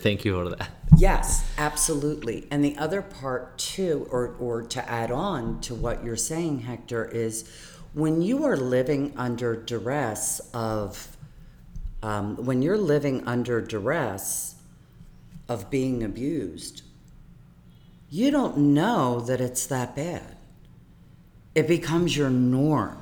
thank 0.04 0.24
you 0.24 0.34
for 0.36 0.50
that 0.56 0.70
Yes, 0.96 1.44
absolutely. 1.58 2.48
And 2.52 2.64
the 2.64 2.78
other 2.78 3.02
part 3.02 3.58
too, 3.58 4.08
or 4.12 4.36
or 4.40 4.62
to 4.62 4.88
add 4.88 5.10
on 5.10 5.62
to 5.62 5.74
what 5.74 6.04
you're 6.04 6.16
saying, 6.16 6.60
Hector, 6.60 7.06
is 7.06 7.50
when 7.94 8.22
you 8.22 8.44
are 8.44 8.56
living 8.56 9.14
under 9.18 9.56
duress 9.56 10.42
of 10.54 11.18
um, 12.04 12.36
when 12.36 12.62
you're 12.62 12.78
living 12.78 13.26
under 13.28 13.62
duress 13.62 14.56
of 15.48 15.72
being 15.72 16.04
abused, 16.04 16.84
you 18.12 18.30
don't 18.30 18.58
know 18.58 19.22
that 19.22 19.42
it's 19.42 19.66
that 19.66 19.96
bad. 19.96 20.38
It 21.56 21.68
becomes 21.68 22.16
your 22.16 22.30
norm. 22.30 22.99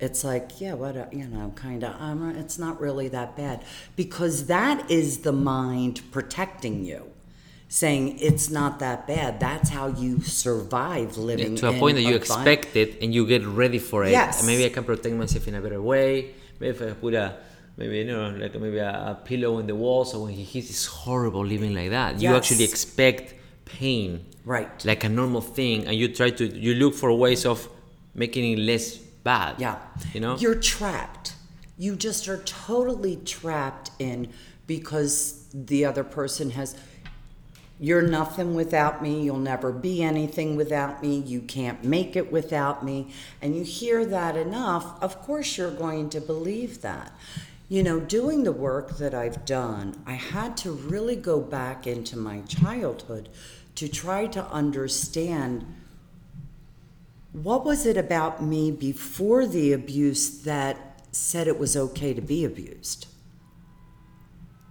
It's 0.00 0.24
like, 0.24 0.60
yeah, 0.60 0.74
what, 0.74 0.96
a, 0.96 1.08
you 1.12 1.26
know, 1.26 1.52
kind 1.56 1.84
of, 1.84 1.94
um, 2.00 2.30
it's 2.36 2.58
not 2.58 2.80
really 2.80 3.08
that 3.08 3.36
bad. 3.36 3.62
Because 3.96 4.46
that 4.46 4.90
is 4.90 5.18
the 5.18 5.32
mind 5.32 6.00
protecting 6.10 6.84
you, 6.84 7.10
saying 7.68 8.18
it's 8.18 8.48
not 8.50 8.78
that 8.78 9.06
bad. 9.06 9.40
That's 9.40 9.68
how 9.70 9.88
you 9.88 10.20
survive 10.22 11.16
living 11.18 11.54
to 11.56 11.68
a 11.68 11.72
in 11.72 11.78
point 11.78 11.96
that 11.96 12.02
you 12.02 12.14
expect 12.14 12.76
it 12.76 12.98
and 13.02 13.14
you 13.14 13.26
get 13.26 13.44
ready 13.46 13.78
for 13.78 14.04
it 14.04 14.10
Yes. 14.10 14.42
Maybe 14.44 14.64
i 14.64 14.70
can 14.70 14.84
protect 14.84 15.14
myself 15.14 15.46
in 15.48 15.54
a 15.54 15.60
better 15.60 15.80
way 15.82 16.34
maybe 16.58 16.70
if 16.76 16.82
i 16.82 16.92
put 16.92 17.14
a 17.14 17.36
maybe 17.76 17.98
you 17.98 18.04
know 18.04 18.30
like 18.30 18.54
maybe 18.58 18.78
a, 18.78 18.90
a 19.12 19.14
pillow 19.24 19.58
in 19.58 19.66
the 19.66 19.74
wall 19.74 20.04
so 20.04 20.22
when 20.24 20.32
he 20.32 20.44
hits 20.44 20.68
it's 20.70 20.86
horrible 20.86 21.44
living 21.44 21.74
like 21.74 21.90
that 21.90 22.14
Yes. 22.14 22.22
you 22.22 22.36
actually 22.36 22.64
expect 22.64 23.34
pain 23.64 24.24
Right. 24.44 24.84
like 24.84 25.04
a 25.04 25.08
normal 25.08 25.42
thing 25.42 25.86
and 25.86 25.94
you 25.96 26.08
try 26.20 26.30
to 26.30 26.44
you 26.46 26.74
look 26.74 26.94
for 26.94 27.12
ways 27.12 27.44
of 27.46 27.68
making 28.14 28.44
it 28.54 28.58
less 28.58 28.98
bad 29.24 29.56
Yeah. 29.58 29.78
you 30.12 30.20
know 30.20 30.36
You're 30.36 30.54
trapped. 30.54 31.34
You 31.78 31.96
just 31.96 32.28
are 32.28 32.38
totally 32.38 33.16
trapped 33.16 33.90
in 33.98 34.28
because 34.66 35.46
the 35.54 35.84
other 35.84 36.04
person 36.04 36.50
has 36.50 36.76
you're 37.82 38.02
nothing 38.02 38.54
without 38.54 39.02
me. 39.02 39.22
You'll 39.22 39.38
never 39.38 39.72
be 39.72 40.02
anything 40.02 40.54
without 40.54 41.02
me. 41.02 41.16
You 41.20 41.40
can't 41.40 41.82
make 41.82 42.14
it 42.14 42.30
without 42.30 42.84
me. 42.84 43.10
And 43.40 43.56
you 43.56 43.64
hear 43.64 44.04
that 44.04 44.36
enough, 44.36 45.02
of 45.02 45.22
course 45.22 45.56
you're 45.56 45.70
going 45.70 46.10
to 46.10 46.20
believe 46.20 46.82
that. 46.82 47.10
You 47.70 47.82
know, 47.82 47.98
doing 47.98 48.44
the 48.44 48.52
work 48.52 48.98
that 48.98 49.14
I've 49.14 49.46
done, 49.46 50.02
I 50.06 50.12
had 50.12 50.58
to 50.58 50.72
really 50.72 51.16
go 51.16 51.40
back 51.40 51.86
into 51.86 52.18
my 52.18 52.42
childhood 52.42 53.30
to 53.76 53.88
try 53.88 54.26
to 54.26 54.44
understand 54.48 55.64
what 57.32 57.64
was 57.64 57.86
it 57.86 57.96
about 57.96 58.42
me 58.42 58.70
before 58.70 59.46
the 59.46 59.72
abuse 59.72 60.42
that 60.42 61.00
said 61.12 61.46
it 61.46 61.58
was 61.58 61.76
okay 61.76 62.12
to 62.12 62.20
be 62.20 62.44
abused? 62.44 63.06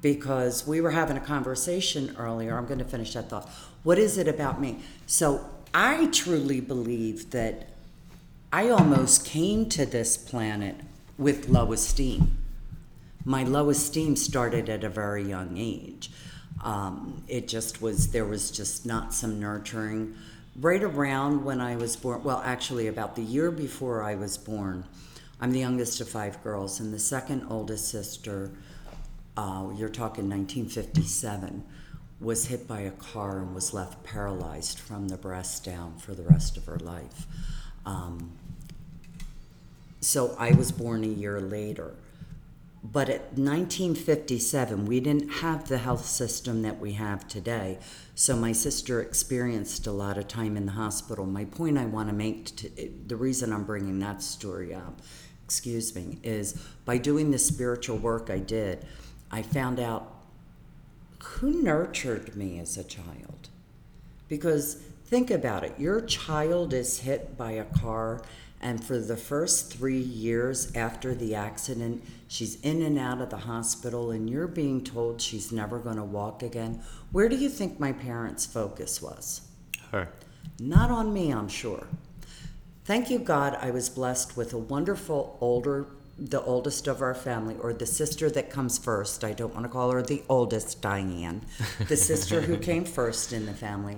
Because 0.01 0.67
we 0.67 0.81
were 0.81 0.91
having 0.91 1.17
a 1.17 1.21
conversation 1.21 2.15
earlier. 2.17 2.57
I'm 2.57 2.65
going 2.65 2.79
to 2.79 2.85
finish 2.85 3.13
that 3.13 3.29
thought. 3.29 3.49
What 3.83 3.97
is 3.97 4.17
it 4.17 4.27
about 4.27 4.59
me? 4.59 4.79
So 5.05 5.45
I 5.73 6.07
truly 6.07 6.61
believe 6.61 7.31
that 7.31 7.69
I 8.51 8.69
almost 8.69 9.25
came 9.25 9.69
to 9.69 9.85
this 9.85 10.17
planet 10.17 10.75
with 11.17 11.49
low 11.49 11.71
esteem. 11.71 12.37
My 13.25 13.43
low 13.43 13.69
esteem 13.69 14.15
started 14.15 14.69
at 14.69 14.83
a 14.83 14.89
very 14.89 15.23
young 15.23 15.57
age. 15.57 16.09
Um, 16.63 17.23
it 17.27 17.47
just 17.47 17.81
was, 17.81 18.11
there 18.11 18.25
was 18.25 18.51
just 18.51 18.85
not 18.85 19.13
some 19.13 19.39
nurturing. 19.39 20.15
Right 20.59 20.83
around 20.83 21.45
when 21.45 21.61
I 21.61 21.77
was 21.77 21.95
born, 21.95 22.21
well, 22.23 22.41
actually, 22.43 22.87
about 22.87 23.15
the 23.15 23.21
year 23.21 23.49
before 23.49 24.03
I 24.03 24.15
was 24.15 24.37
born, 24.37 24.83
I'm 25.39 25.53
the 25.53 25.59
youngest 25.59 26.01
of 26.01 26.09
five 26.09 26.43
girls, 26.43 26.81
and 26.81 26.93
the 26.93 26.99
second 26.99 27.45
oldest 27.49 27.87
sister, 27.87 28.51
uh, 29.37 29.69
you're 29.77 29.87
talking 29.87 30.29
1957, 30.29 31.63
was 32.19 32.47
hit 32.47 32.67
by 32.67 32.81
a 32.81 32.91
car 32.91 33.37
and 33.37 33.55
was 33.55 33.73
left 33.73 34.03
paralyzed 34.03 34.79
from 34.79 35.07
the 35.07 35.15
breast 35.15 35.63
down 35.63 35.97
for 35.97 36.13
the 36.13 36.23
rest 36.23 36.57
of 36.57 36.65
her 36.65 36.79
life. 36.79 37.25
Um, 37.85 38.33
so 40.01 40.35
I 40.37 40.51
was 40.51 40.73
born 40.73 41.05
a 41.05 41.07
year 41.07 41.39
later. 41.39 41.93
But 42.81 43.09
at 43.09 43.21
1957, 43.37 44.85
we 44.85 44.99
didn't 45.01 45.29
have 45.29 45.67
the 45.67 45.79
health 45.79 46.05
system 46.05 46.61
that 46.61 46.79
we 46.79 46.93
have 46.93 47.27
today. 47.27 47.77
So 48.15 48.37
my 48.37 48.53
sister 48.53 49.01
experienced 49.01 49.85
a 49.85 49.91
lot 49.91 50.17
of 50.17 50.27
time 50.29 50.55
in 50.55 50.65
the 50.65 50.71
hospital. 50.71 51.25
My 51.25 51.43
point 51.43 51.77
I 51.77 51.85
want 51.85 52.07
to 52.09 52.15
make, 52.15 52.55
to, 52.57 52.91
the 53.05 53.17
reason 53.17 53.51
I'm 53.51 53.65
bringing 53.65 53.99
that 53.99 54.21
story 54.21 54.73
up, 54.73 55.01
excuse 55.43 55.93
me, 55.93 56.19
is 56.23 56.53
by 56.85 56.97
doing 56.97 57.31
the 57.31 57.37
spiritual 57.37 57.97
work 57.97 58.29
I 58.29 58.39
did, 58.39 58.85
I 59.29 59.41
found 59.41 59.79
out 59.79 60.13
who 61.21 61.61
nurtured 61.61 62.35
me 62.35 62.59
as 62.59 62.77
a 62.77 62.83
child. 62.83 63.49
Because 64.29 64.75
think 65.05 65.31
about 65.31 65.63
it 65.63 65.73
your 65.77 66.01
child 66.01 66.73
is 66.73 66.99
hit 66.99 67.35
by 67.35 67.51
a 67.51 67.65
car 67.65 68.21
And 68.61 68.83
for 68.83 68.97
the 68.97 69.15
first 69.15 69.73
three 69.73 69.99
years 69.99 70.75
after 70.75 71.15
the 71.15 71.33
accident, 71.33 72.03
she's 72.27 72.59
in 72.61 72.81
and 72.81 72.99
out 72.99 73.21
of 73.21 73.29
the 73.29 73.37
hospital, 73.37 74.11
and 74.11 74.29
you're 74.29 74.47
being 74.47 74.83
told 74.83 75.21
she's 75.21 75.51
never 75.51 75.79
going 75.79 75.95
to 75.95 76.03
walk 76.03 76.43
again. 76.43 76.81
Where 77.11 77.29
do 77.29 77.37
you 77.37 77.47
think 77.47 77.79
my 77.79 77.93
parents' 77.93 78.45
focus 78.45 79.01
was? 79.01 79.41
Her. 79.91 80.09
Not 80.59 80.91
on 80.91 81.13
me, 81.13 81.31
I'm 81.31 81.47
sure. 81.47 81.87
Thank 82.83 83.09
you, 83.09 83.19
God, 83.19 83.57
I 83.61 83.71
was 83.71 83.87
blessed 83.87 84.35
with 84.35 84.51
a 84.51 84.57
wonderful 84.57 85.37
older, 85.39 85.87
the 86.17 86.41
oldest 86.41 86.87
of 86.87 87.01
our 87.01 87.13
family, 87.13 87.55
or 87.61 87.71
the 87.71 87.85
sister 87.85 88.29
that 88.31 88.49
comes 88.49 88.77
first. 88.77 89.23
I 89.23 89.31
don't 89.31 89.53
want 89.53 89.65
to 89.65 89.69
call 89.69 89.91
her 89.91 90.01
the 90.01 90.23
oldest, 90.27 90.81
Diane, 90.81 91.45
the 91.87 91.95
sister 91.95 92.41
who 92.41 92.57
came 92.69 92.83
first 92.83 93.31
in 93.31 93.45
the 93.45 93.53
family. 93.53 93.97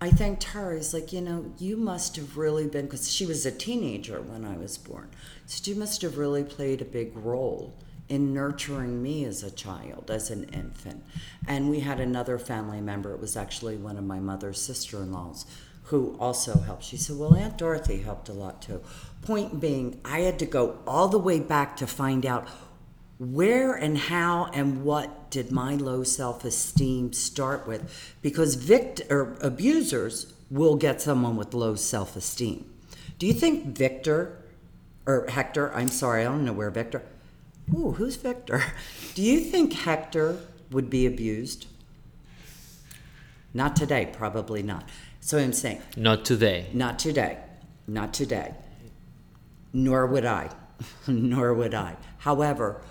I 0.00 0.10
thanked 0.10 0.44
her. 0.44 0.74
He's 0.74 0.94
like, 0.94 1.12
you 1.12 1.20
know, 1.20 1.52
you 1.58 1.76
must 1.76 2.16
have 2.16 2.38
really 2.38 2.66
been, 2.66 2.86
because 2.86 3.12
she 3.12 3.26
was 3.26 3.44
a 3.44 3.50
teenager 3.50 4.20
when 4.20 4.44
I 4.44 4.56
was 4.56 4.78
born. 4.78 5.10
So 5.46 5.70
you 5.70 5.78
must 5.78 6.00
have 6.02 6.16
really 6.16 6.42
played 6.42 6.80
a 6.80 6.86
big 6.86 7.14
role 7.14 7.74
in 8.08 8.32
nurturing 8.32 9.02
me 9.02 9.24
as 9.24 9.42
a 9.42 9.50
child, 9.50 10.10
as 10.10 10.30
an 10.30 10.44
infant. 10.44 11.04
And 11.46 11.68
we 11.68 11.80
had 11.80 12.00
another 12.00 12.38
family 12.38 12.80
member, 12.80 13.12
it 13.12 13.20
was 13.20 13.36
actually 13.36 13.76
one 13.76 13.98
of 13.98 14.04
my 14.04 14.18
mother's 14.18 14.60
sister 14.60 15.02
in 15.02 15.12
laws, 15.12 15.44
who 15.84 16.16
also 16.18 16.58
helped. 16.60 16.84
She 16.84 16.96
said, 16.96 17.16
Well, 17.16 17.34
Aunt 17.34 17.58
Dorothy 17.58 17.98
helped 17.98 18.28
a 18.28 18.32
lot 18.32 18.62
too. 18.62 18.80
Point 19.22 19.60
being, 19.60 20.00
I 20.04 20.20
had 20.20 20.38
to 20.38 20.46
go 20.46 20.78
all 20.86 21.08
the 21.08 21.18
way 21.18 21.40
back 21.40 21.76
to 21.76 21.86
find 21.86 22.24
out 22.24 22.48
where 23.18 23.74
and 23.74 23.98
how 23.98 24.50
and 24.54 24.82
what 24.82 25.19
did 25.30 25.50
my 25.52 25.74
low 25.74 26.02
self-esteem 26.02 27.12
start 27.12 27.66
with 27.66 28.14
because 28.22 28.54
vict- 28.56 29.02
or 29.10 29.36
abusers 29.40 30.32
will 30.50 30.76
get 30.76 31.00
someone 31.00 31.36
with 31.36 31.54
low 31.54 31.74
self-esteem 31.74 32.64
do 33.18 33.26
you 33.26 33.32
think 33.32 33.76
victor 33.76 34.36
or 35.06 35.26
hector 35.28 35.72
i'm 35.74 35.88
sorry 35.88 36.22
i 36.22 36.24
don't 36.24 36.44
know 36.44 36.52
where 36.52 36.70
victor 36.70 37.02
Ooh, 37.74 37.92
who's 37.92 38.16
victor 38.16 38.62
do 39.14 39.22
you 39.22 39.40
think 39.40 39.72
hector 39.72 40.38
would 40.70 40.90
be 40.90 41.06
abused 41.06 41.66
not 43.54 43.76
today 43.76 44.08
probably 44.12 44.62
not 44.62 44.88
so 45.20 45.38
i'm 45.38 45.52
saying 45.52 45.80
Not 45.96 46.24
today. 46.24 46.66
not 46.72 46.98
today. 46.98 47.38
Not 47.86 48.14
today. 48.14 48.54
Nor 49.72 50.06
would 50.06 50.24
I. 50.24 50.48
Nor 51.08 51.52
would 51.54 51.74
I. 51.74 51.96
However, 52.18 52.82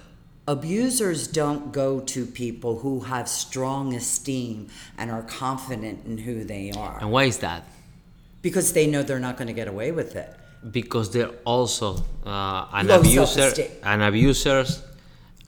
abusers 0.55 1.27
don't 1.27 1.71
go 1.71 1.99
to 2.13 2.25
people 2.25 2.79
who 2.79 2.93
have 3.01 3.27
strong 3.29 3.93
esteem 4.01 4.67
and 4.97 5.11
are 5.11 5.21
confident 5.43 5.97
in 6.09 6.17
who 6.17 6.43
they 6.43 6.71
are 6.85 6.97
And 7.01 7.11
why 7.11 7.25
is 7.25 7.37
that? 7.47 7.61
because 8.41 8.67
they 8.73 8.87
know 8.87 9.01
they're 9.03 9.19
not 9.29 9.35
going 9.39 9.47
to 9.53 9.53
get 9.61 9.67
away 9.67 9.91
with 9.91 10.15
it. 10.15 10.29
Because 10.79 11.11
they're 11.13 11.35
also 11.45 11.87
uh, 12.25 12.67
an 12.79 12.87
Low 12.87 12.99
abuser. 12.99 13.25
self-esteem. 13.25 13.71
An 13.83 14.01
abuser's 14.01 14.81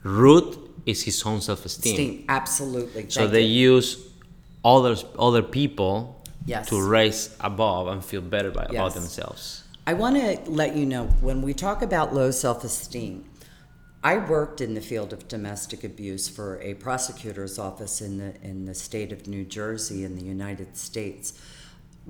root 0.03 0.49
is 0.85 1.01
his 1.03 1.23
own 1.25 1.39
self-esteem. 1.41 1.91
Esteem. 1.93 2.25
Absolutely. 2.27 3.03
So 3.09 3.21
Thank 3.21 3.31
they 3.31 3.41
you. 3.43 3.75
use 3.75 3.89
others, 4.63 5.05
other 5.17 5.41
people 5.59 5.93
Yes. 6.45 6.67
to 6.69 6.75
raise 6.97 7.33
above 7.39 7.87
and 7.87 8.03
feel 8.03 8.21
better 8.35 8.51
by, 8.51 8.63
about 8.65 8.93
themselves. 8.93 9.63
I 9.87 9.93
want 9.93 10.15
to 10.17 10.51
let 10.51 10.75
you 10.75 10.85
know 10.85 11.05
when 11.21 11.41
we 11.47 11.53
talk 11.53 11.81
about 11.81 12.13
low 12.13 12.31
self 12.31 12.63
esteem, 12.63 13.23
I 14.03 14.17
worked 14.17 14.61
in 14.61 14.73
the 14.73 14.81
field 14.81 15.13
of 15.13 15.27
domestic 15.27 15.83
abuse 15.83 16.27
for 16.27 16.59
a 16.59 16.73
prosecutor's 16.73 17.59
office 17.59 18.01
in 18.01 18.17
the, 18.17 18.41
in 18.41 18.65
the 18.65 18.73
state 18.73 19.11
of 19.11 19.27
New 19.27 19.45
Jersey 19.45 20.03
in 20.03 20.15
the 20.15 20.23
United 20.23 20.75
States, 20.75 21.39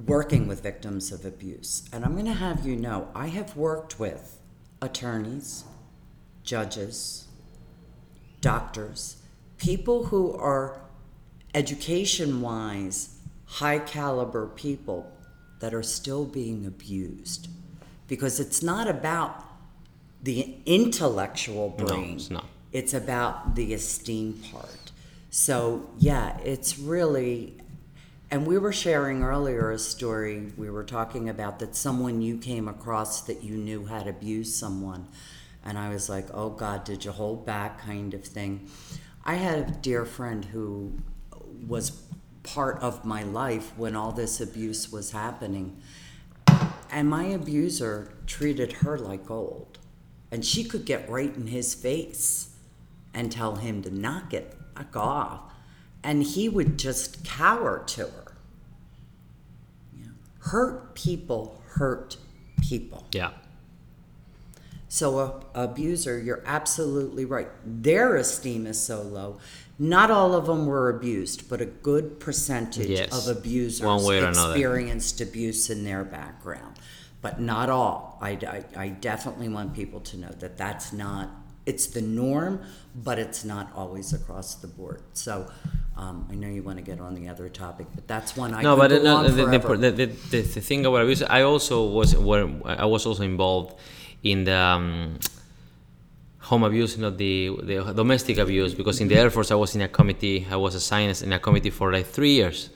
working 0.05 0.47
with 0.47 0.63
victims 0.63 1.11
of 1.11 1.25
abuse. 1.25 1.83
And 1.91 2.05
I'm 2.05 2.13
going 2.13 2.25
to 2.25 2.33
have 2.33 2.65
you 2.65 2.77
know, 2.77 3.09
I 3.13 3.27
have 3.27 3.57
worked 3.57 3.99
with 3.99 4.39
attorneys, 4.81 5.65
judges, 6.43 7.27
doctors, 8.39 9.17
people 9.57 10.05
who 10.05 10.33
are 10.37 10.79
education 11.53 12.39
wise 12.39 13.17
high 13.45 13.79
caliber 13.79 14.47
people 14.47 15.11
that 15.59 15.73
are 15.73 15.83
still 15.83 16.23
being 16.23 16.65
abused 16.65 17.49
because 18.07 18.39
it's 18.39 18.63
not 18.63 18.87
about 18.87 19.43
the 20.23 20.55
intellectual 20.65 21.69
brain. 21.69 22.09
No, 22.09 22.15
it's 22.15 22.29
not. 22.29 22.45
it's 22.71 22.93
about 22.93 23.55
the 23.55 23.73
esteem 23.73 24.33
part. 24.51 24.91
So 25.29 25.89
yeah 25.97 26.37
it's 26.39 26.77
really 26.77 27.57
and 28.29 28.45
we 28.47 28.57
were 28.57 28.71
sharing 28.71 29.23
earlier 29.23 29.71
a 29.71 29.79
story 29.79 30.51
we 30.57 30.69
were 30.69 30.83
talking 30.83 31.27
about 31.29 31.59
that 31.59 31.75
someone 31.75 32.21
you 32.21 32.37
came 32.37 32.67
across 32.67 33.21
that 33.21 33.43
you 33.43 33.57
knew 33.57 33.85
had 33.85 34.07
abused 34.07 34.53
someone. 34.55 35.07
And 35.63 35.77
i 35.77 35.89
was 35.89 36.09
like 36.09 36.27
oh 36.33 36.49
god 36.49 36.83
did 36.83 37.05
you 37.05 37.11
hold 37.11 37.45
back? 37.45 37.79
kind 37.81 38.13
of 38.13 38.23
thing. 38.25 38.69
I 39.25 39.35
had 39.35 39.57
a 39.59 39.71
dear 39.71 40.05
friend 40.05 40.43
who 40.45 40.93
was 41.67 42.01
part 42.43 42.79
of 42.79 43.05
my 43.05 43.23
life 43.23 43.71
when 43.77 43.95
all 43.95 44.11
this 44.11 44.41
abuse 44.41 44.91
was 44.91 45.11
happening. 45.11 45.81
And 46.91 47.09
my 47.09 47.25
abuser 47.25 48.13
treated 48.25 48.73
her 48.73 48.97
like 48.97 49.25
gold 49.25 49.70
and 50.31 50.45
she 50.45 50.63
could 50.63 50.85
get 50.85 51.09
right 51.09 51.35
in 51.35 51.47
his 51.47 51.73
face 51.73 52.49
and 53.13 53.31
tell 53.31 53.55
him 53.57 53.81
to 53.83 53.91
knock 53.91 54.33
it 54.33 54.57
knock 54.75 54.95
off. 54.95 55.41
And 56.03 56.23
he 56.23 56.49
would 56.49 56.79
just 56.79 57.23
cower 57.23 57.83
to 57.87 58.03
her. 58.03 58.33
Know, 59.93 60.11
hurt 60.39 60.95
people 60.95 61.61
hurt 61.73 62.17
people. 62.61 63.05
Yeah. 63.11 63.31
so 64.87 65.19
a 65.19 65.63
abuser 65.63 66.19
you're 66.19 66.43
absolutely 66.45 67.25
right. 67.25 67.49
Their 67.65 68.15
esteem 68.15 68.65
is 68.67 68.79
so 68.79 69.01
low. 69.01 69.39
Not 69.79 70.11
all 70.11 70.33
of 70.35 70.45
them 70.45 70.65
were 70.65 70.89
abused 70.89 71.49
but 71.49 71.61
a 71.61 71.65
good 71.65 72.19
percentage 72.19 72.87
Yes. 72.87 73.27
of 73.27 73.35
abusers 73.37 73.81
experienced 74.27 75.21
abuse 75.21 75.69
in 75.69 75.83
their 75.83 76.03
background 76.03 76.77
but 77.21 77.39
not 77.39 77.69
all 77.69 78.17
I, 78.21 78.31
I, 78.31 78.63
I 78.75 78.87
definitely 78.89 79.49
want 79.49 79.73
people 79.73 79.99
to 80.01 80.17
know 80.17 80.31
that 80.39 80.57
that's 80.57 80.91
not 80.93 81.29
it's 81.65 81.87
the 81.87 82.01
norm 82.01 82.61
but 82.95 83.19
it's 83.19 83.43
not 83.43 83.71
always 83.75 84.13
across 84.13 84.55
the 84.55 84.67
board 84.67 85.01
so 85.13 85.49
um, 85.97 86.27
i 86.31 86.35
know 86.35 86.47
you 86.47 86.63
want 86.63 86.77
to 86.77 86.83
get 86.83 86.99
on 86.99 87.13
the 87.15 87.27
other 87.27 87.49
topic 87.49 87.87
but 87.93 88.07
that's 88.07 88.35
one 88.35 88.53
i 88.53 88.61
no, 88.61 88.75
but 88.75 88.89
go 88.89 89.03
no, 89.03 89.27
the, 89.27 89.45
the, 89.45 89.91
the, 89.91 90.41
the, 90.41 90.61
thing 90.61 90.85
about 90.85 91.03
abuse, 91.03 91.21
I 91.21 91.41
also 91.43 91.85
was 91.85 92.15
where 92.17 92.49
I 92.65 92.85
was 92.85 93.05
also 93.05 93.23
involved 93.23 93.79
in 94.23 94.43
the 94.43 94.55
um, 94.55 95.19
home 96.39 96.63
abuse, 96.63 96.97
not 96.97 97.17
the, 97.17 97.55
the 97.63 97.93
domestic 97.93 98.37
abuse, 98.37 98.73
because 98.73 98.99
in 98.99 99.07
the 99.07 99.15
Air 99.15 99.29
Force 99.29 99.51
I 99.51 99.55
was 99.55 99.75
in 99.75 99.81
a 99.81 99.87
committee. 99.87 100.45
I 100.49 100.57
was 100.57 100.75
assigned 100.75 101.21
in 101.21 101.33
a 101.33 101.39
committee 101.39 101.69
for 101.69 101.91
like 101.91 102.07
three 102.07 102.33
years. 102.33 102.69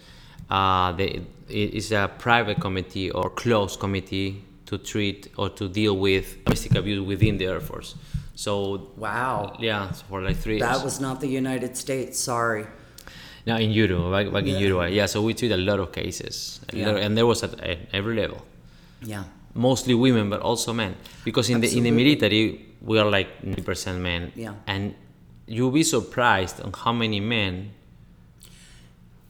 Uh, 0.50 0.91
the, 0.93 1.22
it 1.50 1.74
is 1.74 1.91
a 1.91 2.10
private 2.20 2.60
committee 2.60 3.10
or 3.12 3.30
closed 3.30 3.80
committee 3.80 4.43
to 4.66 4.78
treat 4.78 5.32
or 5.38 5.50
to 5.50 5.68
deal 5.68 5.98
with 5.98 6.43
domestic 6.46 6.76
abuse 6.76 7.00
within 7.06 7.38
the 7.38 7.46
Air 7.46 7.60
Force. 7.60 7.96
So 8.36 8.89
wow 8.98 9.56
yeah, 9.60 9.91
for 10.10 10.22
like 10.22 10.38
three 10.38 10.58
years. 10.58 10.68
that 10.68 10.84
was 10.84 11.00
not 11.00 11.22
the 11.22 11.28
united 11.28 11.78
states 11.78 12.20
sorry 12.20 12.66
No, 13.48 13.56
in 13.58 13.72
Uruguay, 13.72 14.12
back, 14.24 14.34
back 14.34 14.43
in 14.43 14.56
Yeah. 14.56 14.68
Uruguay. 14.68 14.89
Yeah, 14.89 15.06
so 15.06 15.22
we 15.22 15.34
treat 15.36 15.52
a 15.52 15.58
lot 15.58 15.80
of 15.80 15.91
cases, 15.91 16.60
Yeah. 16.74 16.88
lot- 16.91 16.98
and 17.04 17.16
there 17.16 17.26
was 17.28 17.43
at, 17.43 17.54
every 17.93 18.16
level, 18.16 18.41
yeah 19.02 19.24
mostly 19.54 19.93
women, 19.93 20.30
but 20.30 20.41
also 20.41 20.74
men, 20.74 20.96
because 21.24 21.50
in 21.50 21.62
the 21.62 21.70
in 21.78 21.84
the 21.84 21.91
military 21.91 22.66
we 22.82 23.00
are 23.00 23.10
like 23.10 23.30
90% 23.43 24.02
men, 24.02 24.32
Yeah. 24.36 24.54
and 24.68 24.93
you'll 25.48 25.72
be 25.72 25.84
surprised 25.84 26.60
on 26.60 26.74
how 26.74 26.91
many 26.91 27.20
men 27.22 27.72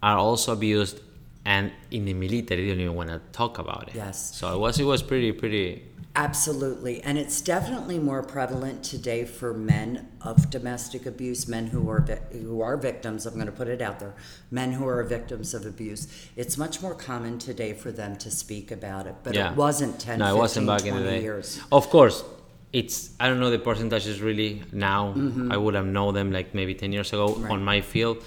are 0.01 0.17
also 0.17 0.53
abused, 0.53 0.99
and 1.45 1.71
in 1.91 2.05
the 2.05 2.13
military 2.13 2.63
they 2.63 2.69
don't 2.69 2.81
even 2.81 2.95
want 2.95 3.09
to 3.09 3.21
talk 3.31 3.59
about 3.59 3.87
it. 3.87 3.95
Yes. 3.95 4.35
So 4.35 4.53
it 4.53 4.59
was 4.59 4.79
it 4.79 4.85
was 4.85 5.01
pretty 5.03 5.31
pretty. 5.31 5.83
Absolutely. 6.17 7.01
And 7.01 7.17
it's 7.17 7.41
definitely 7.41 7.99
more 7.99 8.23
prevalent 8.23 8.83
today 8.83 9.25
for 9.25 9.53
men 9.53 10.07
of 10.21 10.49
domestic 10.49 11.05
abuse, 11.05 11.45
men 11.47 11.67
who 11.67 11.89
are 11.89 12.01
who 12.31 12.61
are 12.61 12.77
victims, 12.77 13.25
I'm 13.25 13.33
going 13.33 13.47
to 13.47 13.51
put 13.51 13.67
it 13.67 13.81
out 13.81 13.99
there, 13.99 14.15
men 14.49 14.71
who 14.71 14.87
are 14.87 15.03
victims 15.03 15.53
of 15.53 15.65
abuse. 15.65 16.07
It's 16.37 16.57
much 16.57 16.81
more 16.81 16.95
common 16.95 17.37
today 17.37 17.73
for 17.73 17.91
them 17.91 18.15
to 18.17 18.31
speak 18.31 18.71
about 18.71 19.07
it, 19.07 19.15
but 19.23 19.35
yeah. 19.35 19.51
it 19.51 19.57
wasn't 19.57 19.99
10, 19.99 20.19
no, 20.19 20.25
15, 20.25 20.35
it 20.35 20.39
wasn't 20.39 20.67
back 20.67 20.81
20 20.81 20.97
in 20.97 21.03
the 21.03 21.09
day. 21.11 21.21
years. 21.21 21.59
Of 21.69 21.89
course, 21.89 22.23
it's 22.71 23.11
I 23.19 23.27
don't 23.27 23.39
know 23.39 23.51
the 23.51 23.59
percentages 23.59 24.21
really 24.21 24.63
now. 24.71 25.13
Mm-hmm. 25.13 25.51
I 25.51 25.57
would 25.57 25.75
have 25.75 25.85
known 25.85 26.13
them 26.13 26.31
like 26.31 26.53
maybe 26.53 26.75
ten 26.75 26.91
years 26.91 27.11
ago 27.13 27.41
on 27.49 27.63
my 27.63 27.81
field, 27.81 28.23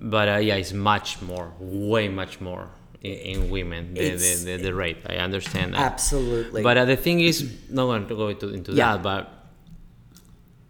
but 0.00 0.28
uh, 0.28 0.36
yeah, 0.36 0.54
it's 0.56 0.72
much 0.72 1.20
more, 1.22 1.52
way 1.58 2.08
much 2.08 2.40
more 2.40 2.68
in, 3.02 3.12
in 3.12 3.50
women 3.50 3.94
the, 3.94 4.10
the, 4.10 4.42
the, 4.44 4.56
the 4.56 4.74
rate. 4.74 4.98
I 5.06 5.16
understand 5.16 5.74
that. 5.74 5.80
Absolutely. 5.80 6.62
But 6.62 6.76
uh, 6.78 6.84
the 6.84 6.96
thing 6.96 7.20
is, 7.20 7.42
not 7.70 7.86
going 7.86 8.06
to 8.08 8.14
go 8.14 8.28
into, 8.28 8.48
into 8.50 8.72
Yeah. 8.72 8.92
that, 8.96 9.02
but 9.02 9.32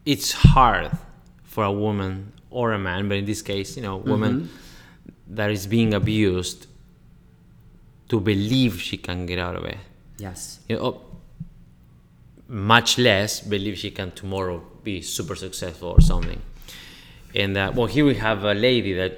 it's 0.06 0.32
hard 0.32 0.90
for 1.44 1.64
a 1.64 1.72
woman 1.72 2.32
or 2.50 2.72
a 2.72 2.78
man, 2.78 3.08
but 3.08 3.18
in 3.18 3.24
this 3.26 3.42
case, 3.42 3.76
you 3.76 3.82
know, 3.82 3.96
woman 3.98 4.32
Mm-hmm. 4.42 5.34
that 5.36 5.50
is 5.50 5.66
being 5.66 5.92
abused 5.94 6.66
to 8.08 8.18
believe 8.20 8.80
she 8.80 8.96
can 8.96 9.26
get 9.26 9.38
out 9.38 9.54
of 9.56 9.64
it. 9.64 9.76
yes. 10.18 10.60
You 10.68 10.76
know, 10.76 11.00
much 12.48 12.96
less 12.98 13.40
believe 13.40 13.76
she 13.76 13.90
can 13.90 14.10
tomorrow 14.12 14.62
be 14.82 15.02
super 15.02 15.34
successful 15.34 15.90
or 15.90 16.00
something. 16.00 16.40
And 17.34 17.56
uh, 17.56 17.72
well, 17.74 17.86
here 17.86 18.04
we 18.04 18.14
have 18.16 18.44
a 18.44 18.54
lady 18.54 18.94
that 18.94 19.12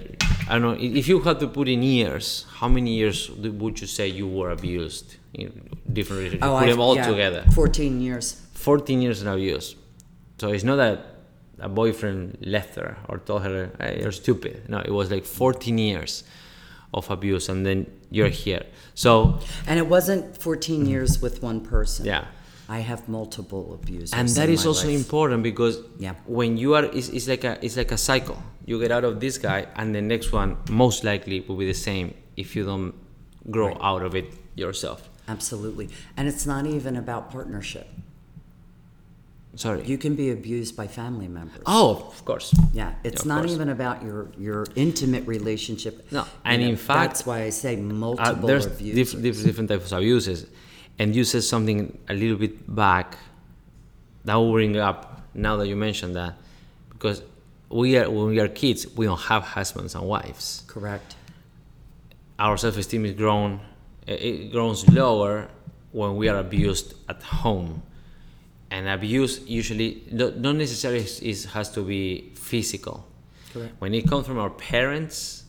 I 0.49 0.59
don't 0.59 0.63
know 0.63 0.77
if 0.79 1.07
you 1.09 1.21
had 1.21 1.39
to 1.41 1.47
put 1.49 1.69
in 1.69 1.83
years, 1.83 2.45
how 2.57 2.69
many 2.69 2.95
years 2.95 3.31
would 3.31 3.81
you 3.81 3.87
say 3.87 4.09
you 4.09 4.27
were 4.27 4.51
abused 4.51 5.17
in 5.35 5.69
different 5.93 6.19
relationships? 6.23 6.47
put 6.49 6.65
I- 6.65 6.71
them 6.71 6.81
all 6.81 6.97
yeah, 6.97 7.07
together. 7.09 7.45
14 7.55 8.01
years. 8.01 8.41
14 8.55 9.01
years 9.01 9.23
in 9.23 9.29
abuse. 9.29 9.77
So 10.39 10.49
it's 10.49 10.65
not 10.65 10.77
that 10.77 11.07
a 11.61 11.69
boyfriend 11.69 12.39
left 12.41 12.75
her 12.77 12.97
or 13.09 13.19
told 13.19 13.43
her, 13.43 13.71
hey, 13.79 14.01
you're 14.03 14.13
stupid. 14.13 14.69
No, 14.69 14.81
it 14.81 14.91
was 14.91 15.11
like 15.11 15.25
14 15.25 15.79
years 15.79 16.25
of 16.93 17.09
abuse 17.11 17.49
and 17.49 17.65
then 17.65 17.87
you're 18.11 18.29
here. 18.29 18.65
So, 18.95 19.39
And 19.67 19.79
it 19.79 19.87
wasn't 19.87 20.37
14 20.37 20.85
years 20.87 21.23
with 21.23 21.43
one 21.43 21.61
person. 21.61 22.07
yeah. 22.07 22.25
I 22.71 22.79
have 22.91 23.09
multiple 23.09 23.65
abusers. 23.75 24.13
And 24.13 24.29
that 24.39 24.49
is 24.49 24.65
also 24.65 24.87
life. 24.87 24.97
important 25.03 25.43
because 25.43 25.77
Yeah. 25.99 26.15
when 26.39 26.57
you 26.57 26.75
are, 26.77 26.85
it's, 26.85 27.09
it's, 27.17 27.27
like 27.27 27.43
a, 27.45 27.59
it's 27.67 27.77
like 27.77 27.91
a 27.91 27.99
cycle. 27.99 28.39
You 28.65 28.79
get 28.81 28.93
out 28.93 29.05
of 29.05 29.19
this 29.19 29.39
guy 29.39 29.67
and 29.75 29.93
the 29.93 30.01
next 30.01 30.29
one 30.33 30.57
most 30.71 31.03
likely 31.03 31.41
will 31.41 31.57
be 31.57 31.67
the 31.67 31.81
same 31.91 32.15
if 32.37 32.55
you 32.55 32.65
don't 32.65 32.95
grow 33.51 33.77
out 33.91 34.03
of 34.03 34.15
it 34.15 34.27
yourself. 34.55 35.01
Absolutely. 35.27 35.89
And 36.17 36.29
it's 36.29 36.47
not 36.47 36.65
even 36.67 36.95
about 36.97 37.31
partnership. 37.33 37.89
Sorry. 39.57 39.85
You 39.85 39.99
can 39.99 40.15
be 40.15 40.31
abused 40.31 40.77
by 40.77 40.87
family 40.87 41.27
members. 41.27 41.63
oh, 41.67 42.07
of 42.13 42.25
course. 42.25 42.55
Yeah, 42.73 42.95
it's 43.03 43.23
Of 43.23 43.27
not 43.27 43.41
course. 43.41 43.53
even 43.57 43.69
about 43.69 43.97
your 44.05 44.31
your 44.39 44.65
intimate 44.77 45.27
relationship. 45.27 45.95
No, 46.13 46.21
You 46.21 46.27
and 46.45 46.63
know, 46.63 46.69
in 46.69 46.77
fact, 46.77 47.01
that's 47.11 47.27
why 47.27 47.39
I 47.43 47.51
say 47.51 47.75
Uh, 47.77 47.83
multiple 48.07 48.47
there's 48.47 48.67
abusers. 48.67 48.95
diff- 49.13 49.23
diff- 49.23 49.43
different 49.45 49.69
types 49.69 49.91
of 49.91 49.99
abuses, 49.99 50.47
and 51.01 51.17
you 51.17 51.25
said 51.25 51.43
something 51.43 51.81
a 52.09 52.15
little 52.23 52.37
bit 52.45 52.55
back 52.83 53.17
that 54.27 54.35
will 54.35 54.53
bring 54.53 54.77
up 54.77 55.23
now 55.35 55.57
that 55.57 55.67
you 55.67 55.77
mentioned 55.77 56.15
that 56.15 56.35
because 56.93 57.23
we 57.71 57.97
are 57.99 58.09
when 58.11 58.27
we 58.35 58.39
are 58.45 58.49
kids 58.49 58.81
we 58.99 59.07
don't 59.07 59.25
have 59.33 59.43
husbands 59.57 59.95
and 59.95 60.05
wives. 60.15 60.63
Correct. 60.67 61.17
Our 62.39 62.57
self-esteem 62.65 63.03
is 63.07 63.15
grown 63.23 63.61
it- 64.07 64.23
it 64.29 64.53
grows 64.53 64.81
lower 64.89 65.49
when 65.93 66.17
we 66.17 66.29
are 66.29 66.39
abused 66.39 66.89
at 67.09 67.21
home, 67.43 67.83
and 68.71 68.83
abuse 68.89 69.41
usually 69.61 69.91
no- 70.19 70.35
not 70.45 70.55
necessarily 70.65 71.01
is, 71.09 71.21
is 71.21 71.39
has 71.57 71.67
to 71.77 71.83
be 71.83 72.03
physical. 72.35 72.97
Correct. 73.53 73.73
When 73.83 73.93
it 73.95 74.05
comes 74.11 74.25
from 74.29 74.39
our 74.39 74.51
parents, 74.73 75.45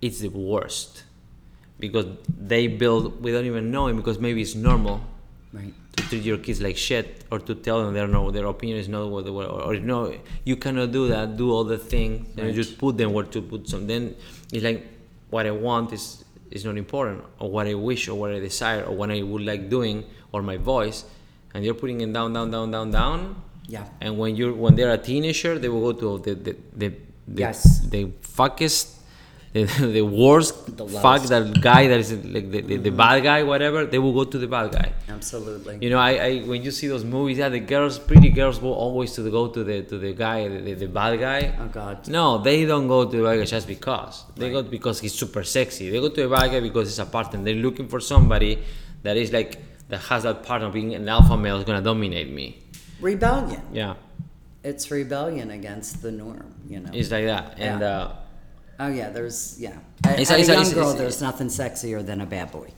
it's 0.00 0.18
the 0.20 0.28
worst 0.30 1.04
because 1.78 2.06
they 2.38 2.66
build 2.68 3.22
without 3.22 3.44
even 3.44 3.70
knowing 3.70 3.96
because 3.96 4.18
maybe 4.18 4.42
it's 4.42 4.54
normal 4.54 5.00
Right. 5.52 5.74
to 5.96 6.02
treat 6.08 6.22
your 6.22 6.38
kids 6.38 6.62
like 6.62 6.78
shit 6.78 7.24
or 7.30 7.38
to 7.38 7.54
tell 7.54 7.84
them 7.84 7.92
their 7.92 8.06
no 8.08 8.30
their 8.30 8.46
opinion 8.46 8.78
is 8.78 8.88
not 8.88 9.10
what 9.10 9.24
they 9.26 9.30
were 9.30 9.44
or, 9.44 9.60
or 9.74 9.76
no 9.76 10.14
you 10.44 10.56
cannot 10.56 10.92
do 10.92 11.08
that 11.08 11.36
do 11.36 11.50
all 11.52 11.64
the 11.64 11.76
things 11.76 12.26
and 12.38 12.46
you 12.48 12.54
just 12.54 12.78
put 12.78 12.96
them 12.96 13.12
where 13.12 13.26
to 13.26 13.42
put 13.42 13.68
some 13.68 13.86
then 13.86 14.14
it's 14.50 14.64
like 14.64 14.86
what 15.28 15.44
I 15.46 15.50
want 15.50 15.92
is 15.92 16.24
is 16.50 16.64
not 16.64 16.78
important 16.78 17.22
or 17.38 17.50
what 17.50 17.66
I 17.66 17.74
wish 17.74 18.08
or 18.08 18.14
what 18.14 18.30
I 18.32 18.38
desire 18.38 18.82
or 18.84 18.94
what 18.96 19.10
I 19.10 19.20
would 19.22 19.42
like 19.42 19.68
doing 19.68 20.04
or 20.32 20.40
my 20.42 20.56
voice 20.56 21.04
and 21.52 21.64
you're 21.64 21.74
putting 21.74 22.00
it 22.00 22.10
down 22.12 22.32
down 22.32 22.50
down 22.50 22.70
down 22.70 22.90
down 22.90 23.36
Yeah. 23.68 23.84
and 24.00 24.16
when 24.16 24.36
you're 24.36 24.54
when 24.54 24.74
they're 24.76 24.92
a 24.92 24.98
teenager 24.98 25.58
they 25.58 25.68
will 25.68 25.92
go 25.92 25.98
to 26.00 26.18
the 26.24 26.34
the 26.34 26.56
the, 26.76 26.88
the, 27.28 27.40
Yes. 27.44 27.80
the 27.90 28.06
fuckest 28.38 28.96
the, 29.52 29.64
the 29.98 30.02
worst 30.02 30.76
The 30.76 30.86
fuck 30.88 31.22
that 31.24 31.60
guy 31.60 31.86
that 31.88 32.00
is 32.00 32.12
like 32.36 32.50
the, 32.50 32.60
the, 32.62 32.76
the 32.78 32.90
bad 32.90 33.22
guy 33.22 33.42
whatever 33.42 33.84
they 33.84 33.98
will 33.98 34.14
go 34.14 34.24
to 34.24 34.38
the 34.38 34.46
bad 34.46 34.72
guy 34.72 34.92
Absolutely. 35.08 35.78
you 35.80 35.90
know, 35.90 35.98
I, 35.98 36.12
I 36.28 36.38
when 36.40 36.62
you 36.64 36.72
see 36.72 36.88
those 36.88 37.04
movies, 37.04 37.38
yeah, 37.38 37.48
the 37.48 37.60
girls, 37.60 37.96
pretty 37.98 38.30
girls, 38.30 38.60
will 38.60 38.72
always 38.72 39.12
to 39.12 39.22
the, 39.22 39.30
go 39.30 39.46
to 39.48 39.62
the 39.62 39.82
to 39.82 39.96
the 39.98 40.12
guy, 40.14 40.48
the, 40.48 40.74
the, 40.74 40.86
bad 40.86 41.20
guy. 41.20 41.54
Oh, 41.60 41.68
God. 41.68 42.08
No, 42.08 42.38
they 42.38 42.64
don't 42.64 42.88
go 42.88 43.04
to 43.08 43.16
the 43.16 43.22
bad 43.22 43.36
guy 43.38 43.44
just 43.44 43.68
because. 43.68 44.24
They 44.36 44.50
go 44.50 44.62
because 44.64 44.98
he's 45.00 45.14
super 45.14 45.44
sexy. 45.44 45.90
They 45.90 46.00
go 46.00 46.08
to 46.08 46.22
the 46.22 46.28
bad 46.28 46.50
guy 46.50 46.60
because 46.60 46.88
he's 46.88 46.98
a 46.98 47.06
partner. 47.06 47.40
They're 47.44 47.54
looking 47.54 47.86
for 47.88 48.00
somebody 48.00 48.58
that 49.04 49.16
is 49.16 49.32
like 49.32 49.58
that 49.90 50.00
has 50.10 50.24
that 50.24 50.42
part 50.42 50.62
of 50.62 50.72
being 50.72 50.92
an 50.94 51.08
alpha 51.08 51.36
male 51.36 51.58
is 51.58 51.64
gonna 51.64 51.82
dominate 51.82 52.30
me. 52.32 52.46
rebellion. 53.00 53.62
Yeah, 53.72 53.94
It's 54.64 54.90
rebellion 54.90 55.50
against 55.50 56.02
the 56.02 56.10
norm. 56.10 56.52
You 56.68 56.80
know. 56.80 56.90
it's 56.92 57.10
like 57.12 57.26
that. 57.26 57.54
And 57.58 57.80
Yeah. 57.80 57.88
uh, 57.88 58.14
oh 58.82 58.88
yeah. 58.98 59.08
There's 59.16 59.38
yeah. 59.58 59.76
At, 60.04 60.18
It's- 60.22 60.30
at 60.30 60.40
it's- 60.40 60.48
a 60.48 60.52
young 60.52 60.62
it's- 60.62 60.74
girl, 60.74 60.90
it's- 60.90 60.98
there's 61.00 61.20
nothing 61.28 61.48
sexier 61.60 62.00
than 62.08 62.20
a 62.20 62.26
bad 62.36 62.48
boy. 62.56 62.68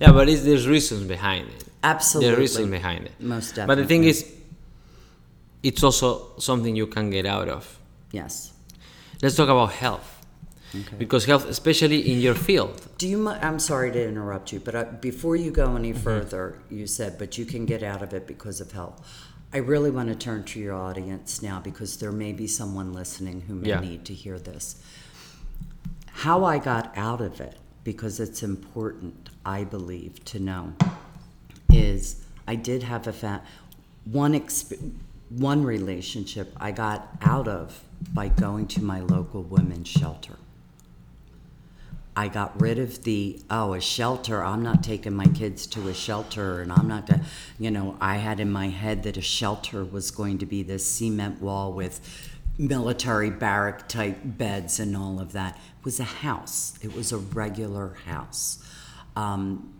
yeah, 0.00 0.12
but 0.12 0.28
it's, 0.28 0.42
there's 0.42 0.66
reasons 0.68 1.02
behind 1.16 1.48
it. 1.48 1.64
Absolutely. 1.82 2.26
there's 2.28 2.38
reasons 2.38 2.70
behind 2.70 3.06
it. 3.06 3.12
Most 3.20 3.48
definitely. 3.54 3.66
But 3.74 3.82
the 3.82 3.88
thing 3.88 4.04
is, 4.04 4.18
it's 5.62 5.82
also 5.82 6.32
something 6.38 6.74
you 6.76 6.86
can 6.86 7.10
get 7.10 7.26
out 7.26 7.48
of. 7.48 7.78
Yes. 8.12 8.52
Let's 9.22 9.36
talk 9.36 9.48
about 9.48 9.72
health. 9.72 10.08
Because 10.98 11.26
health, 11.26 11.44
especially 11.46 12.00
in 12.12 12.18
your 12.20 12.34
field, 12.34 12.80
Do 12.96 13.06
you? 13.06 13.28
I'm 13.28 13.58
sorry 13.58 13.92
to 13.92 14.02
interrupt 14.08 14.52
you, 14.54 14.58
but 14.66 14.74
uh, 14.74 14.84
before 15.02 15.36
you 15.36 15.50
go 15.50 15.76
any 15.76 15.92
Mm-hmm. 15.92 16.02
further, 16.02 16.44
you 16.70 16.86
said, 16.86 17.18
but 17.18 17.36
you 17.36 17.44
can 17.44 17.66
get 17.66 17.82
out 17.82 18.00
of 18.02 18.14
it 18.14 18.26
because 18.26 18.58
of 18.64 18.72
health. 18.72 18.96
I 19.52 19.58
really 19.58 19.90
want 19.90 20.08
to 20.08 20.14
turn 20.14 20.44
to 20.44 20.60
your 20.60 20.74
audience 20.74 21.42
now 21.42 21.60
because 21.60 21.98
there 21.98 22.12
may 22.12 22.32
be 22.32 22.46
someone 22.46 22.92
listening 22.92 23.42
who 23.42 23.54
may 23.54 23.68
Yeah. 23.70 23.80
need 23.80 24.04
to 24.06 24.14
hear 24.14 24.38
this. 24.38 24.76
How 26.06 26.44
I 26.44 26.58
got 26.58 26.92
out 26.96 27.20
of 27.20 27.40
it, 27.40 27.56
because 27.84 28.18
it's 28.20 28.42
important, 28.42 29.28
I 29.44 29.64
believe, 29.64 30.24
to 30.26 30.38
know, 30.38 30.72
is 31.70 32.22
I 32.46 32.54
did 32.54 32.82
have 32.84 33.06
a 33.06 33.12
fa- 33.12 33.42
one 34.04 34.32
exp- 34.32 34.92
one 35.28 35.64
relationship 35.64 36.52
I 36.58 36.72
got 36.72 37.16
out 37.22 37.48
of 37.48 37.82
by 38.12 38.28
going 38.28 38.66
to 38.68 38.82
my 38.82 39.00
local 39.00 39.42
women's 39.42 39.88
shelter. 39.88 40.36
I 42.14 42.28
got 42.28 42.60
rid 42.60 42.78
of 42.78 43.04
the 43.04 43.40
oh 43.48 43.72
a 43.72 43.80
shelter. 43.80 44.44
I'm 44.44 44.62
not 44.62 44.82
taking 44.82 45.14
my 45.14 45.26
kids 45.26 45.66
to 45.68 45.88
a 45.88 45.94
shelter, 45.94 46.60
and 46.60 46.70
I'm 46.70 46.86
not. 46.86 47.06
Gonna, 47.06 47.24
you 47.58 47.70
know, 47.70 47.96
I 48.00 48.16
had 48.16 48.38
in 48.38 48.52
my 48.52 48.68
head 48.68 49.02
that 49.04 49.16
a 49.16 49.22
shelter 49.22 49.82
was 49.84 50.10
going 50.10 50.38
to 50.38 50.46
be 50.46 50.62
this 50.62 50.86
cement 50.86 51.40
wall 51.40 51.72
with 51.72 52.00
military 52.58 53.30
barrack 53.30 53.88
type 53.88 54.18
beds 54.24 54.78
and 54.78 54.94
all 54.94 55.20
of 55.20 55.32
that. 55.32 55.56
It 55.56 55.84
was 55.84 56.00
a 56.00 56.04
house. 56.04 56.78
It 56.82 56.94
was 56.94 57.12
a 57.12 57.18
regular 57.18 57.96
house. 58.04 58.62
Um, 59.16 59.72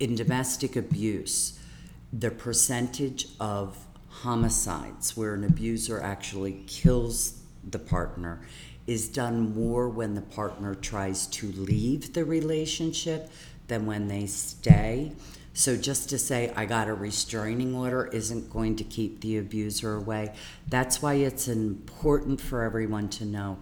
in 0.00 0.14
domestic 0.14 0.74
abuse, 0.74 1.58
the 2.12 2.30
percentage 2.30 3.28
of 3.38 3.76
homicides 4.08 5.16
where 5.16 5.34
an 5.34 5.44
abuser 5.44 6.00
actually 6.00 6.64
kills 6.66 7.42
the 7.68 7.78
partner 7.78 8.40
is 8.86 9.08
done 9.08 9.54
more 9.54 9.88
when 9.88 10.14
the 10.14 10.20
partner 10.20 10.74
tries 10.74 11.26
to 11.26 11.50
leave 11.52 12.12
the 12.12 12.24
relationship 12.24 13.30
than 13.68 13.86
when 13.86 14.08
they 14.08 14.26
stay. 14.26 15.12
So 15.54 15.76
just 15.76 16.08
to 16.10 16.18
say 16.18 16.52
I 16.56 16.66
got 16.66 16.88
a 16.88 16.94
restraining 16.94 17.74
order 17.74 18.06
isn't 18.06 18.50
going 18.50 18.76
to 18.76 18.84
keep 18.84 19.20
the 19.20 19.38
abuser 19.38 19.94
away. 19.94 20.34
That's 20.68 21.00
why 21.00 21.14
it's 21.14 21.48
important 21.48 22.40
for 22.40 22.62
everyone 22.62 23.08
to 23.10 23.24
know 23.24 23.58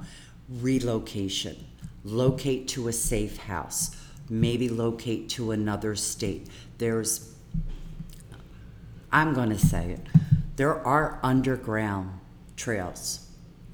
relocation. 0.48 1.66
Locate 2.02 2.66
to 2.68 2.88
a 2.88 2.92
safe 2.92 3.36
house. 3.36 3.96
Maybe 4.28 4.68
locate 4.68 5.28
to 5.30 5.50
another 5.52 5.94
state. 5.94 6.48
There's 6.78 7.28
I'm 9.12 9.34
going 9.34 9.50
to 9.50 9.58
say 9.58 9.90
it. 9.90 10.06
There 10.56 10.74
are 10.86 11.20
underground 11.22 12.18
trails 12.56 13.28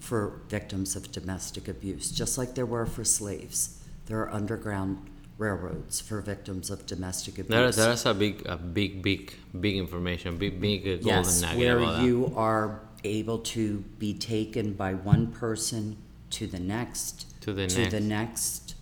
for 0.09 0.41
victims 0.49 0.97
of 0.97 1.13
domestic 1.13 1.69
abuse, 1.69 2.11
just 2.11 2.39
like 2.39 2.55
there 2.55 2.65
were 2.65 2.87
for 2.87 3.05
slaves. 3.05 3.79
There 4.07 4.19
are 4.21 4.33
underground 4.33 5.07
railroads 5.37 6.01
for 6.01 6.23
victims 6.23 6.71
of 6.71 6.87
domestic 6.87 7.35
abuse. 7.35 7.51
There, 7.51 7.71
there's 7.71 8.07
a 8.07 8.15
big, 8.15 8.47
a 8.47 8.57
big, 8.57 9.03
big, 9.03 9.35
big 9.61 9.77
information, 9.77 10.39
big, 10.39 10.63
big 10.63 10.85
golden 10.85 11.07
yes, 11.07 11.43
nugget 11.43 11.59
where 11.59 12.01
you 12.01 12.33
are 12.35 12.81
able 13.05 13.41
to 13.41 13.81
be 13.99 14.15
taken 14.15 14.73
by 14.73 14.95
one 14.95 15.27
person 15.27 15.99
to 16.31 16.47
the 16.47 16.59
next, 16.59 17.27
To 17.43 17.53
the 17.53 17.67
to 17.67 17.91
the 17.91 18.01
next. 18.01 18.01
next. 18.01 18.75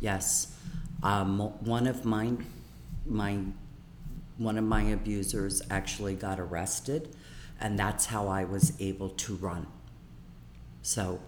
Yes, 0.00 0.52
um, 1.04 1.38
one 1.60 1.86
of 1.86 2.04
my 2.04 2.32
my 3.06 3.38
one 4.36 4.58
of 4.58 4.64
my 4.64 4.82
abusers 4.82 5.62
actually 5.70 6.16
got 6.16 6.40
arrested, 6.40 7.14
and 7.60 7.78
that's 7.78 8.06
how 8.06 8.26
I 8.26 8.42
was 8.42 8.72
able 8.80 9.10
to 9.10 9.36
run. 9.36 9.68
So, 10.82 11.20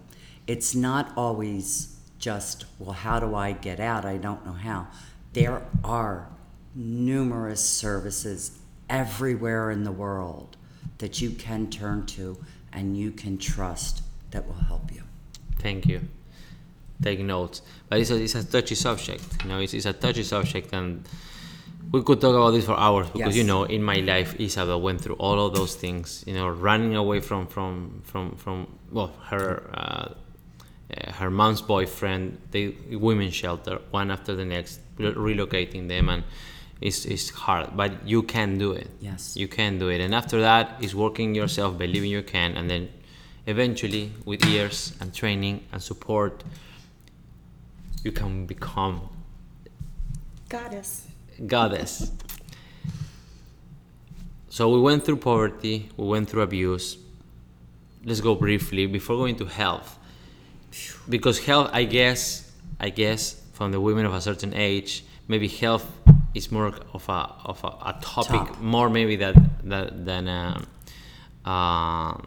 it's 0.47 0.75
not 0.75 1.11
always 1.15 1.97
just 2.19 2.65
well, 2.79 2.93
how 2.93 3.19
do 3.19 3.35
I 3.35 3.51
get 3.51 3.79
out? 3.79 4.05
I 4.05 4.17
don't 4.17 4.45
know 4.45 4.53
how. 4.53 4.87
There 5.33 5.61
are 5.83 6.29
numerous 6.75 7.63
services 7.63 8.57
everywhere 8.89 9.71
in 9.71 9.83
the 9.83 9.91
world 9.91 10.57
that 10.99 11.21
you 11.21 11.31
can 11.31 11.69
turn 11.69 12.05
to 12.05 12.37
and 12.71 12.97
you 12.97 13.11
can 13.11 13.37
trust 13.37 14.03
that 14.31 14.45
will 14.45 14.53
help 14.53 14.91
you. 14.93 15.01
Thank 15.59 15.87
you. 15.87 16.01
Take 17.01 17.19
notes. 17.19 17.61
But 17.89 17.99
it's 17.99 18.11
a, 18.11 18.21
it's 18.21 18.35
a 18.35 18.43
touchy 18.43 18.75
subject. 18.75 19.23
You 19.43 19.49
know, 19.49 19.59
it's, 19.59 19.73
it's 19.73 19.85
a 19.85 19.93
touchy 19.93 20.23
subject, 20.23 20.73
and 20.73 21.07
we 21.95 22.03
could 22.03 22.19
talk 22.19 22.35
about 22.35 22.51
this 22.51 22.65
for 22.65 22.77
hours 22.77 23.09
because 23.09 23.37
you 23.37 23.45
know 23.45 23.63
in 23.63 23.81
my 23.81 23.99
life 24.13 24.35
Isabel 24.37 24.81
went 24.81 24.99
through 24.99 25.15
all 25.15 25.37
of 25.45 25.55
those 25.55 25.75
things 25.75 26.25
you 26.27 26.33
know 26.33 26.49
running 26.49 26.93
away 26.95 27.21
from 27.21 27.47
from 27.47 28.01
from 28.03 28.35
from 28.35 28.67
well 28.91 29.13
her 29.29 29.47
uh, 29.73 30.07
uh, 30.93 31.11
her 31.19 31.29
mom's 31.31 31.61
boyfriend 31.61 32.37
the 32.51 32.75
women's 32.91 33.33
shelter 33.33 33.79
one 33.91 34.11
after 34.11 34.35
the 34.35 34.43
next 34.43 34.81
relocating 34.97 35.87
them 35.87 36.09
and 36.09 36.23
it's, 36.81 37.05
it's 37.05 37.29
hard 37.29 37.67
but 37.77 38.05
you 38.05 38.21
can 38.23 38.57
do 38.57 38.73
it 38.73 38.89
Yes. 38.99 39.37
you 39.37 39.47
can 39.47 39.79
do 39.79 39.87
it 39.87 40.01
and 40.01 40.13
after 40.13 40.41
that 40.41 40.75
is 40.81 40.93
working 40.93 41.33
yourself 41.33 41.77
believing 41.77 42.11
you 42.11 42.23
can 42.23 42.57
and 42.57 42.69
then 42.69 42.89
eventually 43.47 44.11
with 44.25 44.43
years 44.43 44.93
and 44.99 45.13
training 45.13 45.63
and 45.71 45.81
support 45.81 46.43
you 48.03 48.11
can 48.11 48.45
become 48.45 49.09
Goddess. 50.49 51.04
Goddess. 51.45 52.11
So 54.49 54.69
we 54.69 54.79
went 54.79 55.03
through 55.03 55.17
poverty, 55.17 55.89
we 55.97 56.07
went 56.07 56.29
through 56.29 56.43
abuse. 56.43 56.97
Let's 58.03 58.21
go 58.21 58.35
briefly 58.35 58.85
before 58.85 59.17
going 59.17 59.35
to 59.37 59.45
health. 59.45 59.97
Because 61.09 61.39
health, 61.39 61.69
I 61.73 61.83
guess, 61.83 62.51
I 62.79 62.89
guess 62.89 63.41
from 63.53 63.71
the 63.71 63.81
women 63.81 64.05
of 64.05 64.13
a 64.13 64.21
certain 64.21 64.53
age, 64.53 65.03
maybe 65.27 65.47
health 65.47 65.85
is 66.33 66.51
more 66.51 66.67
of 66.93 67.09
a 67.09 67.11
of 67.45 67.63
a, 67.63 67.67
a 67.67 67.97
topic, 68.01 68.47
Top. 68.47 68.61
more 68.61 68.89
maybe 68.89 69.15
that, 69.17 69.35
that 69.63 70.05
than 70.05 70.27
um 70.27 70.67
uh, 71.45 72.17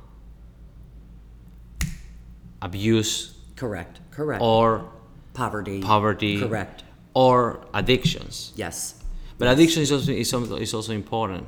abuse 2.63 3.35
Correct. 3.57 4.01
Correct. 4.11 4.43
or 4.43 4.89
poverty. 5.35 5.81
poverty 5.83 6.41
Correct. 6.41 6.85
or 7.15 7.61
addictions. 7.75 8.53
Yes. 8.57 8.98
But 9.39 9.49
addiction 9.49 9.83
is 9.83 9.93
also 9.93 10.13
is 10.13 10.35
also, 10.35 10.57
is 10.57 10.75
also 10.75 10.93
important 10.93 11.47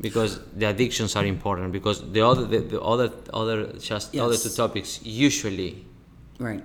because 0.00 0.40
the 0.54 0.66
addictions 0.66 1.16
are 1.16 1.24
important 1.24 1.72
because 1.72 2.12
the 2.12 2.20
other 2.20 2.44
the, 2.44 2.58
the 2.60 2.80
other 2.80 3.10
other 3.32 3.72
just 3.78 4.14
other 4.16 4.36
two 4.36 4.50
topics 4.50 5.00
usually 5.02 5.86
Right. 6.42 6.64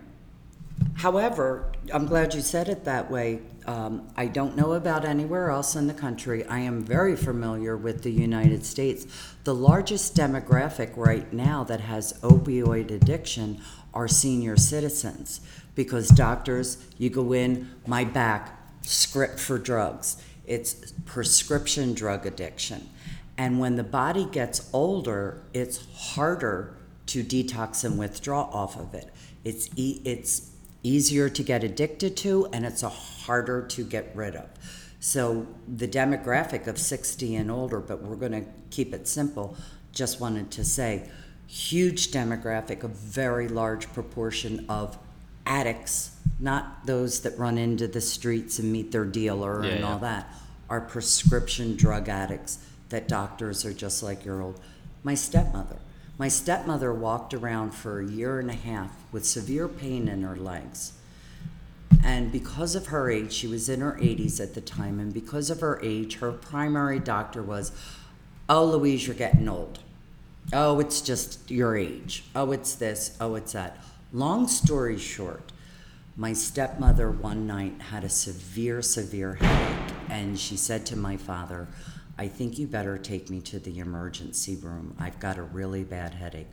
However, 0.95 1.71
I'm 1.93 2.07
glad 2.07 2.33
you 2.33 2.41
said 2.41 2.67
it 2.67 2.83
that 2.85 3.11
way. 3.11 3.41
Um, 3.67 4.07
I 4.15 4.25
don't 4.25 4.55
know 4.55 4.73
about 4.73 5.05
anywhere 5.05 5.51
else 5.51 5.75
in 5.75 5.85
the 5.85 5.93
country. 5.93 6.43
I 6.45 6.59
am 6.59 6.81
very 6.81 7.15
familiar 7.15 7.77
with 7.77 8.01
the 8.01 8.11
United 8.11 8.65
States. 8.65 9.05
The 9.43 9.53
largest 9.53 10.15
demographic 10.15 10.97
right 10.97 11.31
now 11.31 11.63
that 11.65 11.81
has 11.81 12.13
opioid 12.21 12.89
addiction 12.89 13.61
are 13.93 14.07
senior 14.07 14.57
citizens 14.57 15.41
because 15.75 16.09
doctors, 16.09 16.83
you 16.97 17.11
go 17.11 17.33
in, 17.33 17.69
my 17.85 18.03
back, 18.03 18.57
script 18.81 19.39
for 19.39 19.59
drugs. 19.59 20.17
It's 20.47 20.93
prescription 21.05 21.93
drug 21.93 22.25
addiction. 22.25 22.89
And 23.37 23.59
when 23.59 23.75
the 23.75 23.83
body 23.83 24.25
gets 24.25 24.69
older, 24.73 25.43
it's 25.53 25.85
harder 25.93 26.77
to 27.07 27.23
detox 27.23 27.83
and 27.83 27.99
withdraw 27.99 28.43
off 28.43 28.77
of 28.77 28.93
it. 28.93 29.13
It's 29.43 29.69
e- 29.75 30.01
it's 30.03 30.51
easier 30.83 31.29
to 31.29 31.43
get 31.43 31.63
addicted 31.63 32.17
to, 32.17 32.47
and 32.53 32.65
it's 32.65 32.81
a 32.81 32.89
harder 32.89 33.61
to 33.61 33.83
get 33.83 34.11
rid 34.15 34.35
of. 34.35 34.49
So 34.99 35.47
the 35.67 35.87
demographic 35.87 36.67
of 36.67 36.79
60 36.79 37.35
and 37.35 37.51
older, 37.51 37.79
but 37.79 38.01
we're 38.01 38.15
going 38.15 38.31
to 38.31 38.45
keep 38.71 38.93
it 38.93 39.07
simple. 39.07 39.55
Just 39.91 40.19
wanted 40.19 40.49
to 40.51 40.63
say, 40.63 41.09
huge 41.45 42.11
demographic, 42.11 42.83
a 42.83 42.87
very 42.87 43.47
large 43.47 43.91
proportion 43.93 44.65
of 44.67 44.97
addicts, 45.47 46.11
not 46.39 46.85
those 46.85 47.21
that 47.21 47.37
run 47.39 47.57
into 47.57 47.87
the 47.87 48.01
streets 48.01 48.59
and 48.59 48.71
meet 48.71 48.91
their 48.91 49.05
dealer 49.05 49.63
Yeah, 49.63 49.69
and 49.71 49.79
yeah. 49.79 49.91
all 49.91 49.99
that, 49.99 50.31
are 50.69 50.81
prescription 50.81 51.75
drug 51.75 52.09
addicts 52.09 52.59
that 52.89 53.07
doctors 53.07 53.65
are 53.65 53.73
just 53.73 54.03
like 54.03 54.23
your 54.25 54.41
old. 54.41 54.59
My 55.03 55.13
stepmother. 55.15 55.77
My 56.17 56.27
stepmother 56.27 56.93
walked 56.93 57.33
around 57.33 57.71
for 57.71 57.99
a 58.01 58.07
year 58.07 58.39
and 58.39 58.49
a 58.49 58.53
half 58.55 58.91
with 59.11 59.25
severe 59.25 59.67
pain 59.67 60.07
in 60.07 60.23
her 60.23 60.35
legs. 60.35 60.93
And 62.03 62.31
because 62.31 62.75
of 62.75 62.87
her 62.87 63.09
age, 63.09 63.31
she 63.33 63.47
was 63.47 63.69
in 63.69 63.81
her 63.81 63.93
80s 64.01 64.39
at 64.41 64.53
the 64.53 64.61
time, 64.61 64.99
and 64.99 65.13
because 65.13 65.49
of 65.49 65.61
her 65.61 65.79
age, 65.83 66.15
her 66.17 66.31
primary 66.31 66.99
doctor 66.99 67.41
was, 67.41 67.71
Oh, 68.49 68.65
Louise, 68.65 69.05
you're 69.07 69.15
getting 69.15 69.47
old. 69.47 69.79
Oh, 70.53 70.79
it's 70.79 71.01
just 71.01 71.49
your 71.51 71.75
age. 71.77 72.23
Oh, 72.35 72.51
it's 72.51 72.75
this. 72.75 73.17
Oh, 73.19 73.35
it's 73.35 73.51
that. 73.53 73.77
Long 74.13 74.47
story 74.47 74.97
short, 74.97 75.51
my 76.15 76.31
stepmother 76.31 77.11
one 77.11 77.45
night 77.45 77.81
had 77.89 78.05
a 78.05 78.09
severe, 78.09 78.81
severe 78.81 79.33
headache, 79.33 79.95
and 80.09 80.39
she 80.39 80.55
said 80.55 80.85
to 80.85 80.95
my 80.95 81.17
father, 81.17 81.67
I 82.17 82.29
think 82.29 82.57
you 82.57 82.67
better 82.67 82.97
take 82.97 83.29
me 83.29 83.41
to 83.41 83.59
the 83.59 83.79
emergency 83.79 84.55
room. 84.55 84.95
I've 84.97 85.19
got 85.19 85.37
a 85.37 85.41
really 85.41 85.83
bad 85.83 86.13
headache. 86.13 86.47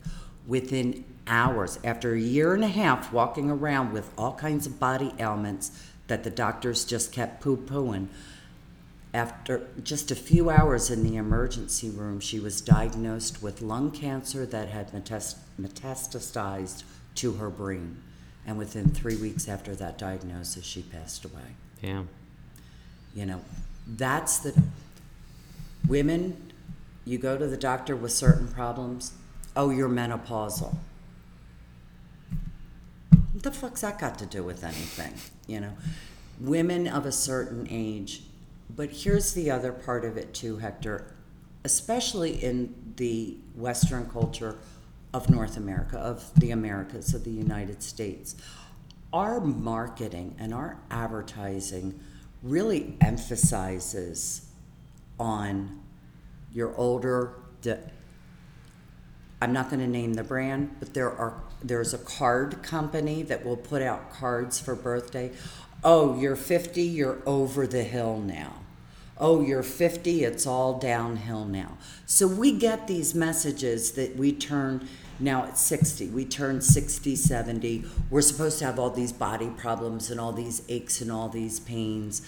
Within 0.49 1.05
hours, 1.29 1.79
after 1.85 2.15
a 2.15 2.21
year 2.21 2.55
and 2.55 2.65
a 2.65 2.69
half 2.69 3.13
walking 3.13 3.49
around 3.49 3.93
with 3.93 4.11
all 4.19 4.35
kinds 4.35 4.67
of 4.67 4.81
body 4.81 5.15
ailments 5.21 5.71
that 6.09 6.25
the 6.25 6.31
doctors 6.31 6.85
just 6.85 7.13
kept 7.13 7.41
poo 7.41 7.57
pooing, 7.57 8.09
after 9.15 9.69
just 9.85 10.11
a 10.11 10.17
few 10.17 10.51
hours 10.51 10.91
in 10.91 11.05
the 11.05 11.15
emergency 11.15 11.89
room, 11.89 12.19
she 12.19 12.41
was 12.41 12.61
diagnosed 12.61 13.45
with 13.45 13.63
lung 13.63 13.93
cancer 13.93 14.45
that 14.45 14.71
had 14.71 14.91
metastasized 14.91 16.83
to 17.17 17.33
her 17.35 17.51
brain. 17.51 18.03
And 18.47 18.59
within 18.59 18.91
three 18.91 19.17
weeks 19.17 19.49
after 19.49 19.75
that 19.77 19.97
diagnosis, 19.97 20.65
she 20.65 20.83
passed 20.83 21.25
away. 21.25 21.57
yeah 21.81 22.03
You 23.15 23.27
know, 23.27 23.41
that's 23.87 24.39
the 24.39 24.63
women, 25.89 26.53
you 27.05 27.19
go 27.19 27.39
to 27.39 27.47
the 27.47 27.57
doctor 27.57 27.97
with 27.97 28.13
certain 28.13 28.49
problems. 28.49 29.13
Oh, 29.57 29.71
you're 29.71 29.89
menopausal. 29.89 30.77
What 33.33 33.43
the 33.43 33.53
fuck's 33.53 33.83
that 33.83 33.99
got 33.99 34.19
to 34.19 34.27
do 34.27 34.43
with 34.43 34.65
anything? 34.65 35.15
You 35.47 35.61
know, 35.61 35.73
women 36.41 36.87
of 36.87 37.07
a 37.07 37.13
certain 37.13 37.67
age. 37.71 38.23
But 38.75 38.91
here's 38.91 39.33
the 39.33 39.51
other 39.51 39.73
part 39.73 40.05
of 40.05 40.17
it, 40.17 40.35
too, 40.35 40.59
Hector, 40.59 41.15
especially 41.65 42.43
in 42.43 42.75
the 42.97 43.37
Western 43.55 44.09
culture 44.11 44.57
of 45.15 45.31
North 45.31 45.57
America, 45.57 45.97
of 45.97 46.29
the 46.35 46.51
Americas, 46.51 47.15
of 47.15 47.23
the 47.23 47.31
United 47.31 47.83
States. 47.83 48.35
Our 49.13 49.41
marketing 49.41 50.35
and 50.41 50.53
our 50.53 50.77
advertising 50.91 52.01
really 52.43 52.97
emphasizes 53.01 54.49
on 55.19 55.81
your 56.53 56.77
older, 56.77 57.35
the, 57.63 57.79
I'm 59.41 59.53
not 59.53 59.71
going 59.71 59.81
to 59.81 59.87
name 59.87 60.15
the 60.15 60.25
brand, 60.25 60.75
but 60.81 60.95
there 60.95 61.13
are 61.13 61.41
there's 61.63 61.95
a 61.95 61.99
card 61.99 62.63
company 62.63 63.23
that 63.23 63.43
will 63.43 63.57
put 63.57 63.81
out 63.81 64.13
cards 64.13 64.61
for 64.61 64.75
birthday. 64.75 65.31
Oh, 65.83 66.19
you're 66.19 66.37
50, 66.37 66.83
you're 66.83 67.23
over 67.25 67.67
the 67.67 67.85
hill 67.85 68.19
now. 68.19 68.61
Oh, 69.17 69.41
you're 69.41 69.63
50, 69.63 70.25
it's 70.25 70.47
all 70.47 70.79
downhill 70.79 71.47
now. 71.47 71.79
So 72.05 72.27
we 72.27 72.53
get 72.53 72.87
these 72.87 73.15
messages 73.15 73.93
that 73.93 74.17
we 74.17 74.33
turn 74.33 74.87
now 75.21 75.45
at 75.45 75.59
60, 75.59 76.09
we 76.09 76.25
turn 76.25 76.61
60, 76.61 77.17
70. 77.17 77.85
We're 78.11 78.23
supposed 78.23 78.59
to 78.61 78.65
have 78.65 78.79
all 78.79 78.91
these 78.91 79.13
body 79.13 79.51
problems 79.57 80.11
and 80.11 80.21
all 80.21 80.33
these 80.33 80.63
aches 80.69 81.01
and 81.01 81.11
all 81.11 81.29
these 81.29 81.61
pains. 81.61 82.23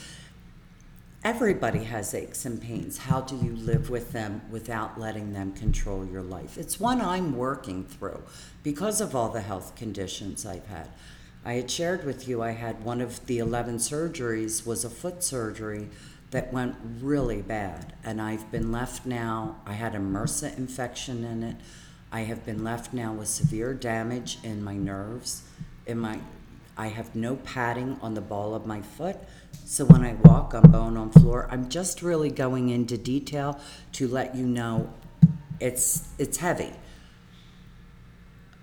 Everybody 1.24 1.84
has 1.84 2.14
aches 2.14 2.44
and 2.44 2.62
pains. 2.62 2.98
How 2.98 3.20
do 3.20 3.36
you 3.36 3.56
live 3.56 3.90
with 3.90 4.12
them 4.12 4.42
without 4.50 5.00
letting 5.00 5.32
them 5.32 5.52
control 5.52 6.06
your 6.06 6.22
life? 6.22 6.56
It's 6.56 6.78
one 6.78 7.00
I'm 7.00 7.36
working 7.36 7.84
through 7.84 8.22
because 8.62 9.00
of 9.00 9.16
all 9.16 9.30
the 9.30 9.40
health 9.40 9.74
conditions 9.74 10.46
I've 10.46 10.66
had. 10.66 10.88
I 11.44 11.54
had 11.54 11.70
shared 11.70 12.04
with 12.04 12.28
you 12.28 12.42
I 12.42 12.50
had 12.52 12.84
one 12.84 13.00
of 13.00 13.24
the 13.26 13.38
11 13.38 13.78
surgeries 13.78 14.66
was 14.66 14.84
a 14.84 14.90
foot 14.90 15.22
surgery 15.22 15.88
that 16.32 16.52
went 16.52 16.76
really 17.00 17.40
bad 17.40 17.92
and 18.04 18.20
I've 18.20 18.50
been 18.50 18.72
left 18.72 19.06
now 19.06 19.56
I 19.64 19.74
had 19.74 19.94
a 19.94 19.98
MRSA 19.98 20.56
infection 20.58 21.24
in 21.24 21.42
it. 21.42 21.56
I 22.16 22.20
have 22.20 22.46
been 22.46 22.64
left 22.64 22.94
now 22.94 23.12
with 23.12 23.28
severe 23.28 23.74
damage 23.74 24.38
in 24.42 24.64
my 24.64 24.74
nerves, 24.74 25.42
in 25.84 25.98
my 25.98 26.18
I 26.74 26.86
have 26.86 27.14
no 27.14 27.36
padding 27.36 27.98
on 28.00 28.14
the 28.14 28.22
ball 28.22 28.54
of 28.54 28.64
my 28.64 28.80
foot. 28.80 29.18
So 29.66 29.84
when 29.84 30.02
I 30.02 30.14
walk 30.14 30.54
on 30.54 30.62
bone 30.70 30.96
on 30.96 31.10
floor, 31.10 31.46
I'm 31.50 31.68
just 31.68 32.00
really 32.00 32.30
going 32.30 32.70
into 32.70 32.96
detail 32.96 33.60
to 33.92 34.08
let 34.08 34.34
you 34.34 34.46
know 34.46 34.94
it's 35.60 36.08
it's 36.16 36.38
heavy. 36.38 36.72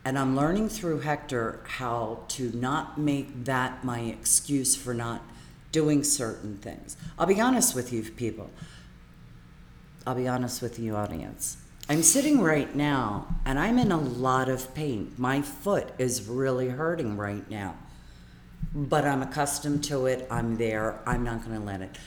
And 0.04 0.18
I'm 0.18 0.36
learning 0.36 0.70
through 0.70 1.02
Hector 1.02 1.60
how 1.78 2.24
to 2.30 2.50
not 2.56 2.98
make 2.98 3.46
that 3.46 3.84
my 3.84 4.00
excuse 4.00 4.76
for 4.76 4.96
not 4.96 5.22
doing 5.72 6.04
certain 6.04 6.58
things. 6.58 6.98
I'll 7.20 7.28
be 7.28 7.40
honest 7.40 7.76
with 7.76 7.94
you 7.94 8.02
people. 8.02 8.50
I'll 10.08 10.16
be 10.16 10.28
honest 10.28 10.64
with 10.64 10.80
you 10.80 10.96
audience. 10.96 11.58
I'm 11.90 12.04
sitting 12.04 12.42
right 12.42 12.74
now 12.76 13.36
and 13.46 13.60
I'm 13.60 13.78
in 13.78 13.92
a 13.92 14.00
lot 14.00 14.50
of 14.50 14.74
pain. 14.74 15.14
My 15.18 15.42
foot 15.42 15.92
is 15.98 16.28
really 16.28 16.70
hurting 16.70 17.18
right 17.18 17.50
now 17.50 17.76
but 18.74 19.06
I'm 19.06 19.22
accustomed 19.22 19.84
to 19.86 20.08
it. 20.08 20.28
I'm 20.32 20.58
there. 20.58 21.00
I'm 21.06 21.24
not 21.24 21.46
going 21.46 21.60
to 21.60 21.66
let 21.66 21.82
it. 21.82 21.98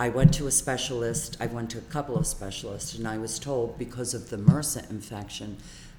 I 0.00 0.08
went 0.08 0.34
to 0.34 0.48
a 0.48 0.50
specialist, 0.50 1.36
I 1.38 1.46
went 1.46 1.70
to 1.70 1.78
a 1.78 1.82
couple 1.82 2.16
of 2.16 2.26
specialists, 2.26 2.96
and 2.96 3.06
I 3.06 3.16
was 3.16 3.38
told 3.38 3.78
because 3.78 4.12
of 4.12 4.28
the 4.28 4.36
MRSA 4.36 4.90
infection 4.90 5.56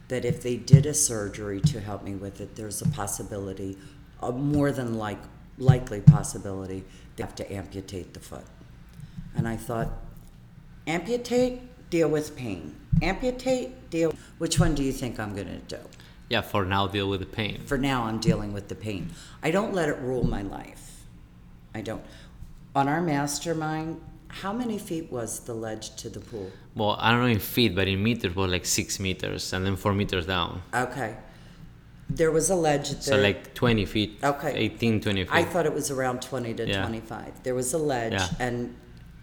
that 0.10 0.26
if 0.26 0.44
they 0.44 0.58
did 0.58 0.86
a 0.86 0.94
surgery 0.94 1.62
to 1.62 1.80
help 1.80 2.04
me 2.04 2.14
with 2.14 2.42
it, 2.42 2.56
there's 2.56 2.82
a 2.82 2.90
possibility, 2.90 3.78
a 4.22 4.34
more 4.34 4.74
than 4.74 4.98
like 4.98 5.20
likely 5.58 6.02
possibility, 6.02 6.84
they 7.16 7.24
have 7.24 7.36
to 7.36 7.54
amputate 7.54 8.14
the 8.14 8.20
foot. 8.20 8.44
And 9.34 9.48
I 9.48 9.56
thought, 9.56 9.90
amputate, 10.86 11.62
deal 11.90 12.10
with 12.10 12.36
pain. 12.36 12.76
Amputate, 13.02 13.90
deal. 13.90 14.14
Which 14.38 14.60
one 14.60 14.76
do 14.76 14.84
you 14.84 14.92
think 14.92 15.20
I'm 15.20 15.34
going 15.36 15.48
to 15.48 15.78
do? 15.78 15.82
Yeah, 16.30 16.42
for 16.42 16.66
now, 16.66 16.88
deal 16.88 17.08
with 17.10 17.20
the 17.20 17.26
pain. 17.26 17.62
For 17.66 17.78
now, 17.78 18.04
I'm 18.06 18.20
dealing 18.20 18.52
with 18.54 18.68
the 18.68 18.76
pain. 18.76 19.12
I 19.44 19.52
don't 19.52 19.74
let 19.74 19.90
it 19.90 19.98
rule 20.00 20.24
my 20.26 20.42
life. 20.42 21.04
I 21.74 21.82
don't. 21.82 22.04
On 22.76 22.88
our 22.88 23.02
mastermind, 23.02 24.02
how 24.30 24.52
many 24.52 24.78
feet 24.80 25.12
was 25.12 25.42
the 25.42 25.54
ledge 25.54 25.96
to 25.98 26.10
the 26.10 26.20
pool? 26.20 26.52
Well, 26.76 26.98
I 27.00 27.12
don't 27.12 27.22
know 27.22 27.28
in 27.28 27.40
feet, 27.40 27.76
but 27.76 27.88
in 27.88 28.02
meters 28.02 28.36
was 28.36 28.50
like 28.52 28.66
six 28.66 29.00
meters 29.00 29.54
and 29.54 29.66
then 29.66 29.76
four 29.76 29.94
meters 29.94 30.26
down. 30.26 30.62
Okay. 30.74 31.16
There 32.10 32.32
was 32.32 32.50
a 32.50 32.56
ledge 32.56 32.90
there. 32.92 33.02
So 33.02 33.18
like 33.18 33.54
20 33.54 33.86
feet. 33.86 34.20
Okay. 34.24 34.54
18, 34.54 35.02
20 35.02 35.24
feet. 35.26 35.34
I 35.34 35.44
thought 35.44 35.66
it 35.66 35.74
was 35.74 35.92
around 35.92 36.22
20 36.22 36.54
to 36.56 36.68
Yeah. 36.68 36.82
25. 36.82 37.44
There 37.44 37.56
was 37.56 37.74
a 37.74 37.78
ledge, 37.78 38.14
Yeah. 38.14 38.28
and 38.40 38.76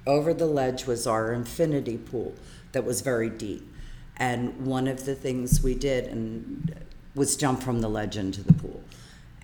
over 0.07 0.33
the 0.35 0.47
ledge 0.47 0.87
was 0.87 1.07
our 1.07 1.33
infinity 1.33 1.97
pool 1.97 2.35
that 2.73 2.85
was 2.85 3.01
very 3.01 3.31
deep. 3.31 3.69
And 4.17 4.67
one 4.67 4.87
of 4.87 5.05
the 5.05 5.15
things 5.15 5.63
we 5.63 5.75
did 5.75 6.07
and 6.07 6.75
was 7.15 7.37
jump 7.37 7.63
from 7.63 7.81
the 7.81 7.89
ledge 7.89 8.17
into 8.17 8.43
the 8.43 8.53
pool. 8.53 8.83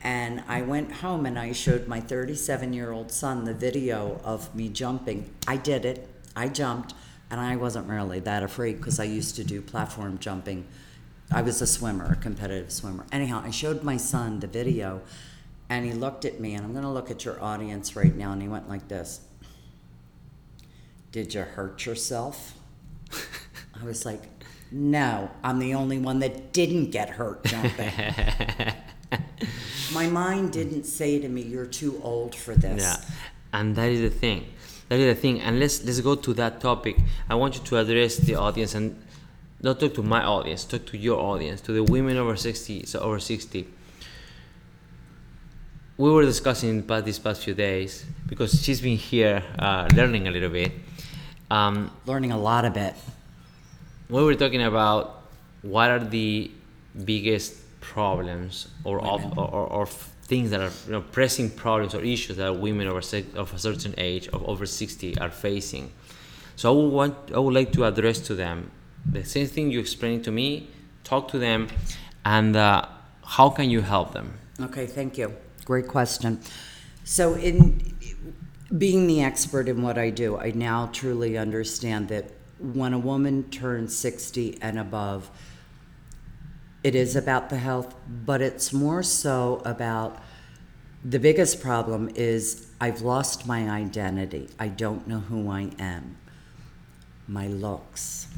And 0.03 0.43
I 0.47 0.63
went 0.63 0.93
home 0.93 1.27
and 1.27 1.39
I 1.39 1.53
showed 1.53 1.89
my 1.89 2.01
37 2.01 2.73
year 2.73 2.93
old 2.93 3.11
son 3.11 3.45
the 3.45 3.55
video 3.55 4.21
of 4.25 4.55
me 4.55 4.69
jumping. 4.69 5.35
I 5.47 5.57
did 5.57 5.85
it. 5.85 6.09
I 6.37 6.49
jumped, 6.49 6.95
and 7.31 7.41
I 7.41 7.57
wasn't 7.57 7.89
really 7.89 8.21
that 8.21 8.45
afraid 8.45 8.77
because 8.77 9.01
I 9.01 9.05
used 9.05 9.35
to 9.37 9.45
do 9.45 9.61
platform 9.61 10.19
jumping. 10.19 10.67
I 11.33 11.43
was 11.43 11.61
a 11.61 11.67
swimmer, 11.67 12.13
a 12.13 12.17
competitive 12.17 12.73
swimmer. 12.73 13.07
Anyhow, 13.11 13.43
I 13.45 13.51
showed 13.51 13.83
my 13.83 13.97
son 13.97 14.39
the 14.39 14.47
video, 14.47 15.03
and 15.69 15.85
he 15.85 15.93
looked 15.93 16.25
at 16.25 16.41
me, 16.41 16.55
and 16.55 16.65
I'm 16.65 16.73
going 16.73 16.85
to 16.85 16.91
look 16.91 17.11
at 17.11 17.25
your 17.25 17.43
audience 17.43 17.97
right 17.97 18.15
now, 18.15 18.33
and 18.33 18.41
he 18.41 18.49
went 18.49 18.69
like 18.69 18.87
this 18.87 19.21
Did 21.11 21.35
you 21.35 21.43
hurt 21.43 21.85
yourself? 21.85 22.58
I 23.81 23.85
was 23.85 24.05
like, 24.05 24.23
No, 24.71 25.31
I'm 25.43 25.59
the 25.59 25.75
only 25.75 25.99
one 25.99 26.19
that 26.21 26.53
didn't 26.53 26.91
get 26.91 27.11
hurt 27.11 27.45
jumping. 27.45 27.93
my 29.93 30.07
mind 30.09 30.53
didn't 30.53 30.85
say 30.85 31.19
to 31.19 31.29
me, 31.29 31.43
You're 31.43 31.67
too 31.67 32.01
old 32.03 32.35
for 32.35 32.55
this. 32.55 32.83
Yeah, 32.83 32.97
and 33.53 33.77
that 33.77 33.91
is 33.91 34.01
the 34.01 34.11
thing. 34.11 34.47
That 34.89 34.99
is 34.99 35.15
the 35.15 35.21
thing. 35.21 35.41
And 35.41 35.61
let's 35.61 35.85
let's 35.85 36.01
go 36.01 36.15
to 36.15 36.35
that 36.35 36.61
topic. 36.61 36.97
I 37.29 37.35
want 37.35 37.57
you 37.57 37.63
to 37.65 37.79
address 37.79 38.17
the 38.17 38.37
audience 38.37 38.75
and 38.75 38.97
not 39.61 39.81
talk 39.81 39.95
to 39.95 40.03
my 40.03 40.25
audience. 40.25 40.65
Talk 40.65 40.87
to 40.87 40.97
your 40.97 41.21
audience, 41.21 41.61
to 41.63 41.73
the 41.73 41.83
women 41.83 42.17
over 42.17 42.37
sixty, 42.37 42.87
so 42.87 43.01
over 43.01 43.19
sixty. 43.19 43.67
We 45.97 46.11
were 46.11 46.23
discussing 46.23 46.85
past, 46.85 47.05
these 47.05 47.19
past 47.19 47.43
few 47.43 47.55
days 47.55 48.07
because 48.29 48.63
she's 48.63 48.81
been 48.81 48.97
here 48.97 49.43
uh, 49.59 49.89
learning 49.95 50.29
a 50.29 50.31
little 50.31 50.51
bit. 50.51 50.73
Um, 51.51 51.91
Learning 52.07 52.33
a 52.33 52.39
lot 52.39 52.65
of 52.65 52.77
it. 52.77 52.95
we 54.09 54.23
were 54.23 54.35
talking 54.35 54.63
about 54.63 55.23
what 55.63 55.91
are 55.91 55.99
the 55.99 56.51
biggest 57.05 57.55
problems 57.81 58.69
or 58.85 59.01
of, 59.05 59.39
or, 59.39 59.49
or, 59.49 59.67
or 59.67 59.87
things 59.87 60.51
that 60.51 60.61
are 60.61 60.71
you 60.87 60.93
know, 60.93 61.01
pressing 61.01 61.51
problems 61.51 61.95
or 61.95 62.03
issues 62.03 62.37
that 62.37 62.55
women 62.57 62.87
over 62.87 63.01
of 63.35 63.55
a 63.55 63.59
certain 63.59 63.95
age 63.97 64.29
of 64.29 64.43
over 64.47 64.67
60 64.67 65.17
are 65.19 65.31
facing 65.31 65.91
so 66.57 66.71
i 66.71 66.77
would 66.77 66.93
want 66.93 67.15
i 67.35 67.39
would 67.39 67.55
like 67.55 67.73
to 67.73 67.85
address 67.85 68.19
to 68.19 68.35
them 68.35 68.71
the 69.11 69.25
same 69.25 69.47
thing 69.47 69.71
you 69.71 69.79
explained 69.81 70.23
to 70.25 70.31
me 70.31 70.69
talk 71.05 71.29
to 71.29 71.39
them 71.39 71.69
and 72.25 72.57
uh, 72.57 72.85
how 73.25 73.49
can 73.49 73.71
you 73.71 73.81
help 73.81 74.13
them 74.13 74.35
Okay, 74.61 74.87
thank 74.87 75.17
you. 75.17 75.33
Great 75.65 75.87
question. 75.87 76.41
So, 77.05 77.35
in 77.35 77.95
being 78.77 79.07
the 79.07 79.23
expert 79.23 79.69
in 79.69 79.83
what 79.83 79.97
I 79.97 80.11
do, 80.11 80.37
I 80.37 80.51
now 80.51 80.91
truly 80.93 81.39
understand 81.39 82.09
that 82.09 82.33
when 82.59 82.93
a 82.93 82.99
woman 82.99 83.45
turns 83.51 83.97
60 83.97 84.59
and 84.61 84.79
above, 84.79 85.31
it 86.85 86.95
is 86.95 87.17
about 87.17 87.51
the 87.51 87.59
health, 87.59 87.95
but 88.09 88.43
it's 88.43 88.73
more 88.73 89.03
so 89.03 89.63
about 89.65 90.21
the 91.05 91.19
biggest 91.19 91.61
problem 91.61 92.11
is 92.15 92.67
I've 92.81 93.03
lost 93.03 93.47
my 93.47 93.71
identity. 93.71 94.49
I 94.59 94.69
don't 94.69 95.07
know 95.07 95.21
who 95.21 95.49
I 95.51 95.71
am. 95.79 96.17
My 97.27 97.47
looks, 97.47 98.29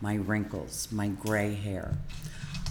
my 0.00 0.16
wrinkles, 0.16 0.88
my 0.92 1.08
gray 1.08 1.54
hair. 1.54 1.96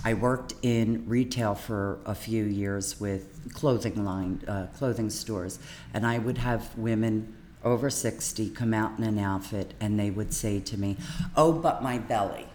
I 0.06 0.14
worked 0.14 0.54
in 0.62 1.08
retail 1.08 1.56
for 1.56 2.00
a 2.06 2.16
few 2.16 2.46
years 2.46 3.00
with 3.00 3.37
clothing 3.50 4.04
line, 4.04 4.44
uh, 4.48 4.68
clothing 4.78 5.10
stores, 5.10 5.60
and 5.94 6.06
I 6.06 6.18
would 6.18 6.38
have 6.38 6.78
women 6.78 7.36
over 7.64 7.90
60 7.90 8.50
come 8.52 8.74
out 8.74 8.98
in 8.98 9.04
an 9.04 9.20
outfit 9.20 9.74
and 9.80 10.00
they 10.00 10.10
would 10.10 10.34
say 10.34 10.60
to 10.60 10.78
me, 10.78 10.98
Oh, 11.36 11.52
but 11.52 11.84
my 11.84 11.98
belly. 11.98 12.48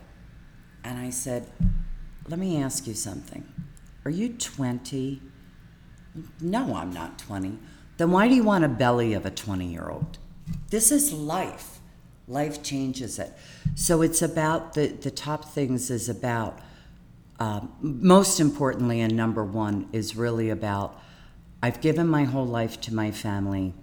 And 0.84 0.98
I 0.98 1.10
said, 1.10 1.46
Let 2.28 2.38
me 2.38 2.62
ask 2.62 2.86
you 2.86 2.94
something. 2.94 3.44
Are 4.04 4.10
you 4.10 4.30
20? 4.30 5.20
No, 6.40 6.74
I'm 6.74 6.92
not 6.92 7.18
20. 7.18 7.58
Then 7.96 8.10
why 8.10 8.28
do 8.28 8.34
you 8.34 8.42
want 8.42 8.64
a 8.64 8.68
belly 8.68 9.12
of 9.12 9.26
a 9.26 9.30
20 9.30 9.66
year 9.66 9.88
old? 9.90 10.18
This 10.70 10.90
is 10.90 11.12
life. 11.12 11.78
Life 12.28 12.62
changes 12.62 13.18
it. 13.18 13.32
So 13.74 14.02
it's 14.02 14.22
about 14.22 14.74
the, 14.74 14.88
the 14.88 15.10
top 15.10 15.44
things 15.44 15.90
is 15.90 16.08
about, 16.08 16.58
um, 17.42 17.72
most 17.80 18.38
importantly, 18.38 19.00
and 19.00 19.16
number 19.16 19.42
one 19.42 19.88
is 19.92 20.14
really 20.14 20.48
about 20.48 20.96
I've 21.60 21.80
given 21.80 22.06
my 22.06 22.22
whole 22.22 22.46
life 22.46 22.80
to 22.82 22.94
my 22.94 23.10
family, 23.10 23.74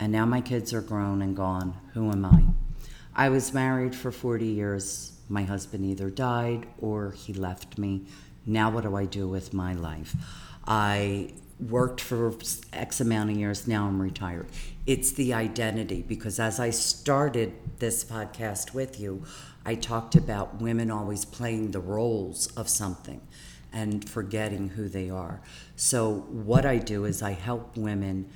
and 0.00 0.10
now 0.10 0.24
my 0.24 0.40
kids 0.40 0.72
are 0.72 0.80
grown 0.80 1.20
and 1.20 1.36
gone. 1.36 1.78
Who 1.92 2.10
am 2.10 2.24
I? 2.24 2.44
I 3.14 3.28
was 3.28 3.52
married 3.52 3.94
for 3.94 4.10
40 4.10 4.46
years. 4.46 5.20
My 5.28 5.42
husband 5.42 5.84
either 5.84 6.08
died 6.08 6.66
or 6.78 7.10
he 7.10 7.34
left 7.34 7.76
me. 7.76 8.06
Now, 8.46 8.70
what 8.70 8.84
do 8.84 8.96
I 8.96 9.04
do 9.04 9.28
with 9.28 9.52
my 9.52 9.74
life? 9.74 10.16
I 10.66 11.34
worked 11.60 12.00
for 12.00 12.32
X 12.72 13.00
amount 13.00 13.30
of 13.30 13.36
years. 13.36 13.68
Now 13.68 13.86
I'm 13.86 14.00
retired. 14.00 14.46
It's 14.86 15.12
the 15.12 15.34
identity 15.34 16.02
because 16.08 16.40
as 16.40 16.58
I 16.58 16.70
started 16.70 17.52
this 17.80 18.02
podcast 18.02 18.72
with 18.72 18.98
you, 18.98 19.24
I 19.64 19.74
talked 19.74 20.14
about 20.14 20.60
women 20.60 20.90
always 20.90 21.24
playing 21.24 21.70
the 21.70 21.80
roles 21.80 22.48
of 22.56 22.68
something 22.68 23.20
and 23.72 24.08
forgetting 24.08 24.70
who 24.70 24.88
they 24.88 25.10
are. 25.10 25.40
So, 25.76 26.26
what 26.28 26.64
I 26.64 26.78
do 26.78 27.04
is 27.04 27.22
I 27.22 27.32
help 27.32 27.76
women 27.76 28.30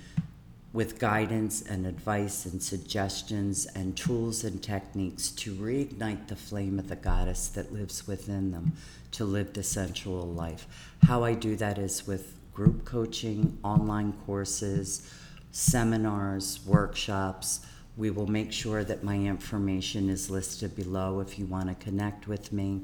with 0.73 0.99
guidance 0.99 1.63
and 1.63 1.87
advice 1.87 2.45
and 2.45 2.63
suggestions 2.63 3.67
and 3.67 3.97
tools 3.97 4.45
and 4.45 4.63
techniques 4.63 5.31
to 5.31 5.55
reignite 5.55 6.29
the 6.29 6.37
flame 6.37 6.79
of 6.79 6.89
the 6.89 6.97
goddess 6.97 7.49
that 7.49 7.73
lives 7.73 8.07
within 8.07 8.51
them 8.51 8.73
to 9.13 9.25
live 9.25 9.55
the 9.55 9.63
sensual 9.63 10.27
life. 10.27 10.67
How 11.03 11.25
I 11.25 11.35
do 11.35 11.57
that 11.57 11.79
is 11.79 12.07
with 12.07 12.35
group 12.53 12.85
coaching, 12.85 13.59
online 13.63 14.13
courses, 14.27 15.11
seminars, 15.53 16.61
workshops. 16.67 17.61
We 17.99 18.11
will 18.11 18.29
make 18.29 18.53
sure 18.53 18.85
that 18.85 19.03
my 19.03 19.17
information 19.17 20.09
is 20.09 20.31
listed 20.31 20.75
below 20.77 21.21
if 21.21 21.39
you 21.39 21.45
want 21.45 21.69
to 21.69 21.75
connect 21.75 22.29
with 22.29 22.53
me. 22.53 22.83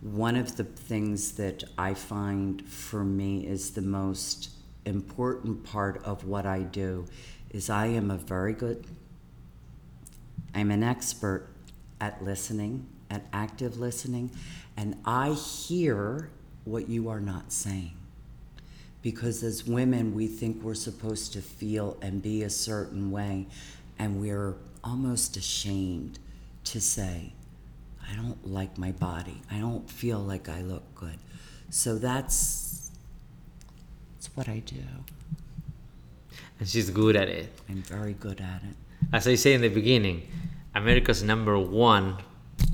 One 0.00 0.34
of 0.36 0.56
the 0.56 0.64
things 0.64 1.32
that 1.32 1.62
I 1.76 1.94
find 1.94 2.66
for 2.66 3.04
me 3.04 3.46
is 3.46 3.72
the 3.72 3.82
most 3.82 4.50
important 4.86 5.64
part 5.64 6.02
of 6.02 6.24
what 6.24 6.46
I 6.46 6.60
do 6.60 7.04
is 7.50 7.68
I 7.68 7.86
am 7.86 8.10
a 8.10 8.16
very 8.16 8.54
good 8.54 8.86
I'm 10.54 10.70
an 10.70 10.82
expert 10.82 11.46
at 12.00 12.24
listening, 12.24 12.86
at 13.10 13.26
active 13.32 13.78
listening, 13.78 14.30
and 14.76 14.96
I 15.04 15.32
hear 15.32 16.30
what 16.64 16.88
you 16.88 17.08
are 17.08 17.20
not 17.20 17.52
saying. 17.52 17.92
Because 19.02 19.42
as 19.42 19.66
women, 19.66 20.14
we 20.14 20.26
think 20.26 20.62
we're 20.62 20.74
supposed 20.74 21.32
to 21.34 21.42
feel 21.42 21.96
and 22.02 22.22
be 22.22 22.42
a 22.42 22.50
certain 22.50 23.10
way, 23.10 23.46
and 23.98 24.20
we're 24.20 24.54
almost 24.84 25.36
ashamed 25.36 26.18
to 26.64 26.80
say, 26.80 27.32
I 28.10 28.14
don't 28.16 28.46
like 28.46 28.78
my 28.78 28.92
body. 28.92 29.42
I 29.50 29.58
don't 29.58 29.88
feel 29.90 30.18
like 30.18 30.48
I 30.48 30.62
look 30.62 30.82
good. 30.94 31.18
So 31.70 31.98
that's, 31.98 32.90
that's 34.14 34.34
what 34.36 34.48
I 34.48 34.60
do. 34.60 34.76
and 36.60 36.68
she's 36.68 36.90
good 36.90 37.14
at 37.16 37.28
it 37.28 37.52
I'm 37.68 37.82
very 37.82 38.14
good 38.14 38.40
at 38.40 38.62
it. 38.68 38.74
as 39.12 39.28
i 39.28 39.34
say 39.36 39.54
in 39.54 39.60
the 39.60 39.68
beginning 39.68 40.26
america's 40.74 41.22
number 41.22 41.56
one 41.58 42.16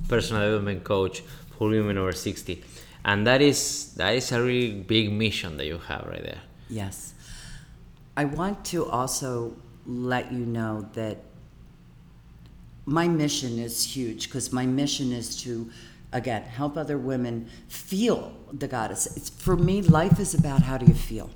personal 0.09 0.41
development 0.43 0.85
coach 0.85 1.21
for 1.59 1.69
women 1.69 1.99
over 1.99 2.13
60 2.13 2.65
and 3.05 3.27
that 3.27 3.43
is 3.43 3.93
that 4.01 4.15
is 4.15 4.33
a 4.33 4.41
really 4.43 4.73
big 4.95 5.13
mission 5.13 5.57
that 5.59 5.67
you 5.67 5.79
have 5.79 6.07
right 6.07 6.23
there 6.23 6.43
Yes. 6.71 7.13
I 8.17 8.25
want 8.25 8.65
to 8.73 8.87
also 8.87 9.55
let 9.87 10.33
you 10.33 10.47
know 10.47 10.89
that 10.95 11.19
my 12.87 13.09
mission 13.09 13.59
is 13.59 13.85
huge 13.85 14.29
because 14.29 14.53
my 14.53 14.67
mission 14.67 15.11
is 15.13 15.41
to 15.43 15.71
again 16.13 16.43
help 16.43 16.77
other 16.77 16.99
women 16.99 17.49
feel 17.69 18.37
the 18.53 18.69
goddess. 18.69 19.17
It's 19.17 19.31
for 19.31 19.57
me 19.57 19.81
life 19.83 20.21
is 20.21 20.35
about 20.35 20.63
how 20.63 20.79
do 20.79 20.87
you 20.87 20.95
feel. 20.95 21.31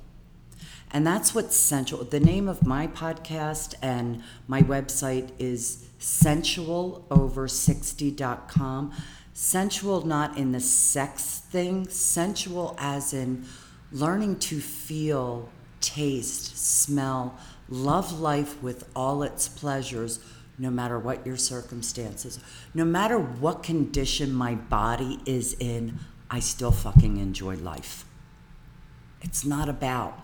And 0.91 1.05
that's 1.05 1.35
what's 1.35 1.55
central. 1.55 2.03
The 2.03 2.19
name 2.19 2.49
of 2.49 2.65
my 2.65 2.87
podcast 2.87 3.75
and 3.81 4.23
my 4.47 4.63
website 4.63 5.29
is 5.37 5.85
sensualover60.com 5.99 8.93
sensual 9.33 10.05
not 10.05 10.37
in 10.37 10.51
the 10.51 10.59
sex 10.59 11.39
thing 11.49 11.87
sensual 11.87 12.75
as 12.77 13.13
in 13.13 13.45
learning 13.91 14.37
to 14.37 14.59
feel 14.59 15.49
taste 15.79 16.57
smell 16.57 17.37
love 17.69 18.19
life 18.19 18.61
with 18.61 18.89
all 18.95 19.23
its 19.23 19.47
pleasures 19.47 20.19
no 20.57 20.69
matter 20.69 20.99
what 20.99 21.25
your 21.25 21.37
circumstances, 21.37 22.39
no 22.73 22.83
matter 22.83 23.17
what 23.17 23.63
condition 23.63 24.33
my 24.33 24.55
body 24.55 25.19
is 25.25 25.55
in, 25.59 25.97
I 26.29 26.39
still 26.41 26.71
fucking 26.71 27.17
enjoy 27.17 27.55
life. 27.55 28.03
It's 29.21 29.45
not 29.45 29.69
about 29.69 30.19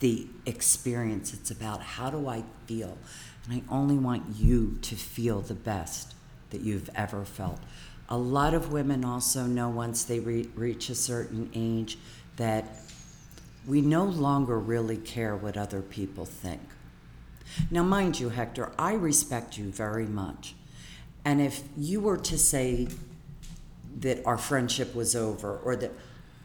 the 0.00 0.26
experience, 0.46 1.32
it's 1.32 1.50
about 1.50 1.82
how 1.82 2.10
do 2.10 2.28
I 2.28 2.44
feel. 2.66 2.98
And 3.44 3.62
I 3.62 3.72
only 3.72 3.96
want 3.96 4.36
you 4.36 4.78
to 4.82 4.96
feel 4.96 5.40
the 5.40 5.54
best 5.54 6.14
that 6.50 6.62
you've 6.62 6.90
ever 6.94 7.24
felt. 7.24 7.60
A 8.08 8.16
lot 8.16 8.54
of 8.54 8.72
women 8.72 9.04
also 9.04 9.44
know 9.44 9.68
once 9.68 10.04
they 10.04 10.20
re- 10.20 10.48
reach 10.54 10.88
a 10.88 10.94
certain 10.94 11.50
age 11.54 11.98
that 12.36 12.64
we 13.66 13.80
no 13.80 14.04
longer 14.04 14.58
really 14.58 14.96
care 14.96 15.36
what 15.36 15.56
other 15.56 15.80
people 15.80 16.24
think. 16.24 16.60
Now, 17.70 17.82
mind 17.82 18.20
you, 18.20 18.30
Hector, 18.30 18.72
I 18.78 18.94
respect 18.94 19.58
you 19.58 19.70
very 19.70 20.06
much. 20.06 20.54
And 21.24 21.40
if 21.40 21.62
you 21.76 22.00
were 22.00 22.18
to 22.18 22.38
say 22.38 22.88
that 24.00 24.24
our 24.26 24.38
friendship 24.38 24.94
was 24.94 25.14
over 25.14 25.58
or 25.58 25.76
that 25.76 25.92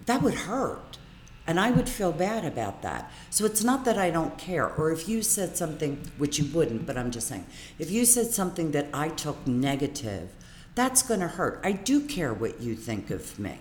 that 0.05 0.22
would 0.22 0.34
hurt. 0.34 0.97
And 1.45 1.60
I 1.60 1.72
would 1.72 1.89
feel 1.89 2.12
bad 2.12 2.45
about 2.45 2.82
that. 2.84 3.12
So 3.30 3.45
it's 3.45 3.64
not 3.64 3.86
that 3.86 3.97
I 3.97 4.12
don't 4.12 4.38
care. 4.38 4.68
Or 4.68 4.91
if 4.91 5.10
you 5.10 5.22
said 5.22 5.57
something, 5.57 6.10
which 6.18 6.38
you 6.38 6.45
wouldn't, 6.53 6.86
but 6.86 6.97
I'm 6.97 7.12
just 7.12 7.28
saying, 7.28 7.45
if 7.80 7.89
you 7.89 8.05
said 8.05 8.28
something 8.28 8.72
that 8.72 8.88
I 8.93 9.10
took 9.10 9.47
negative, 9.47 10.30
that's 10.76 11.01
going 11.01 11.20
to 11.22 11.28
hurt. 11.28 11.60
I 11.64 11.72
do 11.72 12.01
care 12.01 12.34
what 12.34 12.62
you 12.62 12.76
think 12.76 13.10
of 13.10 13.38
me, 13.39 13.57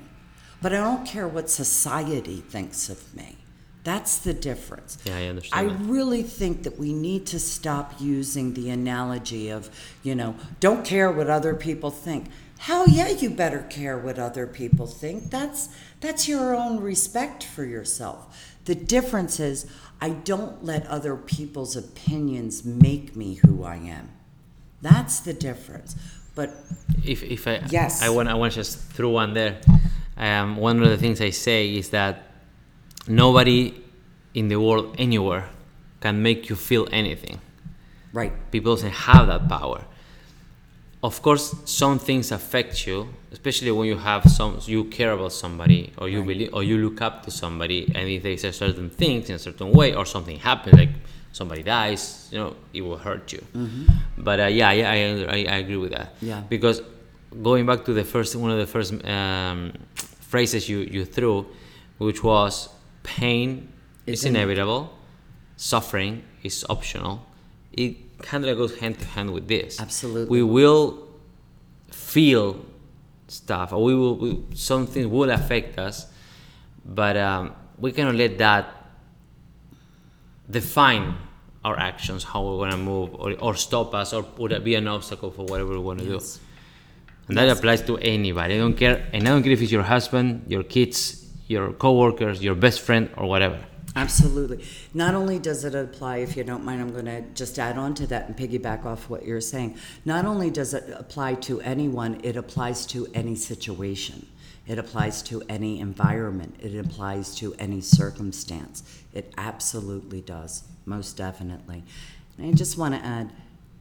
but 0.60 0.74
I 0.74 0.78
don't 0.78 1.06
care 1.06 1.26
what 1.26 1.50
society 1.50 2.36
thinks 2.36 2.88
of 2.88 3.14
me. 3.14 3.36
That's 3.88 4.18
the 4.18 4.34
difference. 4.34 4.98
Yeah, 5.06 5.16
I 5.16 5.24
understand. 5.28 5.70
I 5.70 5.72
that. 5.72 5.86
really 5.86 6.22
think 6.22 6.64
that 6.64 6.78
we 6.78 6.92
need 6.92 7.24
to 7.28 7.40
stop 7.40 7.94
using 7.98 8.52
the 8.52 8.68
analogy 8.68 9.48
of, 9.48 9.70
you 10.02 10.14
know, 10.14 10.36
don't 10.60 10.84
care 10.84 11.10
what 11.10 11.30
other 11.30 11.54
people 11.54 11.90
think. 11.90 12.26
Hell 12.58 12.86
yeah, 12.86 13.08
you 13.08 13.30
better 13.30 13.62
care 13.70 13.96
what 13.96 14.18
other 14.18 14.46
people 14.46 14.86
think. 14.86 15.30
That's 15.30 15.70
that's 16.02 16.28
your 16.28 16.54
own 16.54 16.80
respect 16.80 17.42
for 17.42 17.64
yourself. 17.64 18.58
The 18.66 18.74
difference 18.74 19.40
is 19.40 19.64
I 20.02 20.10
don't 20.10 20.62
let 20.62 20.86
other 20.86 21.16
people's 21.16 21.74
opinions 21.74 22.66
make 22.66 23.16
me 23.16 23.36
who 23.36 23.64
I 23.64 23.76
am. 23.76 24.10
That's 24.82 25.20
the 25.20 25.32
difference. 25.32 25.96
But 26.34 26.54
if, 27.06 27.22
if 27.22 27.48
I 27.48 27.62
Yes. 27.70 28.02
I 28.02 28.10
want 28.10 28.28
I 28.28 28.34
want 28.34 28.52
to 28.52 28.58
just 28.58 28.80
throw 28.92 29.08
one 29.08 29.32
there. 29.32 29.62
Um, 30.18 30.56
one 30.58 30.82
of 30.82 30.90
the 30.90 30.98
things 30.98 31.22
I 31.22 31.30
say 31.30 31.74
is 31.74 31.88
that 31.90 32.27
nobody 33.08 33.74
in 34.34 34.48
the 34.48 34.56
world 34.56 34.94
anywhere 34.98 35.48
can 36.00 36.22
make 36.22 36.48
you 36.48 36.56
feel 36.56 36.86
anything. 36.92 37.40
right, 38.12 38.32
People 38.50 38.74
doesn't 38.74 38.92
have 38.92 39.26
that 39.26 39.48
power. 39.48 39.82
Of 41.02 41.22
course, 41.22 41.54
some 41.64 41.98
things 41.98 42.32
affect 42.32 42.86
you, 42.86 43.08
especially 43.30 43.70
when 43.70 43.86
you 43.86 43.96
have 43.98 44.24
some 44.28 44.58
you 44.66 44.84
care 44.84 45.12
about 45.12 45.32
somebody 45.32 45.92
or 45.96 46.08
you 46.08 46.18
Right. 46.20 46.28
believe 46.28 46.50
or 46.54 46.62
you 46.64 46.76
look 46.78 47.00
up 47.00 47.24
to 47.24 47.30
somebody, 47.30 47.86
and 47.94 48.08
if 48.08 48.22
they 48.24 48.36
say 48.36 48.50
certain 48.50 48.90
things 48.90 49.28
in 49.30 49.36
a 49.36 49.38
certain 49.38 49.70
way 49.70 49.94
or 49.94 50.04
something 50.04 50.38
happens, 50.38 50.74
like 50.74 50.88
somebody 51.32 51.62
dies, 51.62 52.28
you 52.32 52.38
know, 52.38 52.56
it 52.74 52.80
will 52.82 52.96
hurt 52.98 53.32
you. 53.32 53.42
But 54.16 54.40
uh, 54.40 54.46
yeah, 54.46 54.72
yeah, 54.72 54.90
I, 54.90 54.96
I, 55.36 55.54
I 55.54 55.56
agree 55.58 55.76
with 55.76 55.92
that. 55.92 56.14
Yeah. 56.20 56.40
Because 56.48 56.82
going 57.42 57.64
back 57.66 57.84
to 57.84 57.92
the 57.92 58.04
first 58.04 58.34
one 58.34 58.50
of 58.50 58.58
the 58.58 58.66
first 58.66 58.92
um, 59.04 59.72
phrases 60.32 60.68
you 60.68 60.78
you 60.80 61.04
threw, 61.04 61.46
which 61.98 62.24
was 62.24 62.68
pain 63.16 63.48
is 64.06 64.20
Is 64.20 64.24
in- 64.24 64.36
inevitable, 64.36 64.82
suffering 65.56 66.14
is 66.42 66.64
optional. 66.68 67.14
It 67.72 67.92
kind 68.30 68.44
of 68.44 68.56
goes 68.60 68.72
hand 68.80 68.94
to 69.02 69.06
hand 69.16 69.30
with 69.36 69.46
this. 69.48 69.80
Absolutely. 69.80 70.28
We 70.36 70.42
will 70.42 70.84
feel 71.90 72.46
stuff, 73.28 73.72
or 73.74 73.80
we 73.88 73.94
will 73.94 74.16
we, 74.22 74.28
something 74.54 75.04
will 75.10 75.30
affect 75.30 75.78
us, 75.88 75.96
but 76.84 77.16
um, 77.16 77.52
we 77.82 77.92
cannot 77.92 78.14
let 78.14 78.32
that 78.38 78.64
define 80.50 81.14
our 81.64 81.78
actions, 81.78 82.24
how 82.24 82.40
we 82.48 82.56
want 82.56 82.72
to 82.72 82.78
move, 82.78 83.14
or, 83.14 83.32
or 83.40 83.54
stop 83.54 83.94
us, 83.94 84.12
or 84.12 84.22
would 84.38 84.52
it 84.52 84.64
be 84.64 84.74
an 84.74 84.88
obstacle 84.88 85.30
for 85.30 85.44
whatever 85.44 85.72
we 85.72 85.78
want 85.88 85.98
to 86.00 86.04
Yes. 86.06 86.36
do. 86.36 86.40
And 87.28 87.36
that 87.36 87.48
applies 87.50 87.82
to 87.82 87.98
anybody. 87.98 88.54
I 88.54 88.58
don't 88.58 88.74
care, 88.76 89.06
and 89.12 89.28
I 89.28 89.30
don't 89.32 89.42
care 89.42 89.52
if 89.52 89.60
it's 89.60 89.70
your 89.72 89.82
husband, 89.82 90.44
your 90.48 90.62
kids, 90.62 91.27
your 91.48 91.72
coworkers, 91.72 92.42
your 92.42 92.54
best 92.54 92.80
friend, 92.80 93.10
or 93.16 93.26
whatever. 93.26 93.58
Absolutely. 93.96 94.64
Not 94.94 95.14
only 95.14 95.38
does 95.38 95.64
it 95.64 95.74
apply, 95.74 96.18
if 96.18 96.36
you 96.36 96.44
don't 96.44 96.64
mind, 96.64 96.80
I'm 96.80 96.92
going 96.92 97.06
to 97.06 97.22
just 97.34 97.58
add 97.58 97.78
on 97.78 97.94
to 97.94 98.06
that 98.08 98.28
and 98.28 98.36
piggyback 98.36 98.84
off 98.84 99.08
what 99.10 99.24
you're 99.24 99.40
saying. 99.40 99.76
Not 100.04 100.24
only 100.24 100.50
does 100.50 100.74
it 100.74 100.84
apply 100.96 101.34
to 101.34 101.60
anyone, 101.62 102.20
it 102.22 102.36
applies 102.36 102.86
to 102.86 103.08
any 103.14 103.34
situation. 103.34 104.26
It 104.66 104.78
applies 104.78 105.22
to 105.24 105.42
any 105.48 105.80
environment. 105.80 106.56
It 106.60 106.78
applies 106.78 107.34
to 107.36 107.54
any 107.58 107.80
circumstance. 107.80 108.82
It 109.14 109.32
absolutely 109.38 110.20
does, 110.20 110.64
most 110.84 111.16
definitely. 111.16 111.82
And 112.36 112.46
I 112.46 112.52
just 112.52 112.76
want 112.76 112.94
to 112.94 113.04
add 113.04 113.32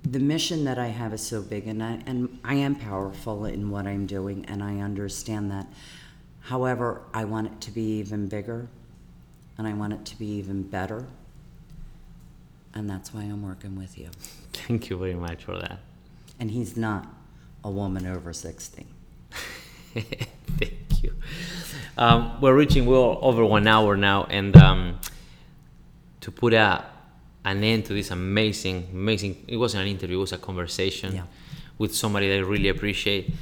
the 0.04 0.20
mission 0.20 0.64
that 0.64 0.80
I 0.80 0.88
have 0.88 1.14
is 1.14 1.22
so 1.22 1.42
big, 1.42 1.68
and 1.68 1.84
I, 1.84 2.00
and 2.06 2.40
I 2.44 2.56
am 2.56 2.76
powerful 2.76 3.46
in 3.46 3.70
what 3.70 3.86
I'm 3.86 4.06
doing, 4.06 4.46
and 4.46 4.64
I 4.64 4.80
understand 4.80 5.52
that. 5.52 5.68
However, 6.48 7.02
I 7.14 7.26
want 7.26 7.48
it 7.48 7.60
to 7.62 7.72
be 7.72 8.00
even 8.00 8.28
bigger 8.30 8.70
and 9.58 9.68
I 9.68 9.74
want 9.74 9.92
it 9.92 10.06
to 10.06 10.18
be 10.18 10.26
even 10.26 10.64
better. 10.64 11.06
And 12.74 12.90
that's 12.90 13.14
why 13.14 13.24
I'm 13.24 13.44
working 13.46 13.76
with 13.76 13.98
you. 13.98 14.10
Thank 14.54 14.90
you 14.90 14.98
very 14.98 15.16
much 15.16 15.44
for 15.44 15.58
that. 15.58 15.80
And 16.40 16.50
he's 16.50 16.78
not 16.78 17.06
a 17.66 17.70
woman 17.70 18.06
over 18.08 18.32
60. 18.32 18.86
Thank 19.94 21.04
you. 21.04 21.16
Um, 21.98 22.40
we're 22.40 22.56
reaching 22.56 22.86
well 22.86 23.20
over 23.22 23.44
one 23.44 23.68
hour 23.68 23.98
now, 23.98 24.24
and 24.30 24.56
um, 24.56 25.00
to 26.22 26.32
put 26.32 26.54
a 26.54 26.86
an 27.44 27.64
end 27.64 27.86
to 27.86 27.94
this 27.94 28.12
amazing, 28.12 28.88
amazing. 28.94 29.44
It 29.48 29.58
wasn't 29.58 29.84
an 29.84 29.90
interview; 29.90 30.18
it 30.18 30.22
was 30.22 30.32
a 30.34 30.38
conversation 30.38 31.16
Yeah. 31.16 31.24
with 31.78 31.96
somebody 31.96 32.30
that 32.30 32.36
I 32.36 32.40
really 32.40 32.70
appreciate. 32.70 33.34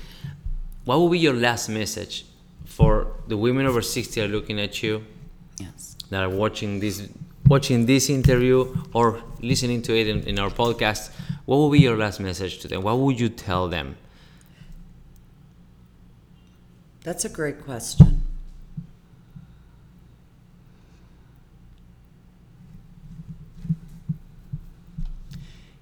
What 0.85 1.01
would 1.01 1.11
be 1.11 1.19
your 1.19 1.33
last 1.33 1.67
message 1.69 2.25
for 2.65 3.07
the 3.27 3.37
women 3.37 3.65
over 3.65 3.81
sixty 3.81 4.21
that 4.21 4.29
are 4.29 4.33
looking 4.33 4.59
at 4.59 4.81
you, 4.83 5.03
Yes. 5.59 5.95
that 6.09 6.23
are 6.23 6.29
watching 6.29 6.79
this, 6.79 7.07
watching 7.47 7.85
this 7.85 8.09
interview 8.09 8.75
or 8.93 9.21
listening 9.41 9.81
to 9.83 9.95
it 9.97 10.07
in, 10.07 10.23
in 10.23 10.39
our 10.39 10.49
podcast? 10.49 11.11
What 11.45 11.57
would 11.57 11.71
be 11.71 11.79
your 11.79 11.95
last 11.97 12.19
message 12.19 12.59
to 12.59 12.67
them? 12.67 12.81
What 12.81 12.97
would 12.97 13.19
you 13.19 13.29
tell 13.29 13.67
them? 13.67 13.97
That's 17.03 17.23
a 17.23 17.29
great 17.29 17.63
question. 17.63 18.23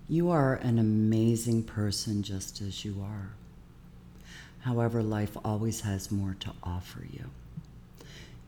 You 0.10 0.30
are 0.30 0.56
an 0.56 0.78
amazing 0.80 1.64
person 1.64 2.24
just 2.24 2.62
as 2.62 2.84
you 2.86 3.02
are. 3.04 3.32
However, 4.64 5.04
life 5.04 5.36
always 5.44 5.82
has 5.82 6.10
more 6.10 6.38
to 6.40 6.52
offer 6.64 7.06
you. 7.12 7.26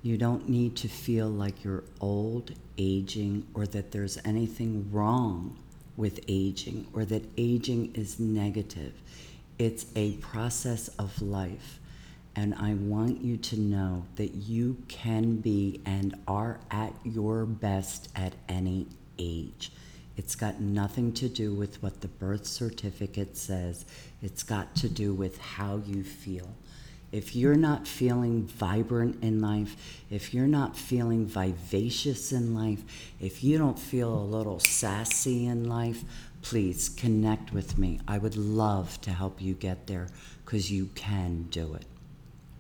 You 0.02 0.18
don't 0.18 0.48
need 0.48 0.78
to 0.78 0.88
feel 0.88 1.28
like 1.28 1.64
you're 1.64 1.84
old, 2.00 2.52
aging, 2.78 3.48
or 3.54 3.66
that 3.68 3.92
there's 3.92 4.18
anything 4.24 4.90
wrong 4.92 5.58
with 5.98 6.22
aging 6.28 6.88
or 6.94 7.04
that 7.06 7.26
aging 7.38 7.94
is 7.96 8.20
negative. 8.20 8.94
It's 9.60 9.88
a 9.96 10.14
process 10.14 10.88
of 11.00 11.22
life. 11.22 11.80
And 12.34 12.54
I 12.56 12.76
want 12.76 13.22
you 13.22 13.36
to 13.38 13.60
know 13.60 14.06
that 14.16 14.36
you 14.36 14.78
can 14.88 15.38
be 15.38 15.82
and 15.86 16.16
are 16.28 16.60
at 16.72 16.94
your 17.04 17.46
best 17.46 18.10
at 18.16 18.34
any 18.48 18.88
age. 19.18 19.72
It's 20.18 20.36
got 20.36 20.62
nothing 20.62 21.12
to 21.14 21.28
do 21.28 21.54
with 21.54 21.82
what 21.84 22.02
the 22.02 22.08
birth 22.08 22.46
certificate 22.46 23.36
says, 23.36 23.86
it's 24.22 24.44
got 24.44 24.76
to 24.78 24.90
do 24.90 25.14
with 25.14 25.38
how 25.40 25.82
you 25.86 26.04
feel. 26.04 26.50
If 27.12 27.36
you're 27.36 27.56
not 27.56 27.88
feeling 27.88 28.46
vibrant 28.46 29.24
in 29.24 29.40
life, 29.40 30.04
if 30.10 30.34
you're 30.34 30.48
not 30.48 30.76
feeling 30.76 31.26
vivacious 31.26 32.32
in 32.32 32.56
life, 32.56 32.84
if 33.22 33.44
you 33.44 33.58
don't 33.58 33.80
feel 33.80 34.14
a 34.14 34.26
little 34.26 34.60
sassy 34.60 35.46
in 35.46 35.70
life, 35.70 36.04
please 36.42 36.90
connect 36.90 37.54
with 37.54 37.78
me. 37.78 38.00
I 38.08 38.18
would 38.18 38.36
love 38.36 39.00
to 39.02 39.12
help 39.12 39.42
you 39.42 39.54
get 39.54 39.88
there 39.88 40.08
because 40.44 40.72
you 40.72 40.90
can 40.96 41.44
do 41.52 41.74
it. 41.76 41.86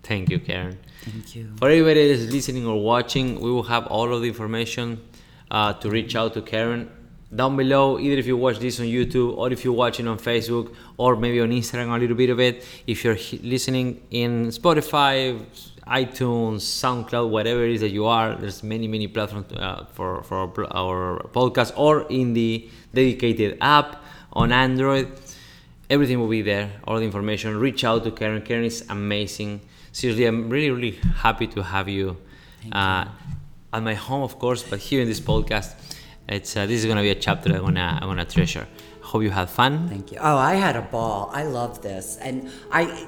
Thank 0.03 0.29
you, 0.29 0.39
Karen. 0.39 0.77
Thank 1.03 1.35
you. 1.35 1.51
For 1.57 1.69
everybody 1.69 2.07
that 2.07 2.13
is 2.13 2.31
listening 2.31 2.65
or 2.67 2.81
watching, 2.81 3.39
we 3.39 3.51
will 3.51 3.63
have 3.63 3.87
all 3.87 4.13
of 4.13 4.21
the 4.21 4.27
information 4.27 5.01
uh, 5.49 5.73
to 5.73 5.89
reach 5.89 6.15
out 6.15 6.33
to 6.35 6.41
Karen 6.41 6.89
down 7.35 7.57
below. 7.57 7.99
Either 7.99 8.17
if 8.17 8.27
you 8.27 8.37
watch 8.37 8.59
this 8.59 8.79
on 8.79 8.85
YouTube 8.85 9.37
or 9.37 9.51
if 9.51 9.63
you're 9.63 9.73
watching 9.73 10.07
on 10.07 10.17
Facebook 10.17 10.73
or 10.97 11.15
maybe 11.15 11.41
on 11.41 11.49
Instagram, 11.49 11.95
a 11.95 11.99
little 11.99 12.15
bit 12.15 12.29
of 12.29 12.39
it. 12.39 12.65
If 12.87 13.03
you're 13.03 13.17
listening 13.43 14.01
in 14.11 14.47
Spotify, 14.47 15.39
iTunes, 15.87 16.61
SoundCloud, 16.61 17.29
whatever 17.29 17.63
it 17.63 17.71
is 17.71 17.81
that 17.81 17.89
you 17.89 18.05
are, 18.05 18.35
there's 18.35 18.63
many, 18.63 18.87
many 18.87 19.07
platforms 19.07 19.51
uh, 19.53 19.85
for, 19.93 20.23
for 20.23 20.37
our, 20.37 20.75
our 20.75 21.19
podcast 21.33 21.73
or 21.75 22.07
in 22.09 22.33
the 22.33 22.69
dedicated 22.93 23.57
app 23.61 24.03
on 24.33 24.51
Android. 24.51 25.11
Everything 25.89 26.19
will 26.19 26.27
be 26.27 26.41
there, 26.41 26.71
all 26.85 26.97
the 26.97 27.05
information. 27.05 27.55
Reach 27.57 27.83
out 27.83 28.03
to 28.03 28.11
Karen. 28.11 28.41
Karen 28.41 28.65
is 28.65 28.83
amazing. 28.89 29.61
Seriously, 29.91 30.25
I'm 30.25 30.49
really, 30.49 30.71
really 30.71 30.99
happy 31.17 31.45
to 31.47 31.61
have 31.61 31.87
you, 31.87 32.17
uh, 32.71 33.05
at 33.71 33.83
my 33.83 33.93
home, 33.93 34.23
of 34.23 34.39
course, 34.39 34.63
but 34.63 34.79
here 34.79 35.01
in 35.01 35.07
this 35.07 35.19
podcast. 35.19 35.75
It's 36.27 36.57
uh, 36.57 36.65
this 36.65 36.79
is 36.79 36.85
gonna 36.85 37.01
be 37.01 37.11
a 37.11 37.15
chapter 37.15 37.53
I'm 37.53 37.61
gonna 37.61 37.99
I'm 38.01 38.07
gonna 38.07 38.25
treasure. 38.25 38.67
Hope 39.01 39.21
you 39.21 39.29
had 39.29 39.49
fun. 39.49 39.87
Thank 39.87 40.11
you. 40.11 40.17
Oh, 40.19 40.37
I 40.37 40.55
had 40.55 40.75
a 40.75 40.81
ball. 40.81 41.29
I 41.33 41.43
love 41.43 41.81
this. 41.81 42.17
And 42.17 42.49
I 42.71 43.07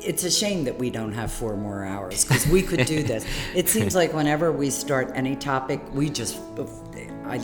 it's 0.00 0.24
a 0.24 0.30
shame 0.30 0.64
that 0.64 0.78
we 0.78 0.90
don't 0.90 1.12
have 1.12 1.30
four 1.32 1.56
more 1.56 1.84
hours 1.84 2.24
because 2.24 2.46
we 2.48 2.62
could 2.62 2.86
do 2.86 3.02
this. 3.02 3.26
It 3.54 3.68
seems 3.68 3.94
like 3.94 4.12
whenever 4.12 4.52
we 4.52 4.70
start 4.70 5.12
any 5.14 5.36
topic, 5.36 5.80
we 5.92 6.10
just 6.10 6.38
I 7.26 7.40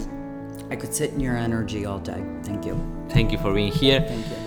I 0.70 0.76
could 0.76 0.94
sit 0.94 1.10
in 1.12 1.20
your 1.20 1.36
energy 1.36 1.86
all 1.86 1.98
day. 1.98 2.24
Thank 2.42 2.64
you. 2.66 2.74
Thank 3.08 3.30
you 3.30 3.38
for 3.38 3.54
being 3.54 3.72
here. 3.72 4.00
Thank 4.00 4.26
you. 4.26 4.44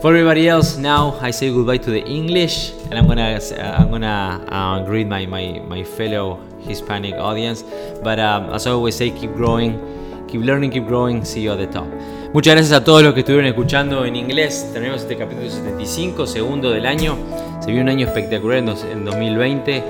For 0.00 0.08
everybody 0.08 0.48
else, 0.48 0.76
now 0.76 1.18
I 1.20 1.30
say 1.30 1.50
goodbye 1.50 1.78
to 1.78 1.90
the 1.90 2.04
English, 2.04 2.72
and 2.90 2.94
I'm 2.98 3.06
gonna 3.06 3.40
uh, 3.40 3.76
I'm 3.80 3.90
gonna 3.90 4.46
uh, 4.48 4.84
greet 4.84 5.06
my, 5.06 5.26
my 5.26 5.58
my 5.60 5.84
fellow 5.84 6.40
Hispanic 6.60 7.14
audience. 7.14 7.64
But 8.02 8.18
um, 8.18 8.50
as 8.50 8.66
I 8.66 8.72
always 8.72 8.94
say, 8.94 9.10
keep 9.10 9.32
growing, 9.32 9.95
keep 10.28 10.42
learning, 10.42 10.70
keep 10.70 10.86
growing. 10.86 11.24
See 11.24 11.42
you 11.42 11.52
at 11.52 11.58
the 11.58 11.66
top. 11.66 11.86
Muchas 12.32 12.54
gracias 12.54 12.72
a 12.78 12.84
todos 12.84 13.02
los 13.02 13.14
que 13.14 13.20
estuvieron 13.20 13.46
escuchando 13.46 14.04
en 14.04 14.16
inglés. 14.16 14.70
Tenemos 14.72 15.00
este 15.02 15.16
capítulo 15.16 15.48
75, 15.50 16.26
segundo 16.26 16.70
del 16.70 16.86
año. 16.86 17.16
Se 17.60 17.70
vio 17.72 17.80
un 17.82 17.88
año 17.88 18.06
espectacular 18.06 18.58
en, 18.58 18.66
dos- 18.66 18.84
en 18.90 19.04
2020. 19.04 19.82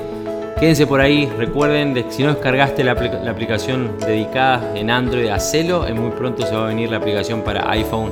Quédense 0.61 0.87
por 0.87 1.01
ahí, 1.03 1.27
recuerden, 1.37 1.93
de, 1.93 2.07
si 2.09 2.23
no 2.23 2.31
descargaste 2.33 2.83
la, 2.83 2.95
apli- 2.97 3.23
la 3.23 3.31
aplicación 3.31 3.91
dedicada 3.99 4.73
en 4.75 4.91
Android, 4.91 5.29
hacelo, 5.29 5.87
en 5.87 6.01
muy 6.01 6.13
pronto 6.13 6.47
se 6.47 6.55
va 6.55 6.65
a 6.65 6.69
venir 6.69 6.91
la 6.91 6.97
aplicación 6.97 7.43
para 7.43 7.71
iPhone 7.73 8.11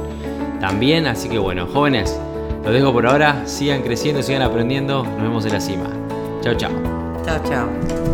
también, 0.61 1.07
así 1.07 1.31
que 1.31 1.39
bueno, 1.39 1.67
jóvenes, 1.73 2.21
los 2.63 2.71
dejo 2.75 2.93
por 2.93 3.07
ahora, 3.07 3.43
sigan 3.47 3.81
creciendo, 3.81 4.23
sigan 4.23 4.43
aprendiendo, 4.43 5.05
nos 5.05 5.23
vemos 5.23 5.47
en 5.47 5.53
la 5.55 5.61
cima. 5.61 5.87
Chao, 6.43 6.53
chao. 6.55 6.71
Ciao, 7.25 7.39
ciao. 7.47 8.14